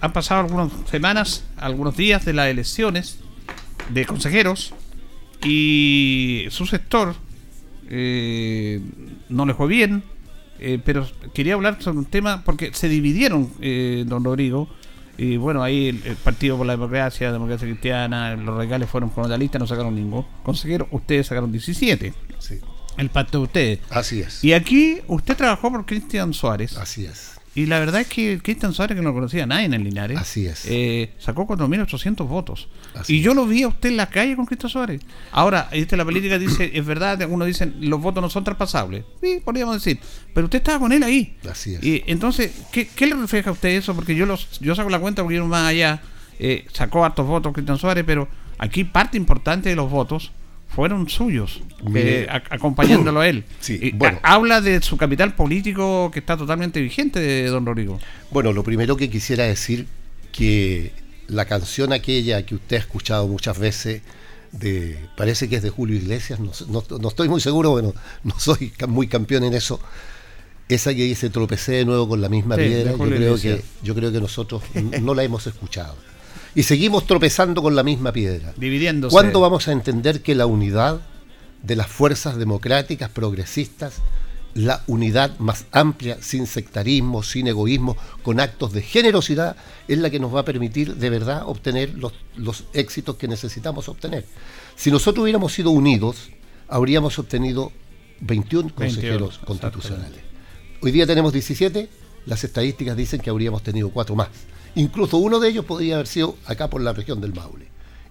han 0.00 0.14
pasado 0.14 0.40
algunas 0.40 0.72
semanas, 0.90 1.44
algunos 1.58 1.98
días 1.98 2.24
de 2.24 2.32
las 2.32 2.48
elecciones 2.48 3.18
de 3.90 4.06
consejeros 4.06 4.72
y 5.44 6.46
su 6.50 6.66
sector 6.66 7.14
eh, 7.90 8.80
no 9.28 9.46
le 9.46 9.54
fue 9.54 9.68
bien, 9.68 10.02
eh, 10.58 10.80
pero 10.84 11.06
quería 11.34 11.54
hablar 11.54 11.80
sobre 11.80 11.98
un 11.98 12.04
tema 12.04 12.42
porque 12.44 12.72
se 12.74 12.88
dividieron, 12.88 13.50
eh, 13.60 14.04
don 14.06 14.24
Rodrigo. 14.24 14.68
Y 15.16 15.36
bueno, 15.36 15.64
ahí 15.64 15.88
el, 15.88 16.16
Partido 16.16 16.56
por 16.56 16.66
la 16.66 16.74
Democracia, 16.74 17.26
la 17.28 17.32
Democracia 17.32 17.66
Cristiana, 17.66 18.36
los 18.36 18.56
regales 18.56 18.88
fueron 18.88 19.10
con 19.10 19.28
la 19.28 19.36
lista, 19.36 19.58
no 19.58 19.66
sacaron 19.66 19.94
ningún 19.94 20.24
consejero. 20.44 20.86
Ustedes 20.92 21.26
sacaron 21.26 21.50
17. 21.50 22.14
El 22.96 23.10
pacto 23.10 23.38
de 23.38 23.44
ustedes. 23.44 23.78
Así 23.90 24.20
es. 24.20 24.44
Y 24.44 24.52
aquí 24.52 25.00
usted 25.08 25.36
trabajó 25.36 25.70
por 25.70 25.86
Cristian 25.86 26.32
Suárez. 26.34 26.76
Así 26.76 27.04
es. 27.04 27.37
Y 27.58 27.66
la 27.66 27.80
verdad 27.80 28.02
es 28.02 28.06
que 28.06 28.38
Cristian 28.40 28.72
Suárez, 28.72 28.96
que 28.96 29.02
no 29.02 29.12
conocía 29.12 29.42
a 29.42 29.46
nadie 29.46 29.64
en 29.64 29.74
el 29.74 29.82
Linares, 29.82 30.16
Así 30.16 30.46
es. 30.46 30.64
Eh, 30.66 31.10
sacó 31.18 31.44
4.800 31.44 32.28
votos. 32.28 32.68
y 33.08 33.20
yo 33.20 33.34
lo 33.34 33.48
vi 33.48 33.64
a 33.64 33.68
usted 33.68 33.88
en 33.88 33.96
la 33.96 34.08
calle 34.08 34.36
con 34.36 34.46
Cristian 34.46 34.70
Suárez. 34.70 35.02
Ahora, 35.32 35.68
este, 35.72 35.96
la 35.96 36.04
política 36.04 36.38
dice, 36.38 36.70
es 36.72 36.86
verdad, 36.86 37.20
algunos 37.20 37.48
dicen, 37.48 37.74
los 37.80 38.00
votos 38.00 38.22
no 38.22 38.30
son 38.30 38.44
traspasables. 38.44 39.04
Sí, 39.20 39.42
podríamos 39.44 39.74
decir. 39.74 39.98
Pero 40.32 40.44
usted 40.44 40.58
estaba 40.58 40.78
con 40.78 40.92
él 40.92 41.02
ahí. 41.02 41.36
Así 41.50 41.74
es. 41.74 41.82
Y 41.82 42.04
entonces, 42.06 42.52
¿qué, 42.70 43.06
le 43.08 43.16
refleja 43.16 43.50
a 43.50 43.54
usted 43.54 43.70
eso? 43.70 43.92
Porque 43.92 44.14
yo 44.14 44.24
los 44.24 44.60
yo 44.60 44.76
saco 44.76 44.88
la 44.88 45.00
cuenta 45.00 45.24
porque 45.24 45.38
yo 45.38 45.44
más 45.44 45.68
allá. 45.68 46.00
Eh, 46.38 46.64
sacó 46.72 47.04
hartos 47.04 47.26
votos 47.26 47.52
Cristian 47.52 47.76
Suárez, 47.76 48.04
pero 48.06 48.28
aquí 48.58 48.84
parte 48.84 49.16
importante 49.16 49.68
de 49.68 49.74
los 49.74 49.90
votos 49.90 50.30
fueron 50.68 51.08
suyos, 51.08 51.60
acompañándolo 52.50 53.20
a 53.20 53.28
él. 53.28 53.44
habla 54.22 54.60
de 54.60 54.80
su 54.82 54.96
capital 54.96 55.34
político 55.34 56.10
que 56.12 56.20
está 56.20 56.36
totalmente 56.36 56.80
vigente, 56.80 57.20
de 57.20 57.46
don 57.48 57.66
Rodrigo. 57.66 57.98
Bueno, 58.30 58.52
lo 58.52 58.62
primero 58.62 58.96
que 58.96 59.10
quisiera 59.10 59.44
decir 59.44 59.86
que 60.30 60.92
la 61.26 61.46
canción 61.46 61.92
aquella 61.92 62.44
que 62.44 62.54
usted 62.54 62.76
ha 62.76 62.80
escuchado 62.80 63.26
muchas 63.26 63.58
veces, 63.58 64.02
de 64.52 64.98
parece 65.16 65.48
que 65.48 65.56
es 65.56 65.62
de 65.62 65.70
Julio 65.70 65.96
Iglesias, 65.96 66.38
no, 66.40 67.08
estoy 67.08 67.28
muy 67.28 67.40
seguro, 67.40 67.70
bueno, 67.70 67.94
no 68.22 68.38
soy 68.38 68.72
muy 68.86 69.08
campeón 69.08 69.44
en 69.44 69.54
eso. 69.54 69.80
Esa 70.68 70.94
que 70.94 71.02
dice 71.02 71.30
tropecé 71.30 71.72
de 71.72 71.84
nuevo 71.86 72.06
con 72.06 72.20
la 72.20 72.28
misma 72.28 72.56
piedra, 72.56 72.92
yo 72.92 72.98
creo, 72.98 73.36
que, 73.38 73.62
yo 73.82 73.94
creo 73.94 74.12
que 74.12 74.20
nosotros 74.20 74.62
no 75.00 75.14
la 75.14 75.24
hemos 75.24 75.46
escuchado 75.46 75.96
y 76.58 76.64
seguimos 76.64 77.06
tropezando 77.06 77.62
con 77.62 77.76
la 77.76 77.84
misma 77.84 78.10
piedra. 78.10 78.52
Dividiéndose. 78.56 79.12
¿Cuándo 79.12 79.40
vamos 79.40 79.68
a 79.68 79.72
entender 79.72 80.22
que 80.22 80.34
la 80.34 80.46
unidad 80.46 81.00
de 81.62 81.76
las 81.76 81.86
fuerzas 81.86 82.36
democráticas 82.36 83.10
progresistas, 83.10 83.98
la 84.54 84.82
unidad 84.88 85.38
más 85.38 85.66
amplia, 85.70 86.18
sin 86.20 86.48
sectarismo, 86.48 87.22
sin 87.22 87.46
egoísmo, 87.46 87.96
con 88.24 88.40
actos 88.40 88.72
de 88.72 88.82
generosidad, 88.82 89.54
es 89.86 89.98
la 89.98 90.10
que 90.10 90.18
nos 90.18 90.34
va 90.34 90.40
a 90.40 90.44
permitir 90.44 90.96
de 90.96 91.10
verdad 91.10 91.44
obtener 91.46 91.94
los, 91.94 92.12
los 92.34 92.64
éxitos 92.72 93.14
que 93.14 93.28
necesitamos 93.28 93.88
obtener? 93.88 94.24
Si 94.74 94.90
nosotros 94.90 95.22
hubiéramos 95.22 95.52
sido 95.52 95.70
unidos, 95.70 96.30
habríamos 96.66 97.20
obtenido 97.20 97.70
21 98.18 98.74
consejeros 98.74 99.38
constitucionales. 99.44 100.22
Hoy 100.82 100.90
día 100.90 101.06
tenemos 101.06 101.32
17, 101.32 101.88
las 102.26 102.42
estadísticas 102.42 102.96
dicen 102.96 103.20
que 103.20 103.30
habríamos 103.30 103.62
tenido 103.62 103.90
cuatro 103.90 104.16
más. 104.16 104.30
Incluso 104.74 105.18
uno 105.18 105.40
de 105.40 105.48
ellos 105.48 105.64
podría 105.64 105.94
haber 105.94 106.06
sido 106.06 106.36
acá 106.46 106.68
por 106.68 106.80
la 106.80 106.92
región 106.92 107.20
del 107.20 107.34
Maule. 107.34 107.66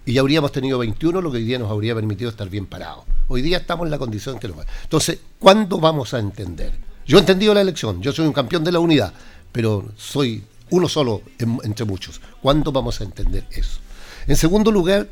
Y 0.06 0.14
ya 0.14 0.22
habríamos 0.22 0.52
tenido 0.52 0.80
21, 0.80 1.22
lo 1.22 1.32
que 1.32 1.38
hoy 1.38 1.44
día 1.44 1.60
nos 1.60 1.70
habría 1.70 1.94
permitido 1.94 2.30
estar 2.30 2.50
bien 2.50 2.66
parados. 2.66 3.04
Hoy 3.28 3.42
día 3.42 3.58
estamos 3.58 3.86
en 3.86 3.92
la 3.92 3.98
condición 3.98 4.40
que 4.40 4.48
lo 4.48 4.56
Entonces, 4.84 5.20
¿cuándo 5.38 5.80
vamos 5.80 6.14
a 6.14 6.20
entender? 6.20 6.72
Yo 7.06 7.18
he 7.18 7.20
entendido 7.20 7.54
la 7.54 7.62
elección, 7.62 8.02
yo 8.02 8.12
soy 8.12 8.26
un 8.26 8.34
campeón 8.34 8.64
de 8.64 8.72
la 8.72 8.80
unidad, 8.80 9.14
pero 9.52 9.86
soy 9.98 10.44
uno 10.70 10.88
solo 10.90 11.22
entre 11.40 11.86
muchos. 11.86 12.22
¿Cuándo 12.42 12.72
vamos 12.72 13.02
a 13.02 13.04
entender 13.04 13.46
eso? 13.52 13.80
En 14.28 14.36
segundo 14.36 14.72
lugar, 14.72 15.08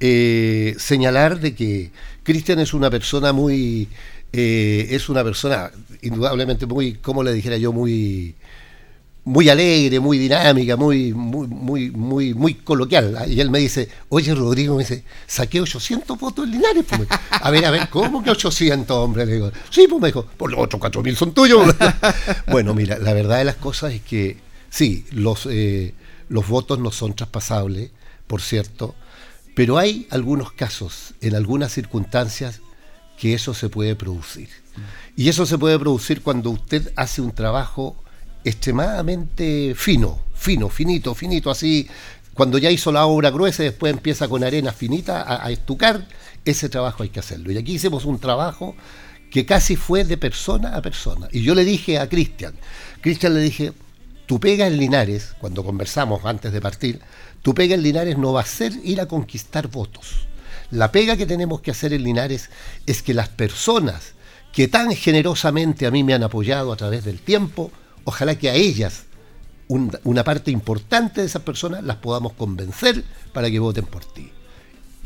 eh, 0.00 0.74
señalar 0.78 1.40
de 1.40 1.54
que 1.54 1.90
Cristian 2.22 2.58
es 2.58 2.74
una 2.74 2.90
persona 2.90 3.32
muy, 3.32 3.88
eh, 4.32 4.88
es 4.90 5.08
una 5.08 5.24
persona 5.24 5.70
indudablemente 6.02 6.66
muy, 6.66 6.94
como 6.94 7.22
le 7.22 7.32
dijera 7.32 7.56
yo, 7.56 7.72
muy, 7.72 8.34
muy 9.26 9.48
alegre, 9.48 9.98
muy 9.98 10.18
dinámica, 10.18 10.76
muy, 10.76 11.12
muy, 11.12 11.48
muy, 11.48 11.90
muy, 11.90 12.32
muy 12.32 12.54
coloquial. 12.54 13.26
Y 13.28 13.40
él 13.40 13.50
me 13.50 13.58
dice, 13.58 13.88
oye 14.08 14.32
Rodrigo, 14.32 14.76
me 14.76 14.84
dice, 14.84 15.02
saqué 15.26 15.60
800 15.60 16.16
votos 16.16 16.44
en 16.44 16.52
Linares. 16.52 16.84
Pues, 16.88 17.08
a 17.30 17.50
ver, 17.50 17.64
a 17.64 17.72
ver, 17.72 17.88
¿cómo 17.90 18.22
que 18.22 18.30
800, 18.30 18.96
hombre? 18.96 19.26
Le 19.26 19.34
digo, 19.34 19.50
sí, 19.68 19.88
pues 19.90 20.00
me 20.00 20.08
dijo, 20.08 20.24
por 20.24 20.48
los 20.52 20.60
otros 20.60 20.80
4.000 20.80 21.16
son 21.16 21.34
tuyos. 21.34 21.74
bueno, 22.46 22.72
mira, 22.72 22.98
la 22.98 23.12
verdad 23.14 23.38
de 23.38 23.44
las 23.44 23.56
cosas 23.56 23.94
es 23.94 24.02
que 24.02 24.38
sí, 24.70 25.04
los, 25.10 25.48
eh, 25.50 25.92
los 26.28 26.46
votos 26.46 26.78
no 26.78 26.92
son 26.92 27.14
traspasables, 27.14 27.90
por 28.28 28.40
cierto, 28.40 28.94
pero 29.56 29.76
hay 29.76 30.06
algunos 30.10 30.52
casos, 30.52 31.14
en 31.20 31.34
algunas 31.34 31.72
circunstancias, 31.72 32.60
que 33.18 33.34
eso 33.34 33.54
se 33.54 33.68
puede 33.70 33.96
producir. 33.96 34.50
Y 35.16 35.30
eso 35.30 35.46
se 35.46 35.58
puede 35.58 35.76
producir 35.80 36.22
cuando 36.22 36.50
usted 36.50 36.92
hace 36.94 37.22
un 37.22 37.32
trabajo 37.32 37.96
extremadamente 38.48 39.74
fino, 39.76 40.20
fino, 40.34 40.68
finito, 40.68 41.14
finito, 41.14 41.50
así. 41.50 41.88
Cuando 42.32 42.58
ya 42.58 42.70
hizo 42.70 42.92
la 42.92 43.06
obra 43.06 43.30
gruesa, 43.30 43.62
después 43.62 43.92
empieza 43.92 44.28
con 44.28 44.44
arena 44.44 44.72
finita 44.72 45.22
a, 45.22 45.46
a 45.46 45.50
estucar, 45.50 46.06
ese 46.44 46.68
trabajo 46.68 47.02
hay 47.02 47.08
que 47.08 47.20
hacerlo. 47.20 47.50
Y 47.50 47.58
aquí 47.58 47.74
hicimos 47.74 48.04
un 48.04 48.18
trabajo 48.18 48.76
que 49.30 49.44
casi 49.44 49.74
fue 49.76 50.04
de 50.04 50.16
persona 50.16 50.76
a 50.76 50.82
persona. 50.82 51.28
Y 51.32 51.42
yo 51.42 51.54
le 51.54 51.64
dije 51.64 51.98
a 51.98 52.08
Cristian, 52.08 52.54
Cristian 53.00 53.34
le 53.34 53.40
dije, 53.40 53.72
tu 54.26 54.38
pega 54.38 54.66
en 54.66 54.76
Linares, 54.76 55.34
cuando 55.40 55.64
conversamos 55.64 56.24
antes 56.24 56.52
de 56.52 56.60
partir, 56.60 57.00
tu 57.42 57.54
pega 57.54 57.74
en 57.74 57.82
Linares 57.82 58.18
no 58.18 58.32
va 58.32 58.42
a 58.42 58.46
ser 58.46 58.72
ir 58.84 59.00
a 59.00 59.06
conquistar 59.06 59.68
votos. 59.68 60.26
La 60.70 60.92
pega 60.92 61.16
que 61.16 61.26
tenemos 61.26 61.60
que 61.60 61.70
hacer 61.70 61.92
en 61.92 62.02
Linares 62.02 62.50
es 62.86 63.02
que 63.02 63.14
las 63.14 63.28
personas 63.28 64.14
que 64.52 64.68
tan 64.68 64.90
generosamente 64.94 65.86
a 65.86 65.90
mí 65.90 66.02
me 66.02 66.14
han 66.14 66.22
apoyado 66.22 66.72
a 66.72 66.76
través 66.76 67.04
del 67.04 67.20
tiempo, 67.20 67.70
ojalá 68.06 68.34
que 68.36 68.48
a 68.48 68.54
ellas, 68.54 69.02
un- 69.68 69.96
una 70.04 70.24
parte 70.24 70.50
importante 70.50 71.20
de 71.20 71.26
esas 71.26 71.42
personas, 71.42 71.84
las 71.84 71.96
podamos 71.96 72.32
convencer 72.32 73.04
para 73.34 73.50
que 73.50 73.58
voten 73.58 73.84
por 73.84 74.04
ti. 74.04 74.32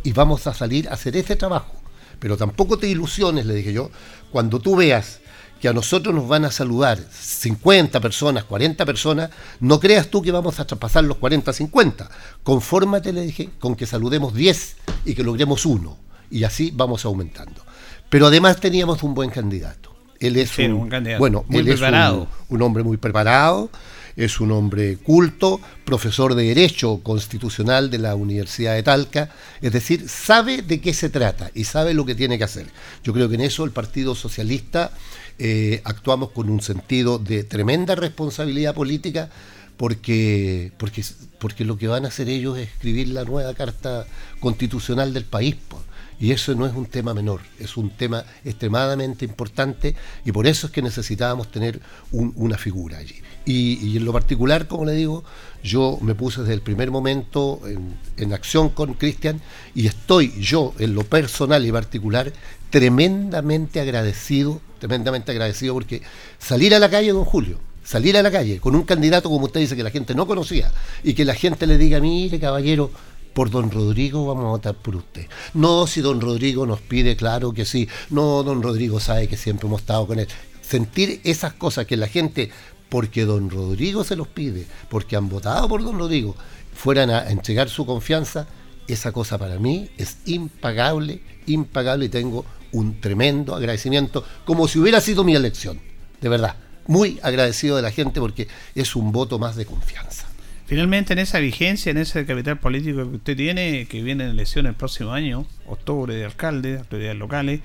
Y 0.05 0.13
vamos 0.13 0.47
a 0.47 0.55
salir 0.55 0.89
a 0.89 0.93
hacer 0.95 1.17
ese 1.17 1.35
trabajo. 1.35 1.75
Pero 2.21 2.37
tampoco 2.37 2.79
te 2.79 2.87
ilusiones, 2.87 3.47
le 3.47 3.55
dije 3.55 3.73
yo, 3.73 3.91
cuando 4.31 4.61
tú 4.61 4.77
veas 4.77 5.19
que 5.61 5.69
a 5.69 5.73
nosotros 5.75 6.15
nos 6.15 6.27
van 6.29 6.45
a 6.47 6.51
saludar 6.51 6.99
50 7.21 8.01
personas, 8.01 8.45
40 8.45 8.87
personas, 8.87 9.31
no 9.61 9.79
creas 9.81 10.09
tú 10.09 10.23
que 10.23 10.31
vamos 10.33 10.59
a 10.61 10.67
traspasar 10.67 11.05
los 11.05 11.17
40, 11.19 11.53
50. 11.53 12.11
Confórmate, 12.43 13.13
le 13.13 13.23
dije, 13.23 13.51
con 13.59 13.75
que 13.77 13.87
saludemos 13.87 14.33
10 14.35 14.77
y 15.05 15.15
que 15.15 15.23
logremos 15.23 15.67
uno. 15.67 15.99
Y 16.31 16.45
así 16.45 16.71
vamos 16.75 17.05
aumentando. 17.05 17.63
Pero 18.09 18.29
además 18.29 18.59
teníamos 18.61 19.03
un 19.03 19.15
buen 19.15 19.31
candidato. 19.31 19.90
Él 20.21 20.37
es 20.37 20.51
Sí, 20.51 20.65
un, 20.67 20.89
bueno, 21.19 21.45
muy 21.49 21.61
él 21.61 21.69
es 21.69 21.75
un- 21.75 21.81
preparado. 21.81 22.29
un 22.49 22.63
hombre 22.63 22.83
muy 22.83 22.99
preparado, 22.99 23.71
es 24.17 24.39
un 24.41 24.53
hombre 24.53 24.99
culto, 24.99 25.61
profesor 25.87 26.35
de 26.35 26.45
Derecho 26.45 27.01
Constitucional 27.03 27.91
de 27.91 27.99
la 27.99 28.15
Universidad 28.17 28.75
de 28.75 28.83
Talca, 28.83 29.31
es 29.63 29.73
decir, 29.73 30.09
sabe 30.09 30.61
de 30.63 30.81
qué 30.81 30.93
se 30.93 31.09
trata 31.09 31.51
y 31.55 31.65
sabe 31.65 31.95
lo 31.95 32.05
que 32.05 32.15
tiene 32.15 32.37
que 32.37 32.45
hacer. 32.45 32.67
Yo 33.03 33.13
creo 33.15 33.29
que 33.31 33.37
en 33.37 33.41
eso 33.41 33.65
el 33.65 33.71
Partido 33.71 34.15
Socialista 34.15 34.91
eh, 35.39 35.81
actuamos 35.85 36.33
con 36.33 36.51
un 36.51 36.61
sentido 36.61 37.19
de 37.19 37.45
tremenda 37.45 37.95
responsabilidad 37.95 38.75
política 38.75 39.31
porque, 39.79 40.71
porque, 40.77 41.03
porque 41.39 41.65
lo 41.65 41.79
que 41.79 41.89
van 41.89 42.05
a 42.05 42.09
hacer 42.09 42.29
ellos 42.29 42.59
es 42.59 42.69
escribir 42.69 43.09
la 43.09 43.25
nueva 43.25 43.55
Carta 43.55 44.05
Constitucional 44.39 45.15
del 45.15 45.25
país. 45.25 45.55
po. 45.69 45.83
Y 46.21 46.33
eso 46.33 46.55
no 46.55 46.67
es 46.67 46.75
un 46.75 46.85
tema 46.87 47.15
menor, 47.15 47.41
es 47.59 47.77
un 47.79 47.89
tema 47.91 48.25
extremadamente 48.45 49.25
importante 49.25 49.95
y 50.25 50.33
por 50.33 50.47
eso 50.47 50.67
es 50.67 50.73
que 50.73 50.83
necesitábamos 50.83 51.51
tener 51.51 51.81
un- 52.13 52.33
una 52.37 52.59
figura 52.59 52.99
allí. 52.99 53.17
Y, 53.47 53.97
en 53.97 54.05
lo 54.05 54.13
particular, 54.13 54.69
como 54.69 54.85
le 54.85 54.93
digo, 54.93 55.25
yo 55.65 55.99
me 56.03 56.15
puse 56.15 56.43
desde 56.43 56.53
el 56.55 56.61
primer 56.61 56.91
momento 56.91 57.61
en, 57.67 57.95
en 58.19 58.33
acción 58.35 58.69
con 58.69 58.93
Cristian 58.95 59.41
y 59.75 59.87
estoy 59.87 60.33
yo 60.39 60.75
en 60.79 60.95
lo 60.95 61.05
personal 61.05 61.65
y 61.67 61.73
particular 61.73 62.33
tremendamente 62.69 63.81
agradecido, 63.81 64.61
tremendamente 64.79 65.33
agradecido 65.33 65.75
porque 65.75 66.03
salir 66.39 66.75
a 66.75 66.79
la 66.79 66.91
calle, 66.91 67.13
don 67.13 67.25
Julio, 67.25 67.59
salir 67.83 68.17
a 68.17 68.23
la 68.23 68.31
calle 68.31 68.61
con 68.61 68.77
un 68.77 68.83
candidato 68.85 69.29
como 69.31 69.47
usted 69.47 69.61
dice 69.61 69.75
que 69.75 69.83
la 69.83 69.91
gente 69.91 70.15
no 70.15 70.27
conocía 70.27 70.71
y 71.03 71.15
que 71.15 71.25
la 71.25 71.35
gente 71.35 71.67
le 71.67 71.79
diga, 71.79 71.99
mire 71.99 72.39
caballero, 72.39 72.91
por 73.33 73.51
don 73.51 73.71
Rodrigo 73.71 74.27
vamos 74.27 74.45
a 74.45 74.49
votar 74.49 74.75
por 74.75 74.97
usted. 74.97 75.27
No, 75.55 75.87
si 75.87 76.01
don 76.01 76.21
Rodrigo 76.21 76.67
nos 76.67 76.81
pide, 76.81 77.17
claro 77.17 77.53
que 77.53 77.65
sí. 77.65 77.89
No, 78.11 78.43
don 78.43 78.63
Rodrigo 78.63 79.01
sabe 79.01 79.29
que 79.29 79.37
siempre 79.37 79.67
hemos 79.67 79.81
estado 79.81 80.07
con 80.07 80.19
él. 80.19 80.29
Sentir 80.61 81.21
esas 81.25 81.55
cosas 81.55 81.87
que 81.87 81.97
la 81.97 82.09
gente, 82.09 82.51
porque 82.89 83.25
don 83.25 83.51
Rodrigo 83.51 84.05
se 84.05 84.17
los 84.17 84.29
pide, 84.29 84.67
porque 84.89 85.17
han 85.17 85.29
votado 85.29 85.69
por 85.69 85.83
don 85.83 85.99
Rodrigo, 85.99 86.35
fueran 86.75 87.11
a 87.11 87.31
entregar 87.31 87.69
su 87.69 87.87
confianza, 87.87 88.47
esa 88.89 89.13
cosa 89.13 89.39
para 89.39 89.59
mí 89.59 89.91
es 89.97 90.19
impagable, 90.27 91.23
impagable 91.47 92.07
y 92.07 92.09
tengo 92.09 92.45
un 92.73 93.01
tremendo 93.01 93.55
agradecimiento, 93.55 94.25
como 94.45 94.69
si 94.69 94.79
hubiera 94.79 95.01
sido 95.01 95.25
mi 95.25 95.35
elección, 95.35 95.81
de 96.21 96.29
verdad. 96.29 96.57
Muy 96.87 97.21
agradecido 97.23 97.77
de 97.77 97.83
la 97.83 97.91
gente 97.91 98.21
porque 98.21 98.49
es 98.75 98.97
un 98.97 99.13
voto 99.13 99.39
más 99.39 99.55
de 99.55 99.67
confianza. 99.67 100.30
Finalmente, 100.71 101.15
en 101.15 101.19
esa 101.19 101.41
vigencia, 101.41 101.91
en 101.91 101.99
ese 101.99 102.25
capital 102.25 102.61
político 102.61 102.99
que 102.99 103.17
usted 103.17 103.37
tiene, 103.37 103.89
que 103.89 104.05
viene 104.05 104.23
en 104.23 104.31
elecciones 104.31 104.71
el 104.71 104.77
próximo 104.77 105.11
año, 105.11 105.45
octubre 105.67 106.15
de 106.15 106.25
alcalde, 106.25 106.79
autoridades 106.79 107.19
locales, 107.19 107.61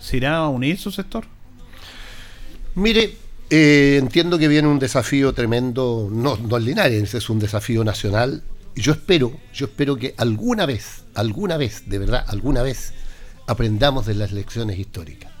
¿se 0.00 0.16
irá 0.16 0.38
a 0.38 0.48
unir 0.48 0.78
su 0.78 0.90
sector? 0.90 1.26
Mire, 2.74 3.14
eh, 3.50 3.98
entiendo 4.00 4.36
que 4.36 4.48
viene 4.48 4.66
un 4.66 4.80
desafío 4.80 5.32
tremendo, 5.32 6.08
no, 6.10 6.36
no 6.38 6.56
en 6.56 6.64
Linares, 6.64 7.14
es 7.14 7.30
un 7.30 7.38
desafío 7.38 7.84
nacional. 7.84 8.42
Yo 8.74 8.90
espero, 8.90 9.38
yo 9.54 9.66
espero 9.66 9.94
que 9.94 10.14
alguna 10.16 10.66
vez, 10.66 11.04
alguna 11.14 11.56
vez, 11.56 11.88
de 11.88 12.00
verdad, 12.00 12.24
alguna 12.26 12.62
vez, 12.62 12.94
aprendamos 13.46 14.06
de 14.06 14.14
las 14.14 14.32
lecciones 14.32 14.76
históricas. 14.76 15.37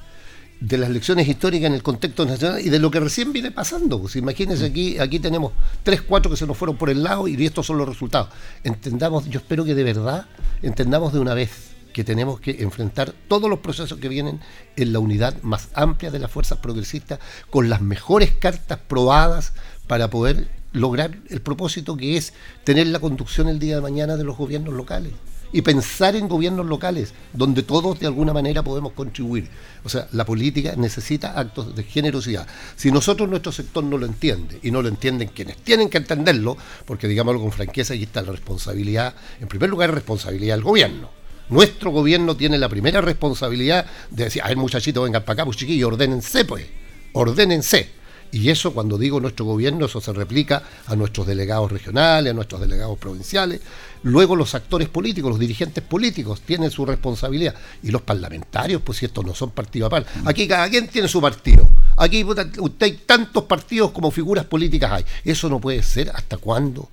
De 0.60 0.76
las 0.76 0.90
lecciones 0.90 1.28
históricas 1.28 1.68
en 1.68 1.74
el 1.74 1.82
contexto 1.82 2.26
nacional 2.26 2.60
y 2.60 2.68
de 2.68 2.78
lo 2.80 2.90
que 2.90 2.98
recién 2.98 3.32
viene 3.32 3.50
pasando. 3.52 4.00
Pues 4.00 4.16
imagínense 4.16 4.66
aquí, 4.66 4.98
aquí 4.98 5.20
tenemos 5.20 5.52
tres, 5.84 6.02
cuatro 6.02 6.30
que 6.30 6.36
se 6.36 6.46
nos 6.46 6.56
fueron 6.56 6.76
por 6.76 6.90
el 6.90 7.02
lado 7.02 7.28
y 7.28 7.46
estos 7.46 7.66
son 7.66 7.78
los 7.78 7.88
resultados. 7.88 8.28
Entendamos, 8.64 9.28
yo 9.28 9.38
espero 9.38 9.64
que 9.64 9.74
de 9.74 9.84
verdad 9.84 10.26
entendamos 10.62 11.12
de 11.12 11.20
una 11.20 11.34
vez 11.34 11.50
que 11.92 12.04
tenemos 12.04 12.40
que 12.40 12.62
enfrentar 12.62 13.14
todos 13.28 13.48
los 13.48 13.60
procesos 13.60 13.98
que 13.98 14.08
vienen 14.08 14.40
en 14.76 14.92
la 14.92 14.98
unidad 14.98 15.40
más 15.42 15.68
amplia 15.74 16.10
de 16.10 16.18
las 16.18 16.30
fuerzas 16.30 16.58
progresistas, 16.58 17.18
con 17.50 17.68
las 17.68 17.80
mejores 17.80 18.32
cartas 18.32 18.78
probadas 18.86 19.52
para 19.86 20.10
poder 20.10 20.48
lograr 20.72 21.18
el 21.30 21.40
propósito 21.40 21.96
que 21.96 22.16
es 22.16 22.34
tener 22.64 22.88
la 22.88 23.00
conducción 23.00 23.48
el 23.48 23.58
día 23.58 23.76
de 23.76 23.82
mañana 23.82 24.16
de 24.16 24.24
los 24.24 24.36
gobiernos 24.36 24.74
locales 24.74 25.12
y 25.52 25.62
pensar 25.62 26.16
en 26.16 26.28
gobiernos 26.28 26.66
locales 26.66 27.14
donde 27.32 27.62
todos 27.62 27.98
de 28.00 28.06
alguna 28.06 28.32
manera 28.32 28.62
podemos 28.62 28.92
contribuir. 28.92 29.48
O 29.84 29.88
sea, 29.88 30.08
la 30.12 30.24
política 30.24 30.74
necesita 30.76 31.38
actos 31.38 31.74
de 31.74 31.82
generosidad. 31.84 32.46
Si 32.76 32.90
nosotros 32.90 33.28
nuestro 33.28 33.52
sector 33.52 33.84
no 33.84 33.98
lo 33.98 34.06
entiende 34.06 34.58
y 34.62 34.70
no 34.70 34.82
lo 34.82 34.88
entienden 34.88 35.28
quienes 35.28 35.56
tienen 35.58 35.88
que 35.88 35.98
entenderlo, 35.98 36.56
porque 36.84 37.08
digámoslo 37.08 37.40
con 37.40 37.52
franqueza, 37.52 37.94
aquí 37.94 38.04
está 38.04 38.22
la 38.22 38.32
responsabilidad, 38.32 39.14
en 39.40 39.48
primer 39.48 39.70
lugar, 39.70 39.92
responsabilidad 39.92 40.56
del 40.56 40.64
gobierno. 40.64 41.10
Nuestro 41.48 41.90
gobierno 41.90 42.36
tiene 42.36 42.58
la 42.58 42.68
primera 42.68 43.00
responsabilidad 43.00 43.86
de 44.10 44.24
decir, 44.24 44.42
a 44.42 44.48
ver 44.48 44.58
muchachitos, 44.58 45.02
vengan 45.02 45.22
para 45.22 45.34
acá, 45.34 45.44
pues 45.46 45.56
chiquillos, 45.56 45.92
ordénense 45.92 46.44
pues, 46.44 46.66
ordénense. 47.12 47.97
Y 48.30 48.50
eso, 48.50 48.72
cuando 48.72 48.98
digo 48.98 49.20
nuestro 49.20 49.46
gobierno, 49.46 49.86
eso 49.86 50.00
se 50.00 50.12
replica 50.12 50.62
a 50.86 50.96
nuestros 50.96 51.26
delegados 51.26 51.72
regionales, 51.72 52.30
a 52.30 52.34
nuestros 52.34 52.60
delegados 52.60 52.98
provinciales. 52.98 53.60
Luego 54.02 54.36
los 54.36 54.54
actores 54.54 54.88
políticos, 54.88 55.30
los 55.30 55.38
dirigentes 55.38 55.82
políticos 55.82 56.42
tienen 56.42 56.70
su 56.70 56.84
responsabilidad. 56.84 57.54
Y 57.82 57.90
los 57.90 58.02
parlamentarios, 58.02 58.82
pues 58.82 58.98
si 58.98 59.06
estos 59.06 59.24
no 59.24 59.34
son 59.34 59.50
partido 59.50 59.86
aparte. 59.86 60.10
Aquí 60.24 60.46
cada 60.46 60.68
quien 60.68 60.88
tiene 60.88 61.08
su 61.08 61.20
partido. 61.20 61.68
Aquí 61.96 62.22
usted 62.24 62.86
hay 62.86 62.92
tantos 63.06 63.44
partidos 63.44 63.90
como 63.92 64.10
figuras 64.10 64.44
políticas 64.44 64.92
hay. 64.92 65.04
Eso 65.24 65.48
no 65.48 65.60
puede 65.60 65.82
ser. 65.82 66.10
¿Hasta 66.14 66.36
cuándo? 66.36 66.88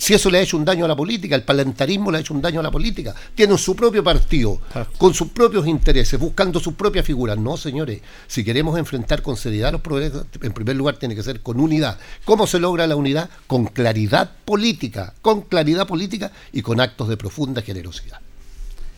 Si 0.00 0.14
eso 0.14 0.30
le 0.30 0.38
ha 0.38 0.40
hecho 0.40 0.56
un 0.56 0.64
daño 0.64 0.86
a 0.86 0.88
la 0.88 0.96
política, 0.96 1.36
el 1.36 1.42
parlamentarismo 1.42 2.10
le 2.10 2.16
ha 2.16 2.20
hecho 2.22 2.32
un 2.32 2.40
daño 2.40 2.60
a 2.60 2.62
la 2.62 2.70
política. 2.70 3.14
Tienen 3.34 3.58
su 3.58 3.76
propio 3.76 4.02
partido, 4.02 4.58
con 4.96 5.12
sus 5.12 5.28
propios 5.28 5.66
intereses, 5.66 6.18
buscando 6.18 6.58
sus 6.58 6.72
propias 6.72 7.04
figuras. 7.04 7.36
No, 7.36 7.58
señores, 7.58 8.00
si 8.26 8.42
queremos 8.42 8.78
enfrentar 8.78 9.20
con 9.20 9.36
seriedad 9.36 9.72
los 9.72 9.82
progresos, 9.82 10.24
en 10.40 10.52
primer 10.54 10.76
lugar 10.76 10.96
tiene 10.96 11.14
que 11.14 11.22
ser 11.22 11.42
con 11.42 11.60
unidad. 11.60 11.98
¿Cómo 12.24 12.46
se 12.46 12.58
logra 12.58 12.86
la 12.86 12.96
unidad? 12.96 13.28
Con 13.46 13.66
claridad 13.66 14.30
política, 14.46 15.12
con 15.20 15.42
claridad 15.42 15.86
política 15.86 16.32
y 16.50 16.62
con 16.62 16.80
actos 16.80 17.10
de 17.10 17.18
profunda 17.18 17.60
generosidad. 17.60 18.20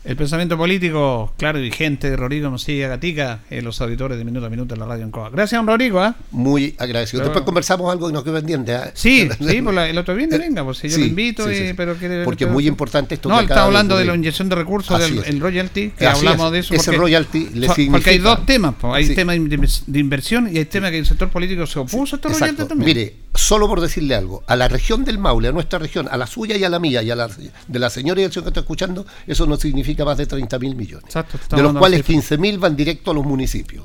El 0.04 0.16
pensamiento 0.16 0.56
político, 0.58 1.32
claro 1.38 1.60
y 1.60 1.62
vigente 1.62 2.10
de 2.10 2.16
Rodrigo 2.16 2.50
Mosilla 2.50 2.88
Gatica 2.88 3.38
en 3.50 3.64
los 3.64 3.80
auditores 3.80 4.18
de 4.18 4.24
Minuto 4.24 4.44
a 4.46 4.50
Minuto 4.50 4.74
en 4.74 4.80
la 4.80 4.86
radio 4.86 5.04
en 5.04 5.12
Coa. 5.12 5.30
Gracias, 5.30 5.56
don 5.60 5.66
Rodrigo. 5.68 6.00
¿ah? 6.00 6.16
Muy 6.32 6.74
agradecido. 6.76 7.20
Pero- 7.20 7.28
Después 7.30 7.44
conversamos 7.44 7.92
algo 7.92 8.08
que 8.08 8.12
nos 8.12 8.24
quedó 8.24 8.34
pendiente. 8.34 8.74
¿ah? 8.74 8.90
Sí, 8.94 9.28
sí, 9.48 9.62
por 9.62 9.72
la- 9.72 9.88
el 9.88 9.96
otro 9.96 10.16
viernes 10.16 10.40
Eh, 10.40 10.42
venga, 10.42 10.64
pues 10.64 10.78
si 10.78 10.88
yo 10.88 10.96
sí, 10.96 11.00
lo 11.02 11.06
invito, 11.06 11.46
sí, 11.48 11.54
sí, 11.54 11.62
eh, 11.66 11.74
pero 11.76 11.94
quiere- 11.94 12.24
Porque 12.24 12.44
es 12.44 12.50
muy 12.50 12.66
importante 12.66 13.14
esto 13.14 13.28
No, 13.28 13.36
que 13.36 13.42
él 13.44 13.48
está 13.50 13.64
hablando 13.64 13.96
de 13.96 14.04
la 14.04 14.16
inyección 14.16 14.48
de 14.48 14.56
recursos 14.56 15.00
Así 15.00 15.14
del 15.14 15.24
el 15.24 15.40
royalty, 15.40 15.90
que 15.90 16.04
Así 16.06 16.18
hablamos 16.26 16.46
es. 16.48 16.52
de 16.52 16.58
eso. 16.58 16.74
Ese 16.74 16.84
porque- 16.86 16.98
royalty 16.98 17.48
le 17.54 17.66
Porque 17.68 17.82
significa- 17.82 18.10
hay 18.10 18.18
dos 18.18 18.44
temas, 18.44 18.74
pues, 18.80 18.94
hay 18.94 19.06
Sí. 19.06 19.14
temas 19.14 19.36
de- 19.36 19.68
de 19.86 19.98
inversión 20.00 20.50
y 20.52 20.58
hay 20.58 20.64
temas 20.64 20.90
que 20.90 20.98
el 20.98 21.06
sector 21.06 21.28
político 21.28 21.64
se 21.64 21.78
opuso 21.78 22.16
a 22.16 22.18
este 22.18 22.28
royalty 22.28 22.64
también. 22.64 22.86
Mire, 22.96 23.14
solo 23.34 23.68
por 23.68 23.80
decirle 23.80 24.14
algo, 24.14 24.42
a 24.46 24.56
la 24.56 24.68
región 24.68 25.04
del 25.04 25.18
Maule, 25.18 25.48
a 25.48 25.52
nuestra 25.52 25.78
región, 25.78 26.08
a 26.10 26.16
la 26.16 26.26
suya 26.26 26.56
y 26.56 26.64
a 26.64 26.68
la 26.68 26.78
mía, 26.78 27.02
y 27.02 27.10
a 27.10 27.16
la 27.16 27.28
de 27.28 27.78
la 27.78 27.90
señora 27.90 28.20
y 28.20 28.24
el 28.24 28.32
señor 28.32 28.44
que 28.44 28.50
está 28.50 28.60
escuchando, 28.60 29.06
eso 29.26 29.46
no 29.46 29.56
significa 29.56 30.04
más 30.04 30.18
de 30.18 30.26
30 30.26 30.58
mil 30.58 30.76
millones. 30.76 31.04
Exacto, 31.06 31.38
de 31.56 31.62
los 31.62 31.76
cuales 31.76 32.00
de 32.00 32.04
cifras. 32.04 32.28
15 32.28 32.38
mil 32.38 32.58
van 32.58 32.76
directo 32.76 33.10
a 33.10 33.14
los 33.14 33.24
municipios. 33.24 33.84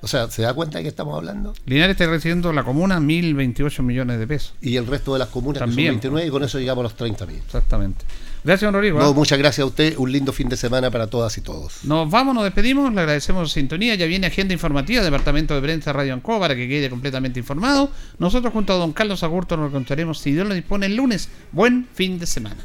O 0.00 0.06
sea, 0.06 0.30
¿se 0.30 0.42
da 0.42 0.54
cuenta 0.54 0.78
de 0.78 0.84
qué 0.84 0.88
estamos 0.90 1.16
hablando? 1.16 1.52
Linares 1.66 1.94
está 1.94 2.06
recibiendo 2.06 2.52
la 2.52 2.62
comuna 2.62 3.00
1.028 3.00 3.82
millones 3.82 4.18
de 4.20 4.26
pesos. 4.28 4.54
Y 4.60 4.76
el 4.76 4.86
resto 4.86 5.12
de 5.12 5.18
las 5.18 5.28
comunas 5.28 5.58
También. 5.58 5.98
que 5.98 6.06
son 6.06 6.14
29 6.14 6.28
y 6.28 6.30
con 6.30 6.44
eso 6.44 6.58
llegamos 6.58 6.82
a 6.82 6.84
los 6.84 6.94
30 6.94 7.26
mil. 7.26 7.36
Exactamente. 7.38 8.04
Gracias, 8.48 8.66
don 8.66 8.72
Rodrigo. 8.72 8.98
No, 8.98 9.10
¿eh? 9.10 9.12
muchas 9.12 9.38
gracias 9.38 9.62
a 9.62 9.66
usted. 9.66 9.98
Un 9.98 10.10
lindo 10.10 10.32
fin 10.32 10.48
de 10.48 10.56
semana 10.56 10.90
para 10.90 11.06
todas 11.06 11.36
y 11.36 11.42
todos. 11.42 11.84
Nos 11.84 12.10
vamos, 12.10 12.34
nos 12.34 12.44
despedimos, 12.44 12.90
le 12.94 13.00
agradecemos 13.02 13.50
su 13.50 13.54
sintonía. 13.56 13.94
Ya 13.94 14.06
viene 14.06 14.26
agenda 14.26 14.54
informativa, 14.54 15.04
Departamento 15.04 15.54
de 15.54 15.60
Prensa 15.60 15.92
Radio 15.92 16.14
Ancoa, 16.14 16.40
para 16.40 16.56
que 16.56 16.66
quede 16.66 16.88
completamente 16.88 17.38
informado. 17.38 17.90
Nosotros, 18.18 18.50
junto 18.54 18.72
a 18.72 18.76
don 18.76 18.94
Carlos 18.94 19.22
Agurto, 19.22 19.58
nos 19.58 19.68
encontraremos, 19.68 20.20
si 20.20 20.32
Dios 20.32 20.48
lo 20.48 20.54
dispone, 20.54 20.86
el 20.86 20.96
lunes. 20.96 21.28
Buen 21.52 21.88
fin 21.92 22.18
de 22.18 22.24
semana. 22.24 22.56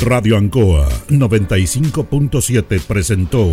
Radio 0.00 0.38
Ancoa 0.38 0.88
95.7 1.10 2.80
presentó 2.80 3.52